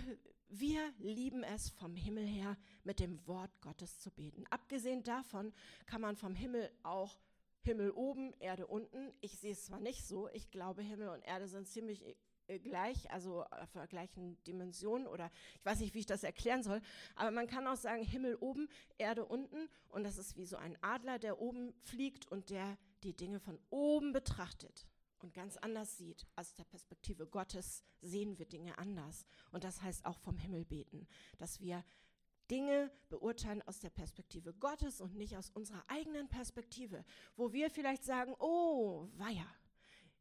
wir 0.52 0.94
lieben 1.00 1.44
es 1.44 1.70
vom 1.70 1.96
Himmel 1.96 2.26
her 2.26 2.58
mit 2.84 3.00
dem 3.00 3.26
Wort 3.26 3.52
Gottes 3.62 4.00
zu 4.00 4.12
beten. 4.12 4.46
Abgesehen 4.50 5.02
davon 5.02 5.54
kann 5.86 6.02
man 6.02 6.18
vom 6.18 6.36
Himmel 6.36 6.70
auch 6.84 7.20
Himmel 7.62 7.92
oben, 7.92 8.34
Erde 8.40 8.68
unten. 8.68 9.14
Ich 9.22 9.38
sehe 9.38 9.54
es 9.54 9.66
zwar 9.66 9.80
nicht 9.80 10.06
so, 10.06 10.28
ich 10.30 10.52
glaube 10.52 10.82
Himmel 10.82 11.10
und 11.10 11.22
Erde 11.22 11.48
sind 11.48 11.68
ziemlich 11.68 12.04
äh, 12.48 12.60
gleich, 12.60 13.10
also 13.12 13.44
auf 13.46 13.72
der 13.72 13.88
gleichen 13.88 14.44
Dimension 14.44 15.08
oder 15.08 15.32
ich 15.60 15.66
weiß 15.66 15.80
nicht, 15.80 15.94
wie 15.94 16.00
ich 16.00 16.06
das 16.06 16.24
erklären 16.24 16.64
soll, 16.64 16.82
aber 17.16 17.32
man 17.32 17.48
kann 17.48 17.66
auch 17.68 17.78
sagen 17.78 18.04
Himmel 18.04 18.36
oben, 18.36 18.68
Erde 18.98 19.26
unten 19.26 19.70
und 19.90 20.04
das 20.04 20.18
ist 20.18 20.36
wie 20.36 20.46
so 20.46 20.58
ein 20.58 20.78
Adler, 20.82 21.18
der 21.18 21.40
oben 21.40 21.74
fliegt 21.84 22.30
und 22.30 22.50
der 22.50 22.78
die 23.04 23.16
Dinge 23.16 23.40
von 23.40 23.58
oben 23.70 24.12
betrachtet 24.12 24.88
und 25.24 25.34
ganz 25.34 25.58
anders 25.58 25.98
sieht. 25.98 26.28
Aus 26.36 26.54
der 26.54 26.64
Perspektive 26.64 27.28
Gottes 27.28 27.84
sehen 28.02 28.38
wir 28.38 28.46
Dinge 28.46 28.78
anders. 28.78 29.26
Und 29.52 29.64
das 29.64 29.82
heißt 29.82 30.06
auch 30.06 30.18
vom 30.20 30.38
Himmel 30.38 30.66
beten, 30.66 31.08
dass 31.38 31.60
wir 31.60 31.84
Dinge 32.50 32.92
beurteilen 33.10 33.62
aus 33.64 33.80
der 33.80 33.90
Perspektive 33.90 34.54
Gottes 34.54 35.00
und 35.00 35.16
nicht 35.16 35.38
aus 35.38 35.50
unserer 35.52 35.84
eigenen 35.88 36.28
Perspektive, 36.28 37.06
wo 37.38 37.54
wir 37.54 37.70
vielleicht 37.70 38.04
sagen, 38.04 38.36
oh, 38.40 39.08
weia, 39.16 39.48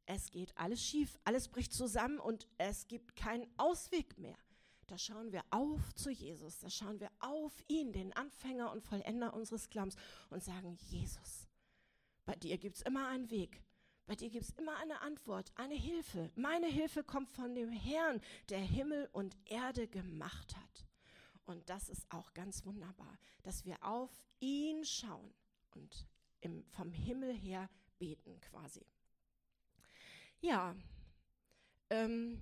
es 0.06 0.30
geht 0.30 0.56
alles 0.56 0.80
schief, 0.80 1.18
alles 1.24 1.48
bricht 1.48 1.72
zusammen 1.72 2.20
und 2.20 2.48
es 2.58 2.86
gibt 2.86 3.16
keinen 3.16 3.46
Ausweg 3.56 4.16
mehr. 4.18 4.38
Da 4.86 4.98
schauen 4.98 5.30
wir 5.32 5.44
auf 5.50 5.92
zu 5.94 6.10
Jesus, 6.10 6.58
da 6.58 6.70
schauen 6.70 6.98
wir 6.98 7.10
auf 7.20 7.52
ihn, 7.68 7.92
den 7.92 8.12
Anfänger 8.12 8.72
und 8.72 8.82
Vollender 8.82 9.34
unseres 9.34 9.68
Glaubens 9.70 9.96
und 10.30 10.42
sagen, 10.42 10.76
Jesus, 10.88 11.48
bei 12.24 12.34
dir 12.34 12.58
gibt 12.58 12.76
es 12.76 12.82
immer 12.82 13.08
einen 13.08 13.30
Weg. 13.30 13.62
Bei 14.06 14.16
dir 14.16 14.30
gibt 14.30 14.44
es 14.44 14.58
immer 14.58 14.76
eine 14.78 15.00
Antwort, 15.02 15.52
eine 15.54 15.74
Hilfe. 15.74 16.30
Meine 16.34 16.66
Hilfe 16.66 17.04
kommt 17.04 17.30
von 17.30 17.54
dem 17.54 17.70
Herrn, 17.70 18.20
der 18.48 18.58
Himmel 18.58 19.08
und 19.12 19.36
Erde 19.46 19.86
gemacht 19.86 20.56
hat. 20.56 20.86
Und 21.44 21.68
das 21.68 21.88
ist 21.88 22.10
auch 22.10 22.34
ganz 22.34 22.64
wunderbar, 22.64 23.18
dass 23.42 23.64
wir 23.64 23.82
auf 23.84 24.10
ihn 24.40 24.84
schauen 24.84 25.32
und 25.70 26.06
im, 26.40 26.64
vom 26.70 26.92
Himmel 26.92 27.34
her 27.34 27.68
beten 27.98 28.40
quasi. 28.40 28.84
Ja, 30.40 30.74
ähm, 31.90 32.40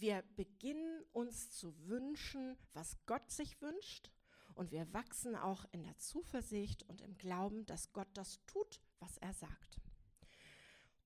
Wir 0.00 0.22
beginnen 0.36 1.04
uns 1.12 1.50
zu 1.50 1.74
wünschen, 1.88 2.56
was 2.72 2.96
Gott 3.06 3.28
sich 3.32 3.60
wünscht. 3.60 4.12
Und 4.54 4.70
wir 4.70 4.92
wachsen 4.92 5.34
auch 5.34 5.64
in 5.72 5.82
der 5.82 5.96
Zuversicht 5.98 6.84
und 6.84 7.00
im 7.00 7.16
Glauben, 7.18 7.66
dass 7.66 7.92
Gott 7.92 8.08
das 8.14 8.38
tut, 8.46 8.80
was 9.00 9.18
er 9.18 9.32
sagt. 9.32 9.80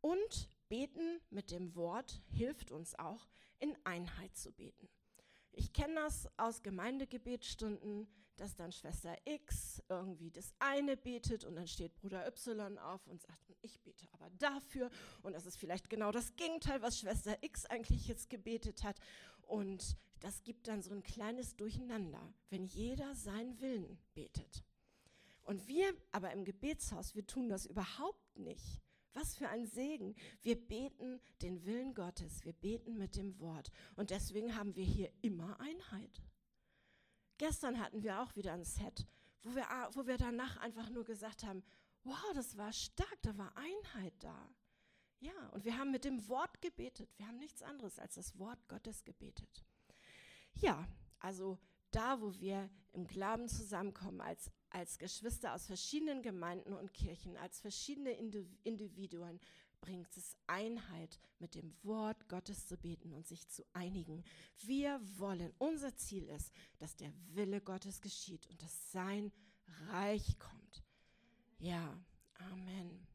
Und 0.02 0.50
beten 0.68 1.20
mit 1.30 1.50
dem 1.50 1.74
Wort 1.74 2.20
hilft 2.28 2.70
uns 2.70 2.98
auch, 2.98 3.26
in 3.58 3.74
Einheit 3.84 4.36
zu 4.36 4.52
beten. 4.52 4.90
Ich 5.52 5.72
kenne 5.72 5.94
das 5.94 6.28
aus 6.36 6.62
Gemeindegebetsstunden, 6.62 8.08
dass 8.36 8.56
dann 8.56 8.72
Schwester 8.72 9.16
X 9.24 9.82
irgendwie 9.88 10.30
das 10.30 10.52
eine 10.58 10.96
betet 10.96 11.44
und 11.44 11.54
dann 11.54 11.68
steht 11.68 11.94
Bruder 11.94 12.26
Y 12.26 12.78
auf 12.78 13.06
und 13.06 13.20
sagt, 13.20 13.54
ich 13.60 13.80
bete 13.82 14.06
aber 14.12 14.30
dafür. 14.30 14.90
Und 15.22 15.34
das 15.34 15.46
ist 15.46 15.56
vielleicht 15.56 15.88
genau 15.88 16.10
das 16.10 16.34
Gegenteil, 16.36 16.82
was 16.82 16.98
Schwester 16.98 17.36
X 17.42 17.66
eigentlich 17.66 18.08
jetzt 18.08 18.30
gebetet 18.30 18.82
hat. 18.82 18.98
Und 19.42 19.96
das 20.20 20.42
gibt 20.42 20.68
dann 20.68 20.82
so 20.82 20.92
ein 20.92 21.02
kleines 21.02 21.56
Durcheinander, 21.56 22.34
wenn 22.48 22.64
jeder 22.64 23.14
seinen 23.14 23.60
Willen 23.60 23.98
betet. 24.14 24.64
Und 25.42 25.68
wir 25.68 25.94
aber 26.12 26.32
im 26.32 26.44
Gebetshaus, 26.44 27.14
wir 27.14 27.26
tun 27.26 27.48
das 27.48 27.66
überhaupt 27.66 28.38
nicht. 28.38 28.80
Was 29.14 29.34
für 29.34 29.48
ein 29.48 29.66
Segen. 29.66 30.14
Wir 30.40 30.56
beten 30.56 31.20
den 31.42 31.64
Willen 31.64 31.94
Gottes, 31.94 32.44
wir 32.44 32.52
beten 32.54 32.96
mit 32.96 33.16
dem 33.16 33.38
Wort. 33.40 33.70
Und 33.96 34.10
deswegen 34.10 34.56
haben 34.56 34.74
wir 34.74 34.84
hier 34.84 35.12
immer 35.20 35.60
Einheit. 35.60 36.22
Gestern 37.38 37.80
hatten 37.80 38.02
wir 38.02 38.20
auch 38.20 38.34
wieder 38.36 38.52
ein 38.52 38.64
Set, 38.64 39.06
wo 39.42 39.54
wir, 39.54 39.66
wo 39.92 40.06
wir 40.06 40.16
danach 40.16 40.56
einfach 40.58 40.88
nur 40.90 41.04
gesagt 41.04 41.44
haben, 41.44 41.62
wow, 42.04 42.32
das 42.34 42.56
war 42.56 42.72
stark, 42.72 43.18
da 43.22 43.36
war 43.36 43.52
Einheit 43.56 44.14
da. 44.20 44.48
Ja, 45.20 45.48
und 45.50 45.64
wir 45.64 45.78
haben 45.78 45.92
mit 45.92 46.04
dem 46.04 46.26
Wort 46.28 46.60
gebetet. 46.60 47.08
Wir 47.16 47.28
haben 47.28 47.38
nichts 47.38 47.62
anderes 47.62 47.98
als 47.98 48.14
das 48.14 48.38
Wort 48.38 48.66
Gottes 48.68 49.04
gebetet. 49.04 49.64
Ja, 50.54 50.88
also 51.20 51.58
da, 51.94 52.20
wo 52.20 52.34
wir 52.40 52.68
im 52.92 53.06
Glauben 53.06 53.48
zusammenkommen, 53.48 54.20
als, 54.20 54.50
als 54.70 54.98
Geschwister 54.98 55.54
aus 55.54 55.66
verschiedenen 55.66 56.22
Gemeinden 56.22 56.72
und 56.74 56.92
Kirchen, 56.92 57.36
als 57.36 57.60
verschiedene 57.60 58.12
Individuen, 58.64 59.40
bringt 59.80 60.16
es 60.16 60.36
Einheit, 60.46 61.18
mit 61.38 61.54
dem 61.54 61.74
Wort 61.82 62.28
Gottes 62.28 62.66
zu 62.66 62.76
beten 62.76 63.12
und 63.12 63.26
sich 63.26 63.48
zu 63.48 63.64
einigen. 63.72 64.22
Wir 64.60 65.00
wollen, 65.18 65.52
unser 65.58 65.96
Ziel 65.96 66.28
ist, 66.28 66.52
dass 66.78 66.94
der 66.96 67.12
Wille 67.34 67.60
Gottes 67.60 68.00
geschieht 68.00 68.46
und 68.48 68.62
dass 68.62 68.92
sein 68.92 69.32
Reich 69.88 70.38
kommt. 70.38 70.84
Ja, 71.58 71.98
Amen. 72.50 73.06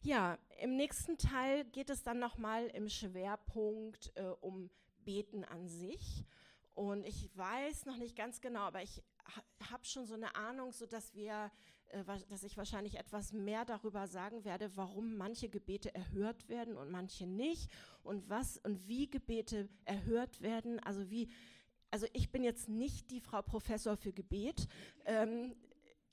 Ja, 0.00 0.38
im 0.60 0.76
nächsten 0.76 1.16
Teil 1.16 1.64
geht 1.64 1.88
es 1.88 2.02
dann 2.02 2.18
nochmal 2.18 2.66
im 2.66 2.88
Schwerpunkt 2.88 4.12
äh, 4.16 4.22
um 4.40 4.70
Beten 5.04 5.44
an 5.44 5.68
sich. 5.68 6.24
Und 6.74 7.06
ich 7.06 7.30
weiß 7.36 7.86
noch 7.86 7.96
nicht 7.96 8.16
ganz 8.16 8.40
genau, 8.40 8.62
aber 8.62 8.82
ich 8.82 9.02
habe 9.70 9.84
schon 9.84 10.06
so 10.06 10.14
eine 10.14 10.34
Ahnung, 10.34 10.72
so 10.72 10.86
dass 10.86 11.14
wir, 11.14 11.50
äh, 11.88 12.04
dass 12.28 12.42
ich 12.42 12.56
wahrscheinlich 12.56 12.98
etwas 12.98 13.32
mehr 13.32 13.64
darüber 13.64 14.08
sagen 14.08 14.44
werde, 14.44 14.76
warum 14.76 15.16
manche 15.16 15.48
Gebete 15.48 15.94
erhört 15.94 16.48
werden 16.48 16.76
und 16.76 16.90
manche 16.90 17.26
nicht 17.26 17.70
und 18.02 18.28
was 18.28 18.58
und 18.58 18.88
wie 18.88 19.08
Gebete 19.08 19.68
erhört 19.84 20.40
werden. 20.40 20.80
Also 20.80 21.10
wie, 21.10 21.28
also 21.90 22.06
ich 22.12 22.32
bin 22.32 22.42
jetzt 22.42 22.68
nicht 22.68 23.10
die 23.10 23.20
Frau 23.20 23.42
Professor 23.42 23.96
für 23.96 24.12
Gebet, 24.12 24.66
ähm, 25.04 25.54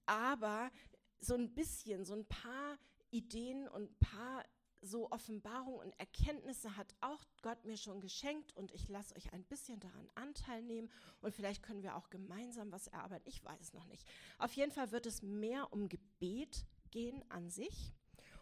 aber 0.06 0.72
so 1.20 1.34
ein 1.36 1.54
bisschen, 1.54 2.06
so 2.06 2.14
ein 2.14 2.26
paar 2.26 2.78
Ideen 3.10 3.68
und 3.68 3.92
ein 3.92 3.96
paar 4.00 4.46
so 4.82 5.10
Offenbarungen 5.12 5.80
und 5.80 6.00
Erkenntnisse 6.00 6.76
hat 6.76 6.94
auch 7.02 7.24
Gott 7.42 7.64
mir 7.66 7.78
schon 7.78 8.02
geschenkt 8.02 8.56
und 8.56 8.72
ich 8.72 8.90
lasse 8.90 9.16
euch 9.16 9.32
ein 9.34 9.44
bisschen 9.44 9.80
daran 9.80 10.10
Anteil 10.16 10.62
nehmen 10.64 10.90
und 11.22 11.34
vielleicht 11.34 11.64
können 11.64 11.84
wir 11.84 11.96
auch 11.96 12.10
gemeinsam 12.10 12.72
was 12.72 12.88
erarbeiten. 12.88 13.28
Ich 13.28 13.44
weiß 13.44 13.62
es 13.62 13.74
noch 13.74 13.86
nicht. 13.86 14.08
Auf 14.38 14.54
jeden 14.54 14.72
Fall 14.72 14.92
wird 14.92 15.06
es 15.06 15.22
mehr 15.22 15.72
um 15.72 15.88
Gebet 15.88 16.66
gehen 16.90 17.24
an 17.30 17.50
sich 17.50 17.94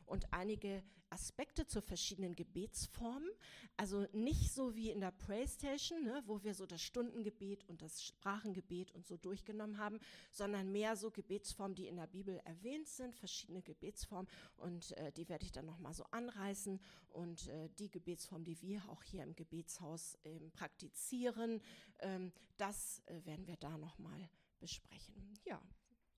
und 0.09 0.33
einige 0.33 0.83
Aspekte 1.09 1.65
zu 1.65 1.81
verschiedenen 1.81 2.35
Gebetsformen. 2.35 3.29
Also 3.77 4.05
nicht 4.13 4.51
so 4.53 4.75
wie 4.75 4.91
in 4.91 4.99
der 4.99 5.11
Praystation, 5.11 6.03
ne, 6.03 6.21
wo 6.25 6.43
wir 6.43 6.53
so 6.53 6.65
das 6.65 6.81
Stundengebet 6.81 7.67
und 7.67 7.81
das 7.81 8.03
Sprachengebet 8.03 8.91
und 8.91 9.07
so 9.07 9.17
durchgenommen 9.17 9.77
haben, 9.77 9.99
sondern 10.31 10.71
mehr 10.71 10.95
so 10.95 11.11
Gebetsformen, 11.11 11.75
die 11.75 11.87
in 11.87 11.95
der 11.95 12.07
Bibel 12.07 12.39
erwähnt 12.45 12.87
sind, 12.87 13.15
verschiedene 13.15 13.61
Gebetsformen 13.61 14.29
und 14.57 14.91
äh, 14.97 15.11
die 15.11 15.29
werde 15.29 15.45
ich 15.45 15.51
dann 15.51 15.65
nochmal 15.65 15.93
so 15.93 16.03
anreißen 16.11 16.79
und 17.09 17.47
äh, 17.47 17.69
die 17.79 17.89
Gebetsform, 17.89 18.43
die 18.43 18.61
wir 18.61 18.87
auch 18.89 19.03
hier 19.03 19.23
im 19.23 19.35
Gebetshaus 19.35 20.15
äh, 20.23 20.39
praktizieren, 20.51 21.61
ähm, 21.99 22.31
das 22.57 23.01
äh, 23.05 23.25
werden 23.25 23.47
wir 23.47 23.57
da 23.57 23.77
nochmal 23.77 24.29
besprechen. 24.59 25.39
Ja, 25.45 25.61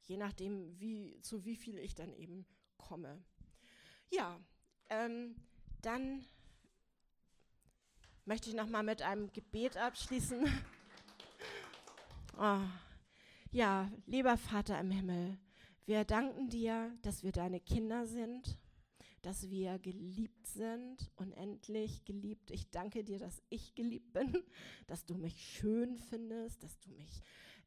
je 0.01 0.17
nachdem, 0.17 0.79
wie, 0.79 1.21
zu 1.21 1.45
wie 1.45 1.55
viel 1.55 1.77
ich 1.77 1.93
dann 1.93 2.11
eben 2.13 2.45
komme. 2.77 3.23
Ja, 4.12 4.38
ähm, 4.89 5.36
dann 5.82 6.26
möchte 8.26 8.49
ich 8.49 8.55
noch 8.55 8.68
mal 8.68 8.84
mit 8.84 9.01
einem 9.01 9.32
Gebet 9.32 9.78
abschließen. 9.78 10.45
oh. 12.38 12.59
Ja, 13.53 13.91
lieber 14.05 14.38
Vater 14.38 14.80
im 14.80 14.91
Himmel, 14.91 15.38
wir 15.86 16.05
danken 16.05 16.47
dir, 16.47 16.97
dass 17.01 17.22
wir 17.22 17.34
deine 17.34 17.59
Kinder 17.59 18.05
sind, 18.05 18.57
dass 19.24 19.49
wir 19.49 19.78
geliebt 19.78 20.47
sind, 20.47 21.12
unendlich 21.18 22.05
geliebt. 22.05 22.49
Ich 22.51 22.70
danke 22.72 23.03
dir, 23.03 23.20
dass 23.20 23.41
ich 23.49 23.76
geliebt 23.76 24.14
bin, 24.14 24.41
dass 24.88 25.03
du 25.05 25.16
mich 25.16 25.36
schön 25.36 25.97
findest, 25.97 26.64
dass 26.64 26.80
du 26.80 26.91
mich 26.91 27.22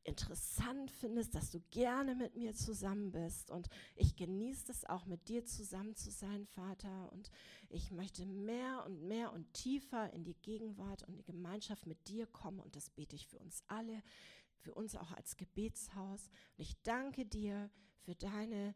interessant 0.04 0.90
findest, 0.90 1.34
dass 1.34 1.50
du 1.50 1.60
gerne 1.70 2.14
mit 2.14 2.36
mir 2.36 2.54
zusammen 2.54 3.10
bist. 3.10 3.50
Und 3.50 3.68
ich 3.96 4.16
genieße 4.16 4.70
es 4.70 4.84
auch 4.84 5.06
mit 5.06 5.28
dir 5.28 5.44
zusammen 5.44 5.96
zu 5.96 6.10
sein, 6.10 6.46
Vater. 6.46 7.10
Und 7.12 7.30
ich 7.68 7.90
möchte 7.90 8.26
mehr 8.26 8.84
und 8.86 9.02
mehr 9.06 9.32
und 9.32 9.52
tiefer 9.52 10.12
in 10.12 10.24
die 10.24 10.36
Gegenwart 10.36 11.02
und 11.02 11.16
die 11.16 11.24
Gemeinschaft 11.24 11.86
mit 11.86 12.06
dir 12.08 12.26
kommen. 12.26 12.60
Und 12.60 12.76
das 12.76 12.90
bete 12.90 13.16
ich 13.16 13.26
für 13.26 13.38
uns 13.38 13.62
alle, 13.66 14.02
für 14.58 14.74
uns 14.74 14.94
auch 14.94 15.12
als 15.12 15.36
Gebetshaus. 15.36 16.28
Und 16.56 16.64
ich 16.64 16.80
danke 16.82 17.26
dir 17.26 17.70
für 17.98 18.14
deine 18.14 18.74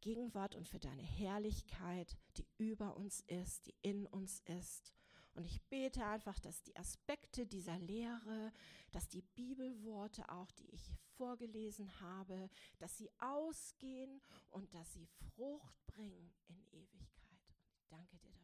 Gegenwart 0.00 0.54
und 0.54 0.68
für 0.68 0.78
deine 0.78 1.02
Herrlichkeit, 1.02 2.16
die 2.36 2.46
über 2.56 2.96
uns 2.96 3.20
ist, 3.26 3.66
die 3.66 3.74
in 3.82 4.06
uns 4.06 4.40
ist. 4.46 4.92
Und 5.34 5.44
ich 5.44 5.62
bete 5.68 6.04
einfach, 6.04 6.38
dass 6.40 6.62
die 6.62 6.76
Aspekte 6.76 7.46
dieser 7.46 7.78
Lehre, 7.78 8.52
dass 8.92 9.08
die 9.08 9.22
Bibelworte 9.22 10.28
auch, 10.28 10.50
die 10.52 10.70
ich 10.70 10.92
vorgelesen 11.16 12.00
habe, 12.00 12.48
dass 12.78 12.96
sie 12.96 13.10
ausgehen 13.18 14.20
und 14.50 14.72
dass 14.74 14.92
sie 14.92 15.06
Frucht 15.06 15.74
bringen 15.86 16.32
in 16.48 16.64
Ewigkeit. 16.72 17.28
Und 17.30 17.74
ich 17.76 17.86
danke 17.88 18.18
dir. 18.18 18.37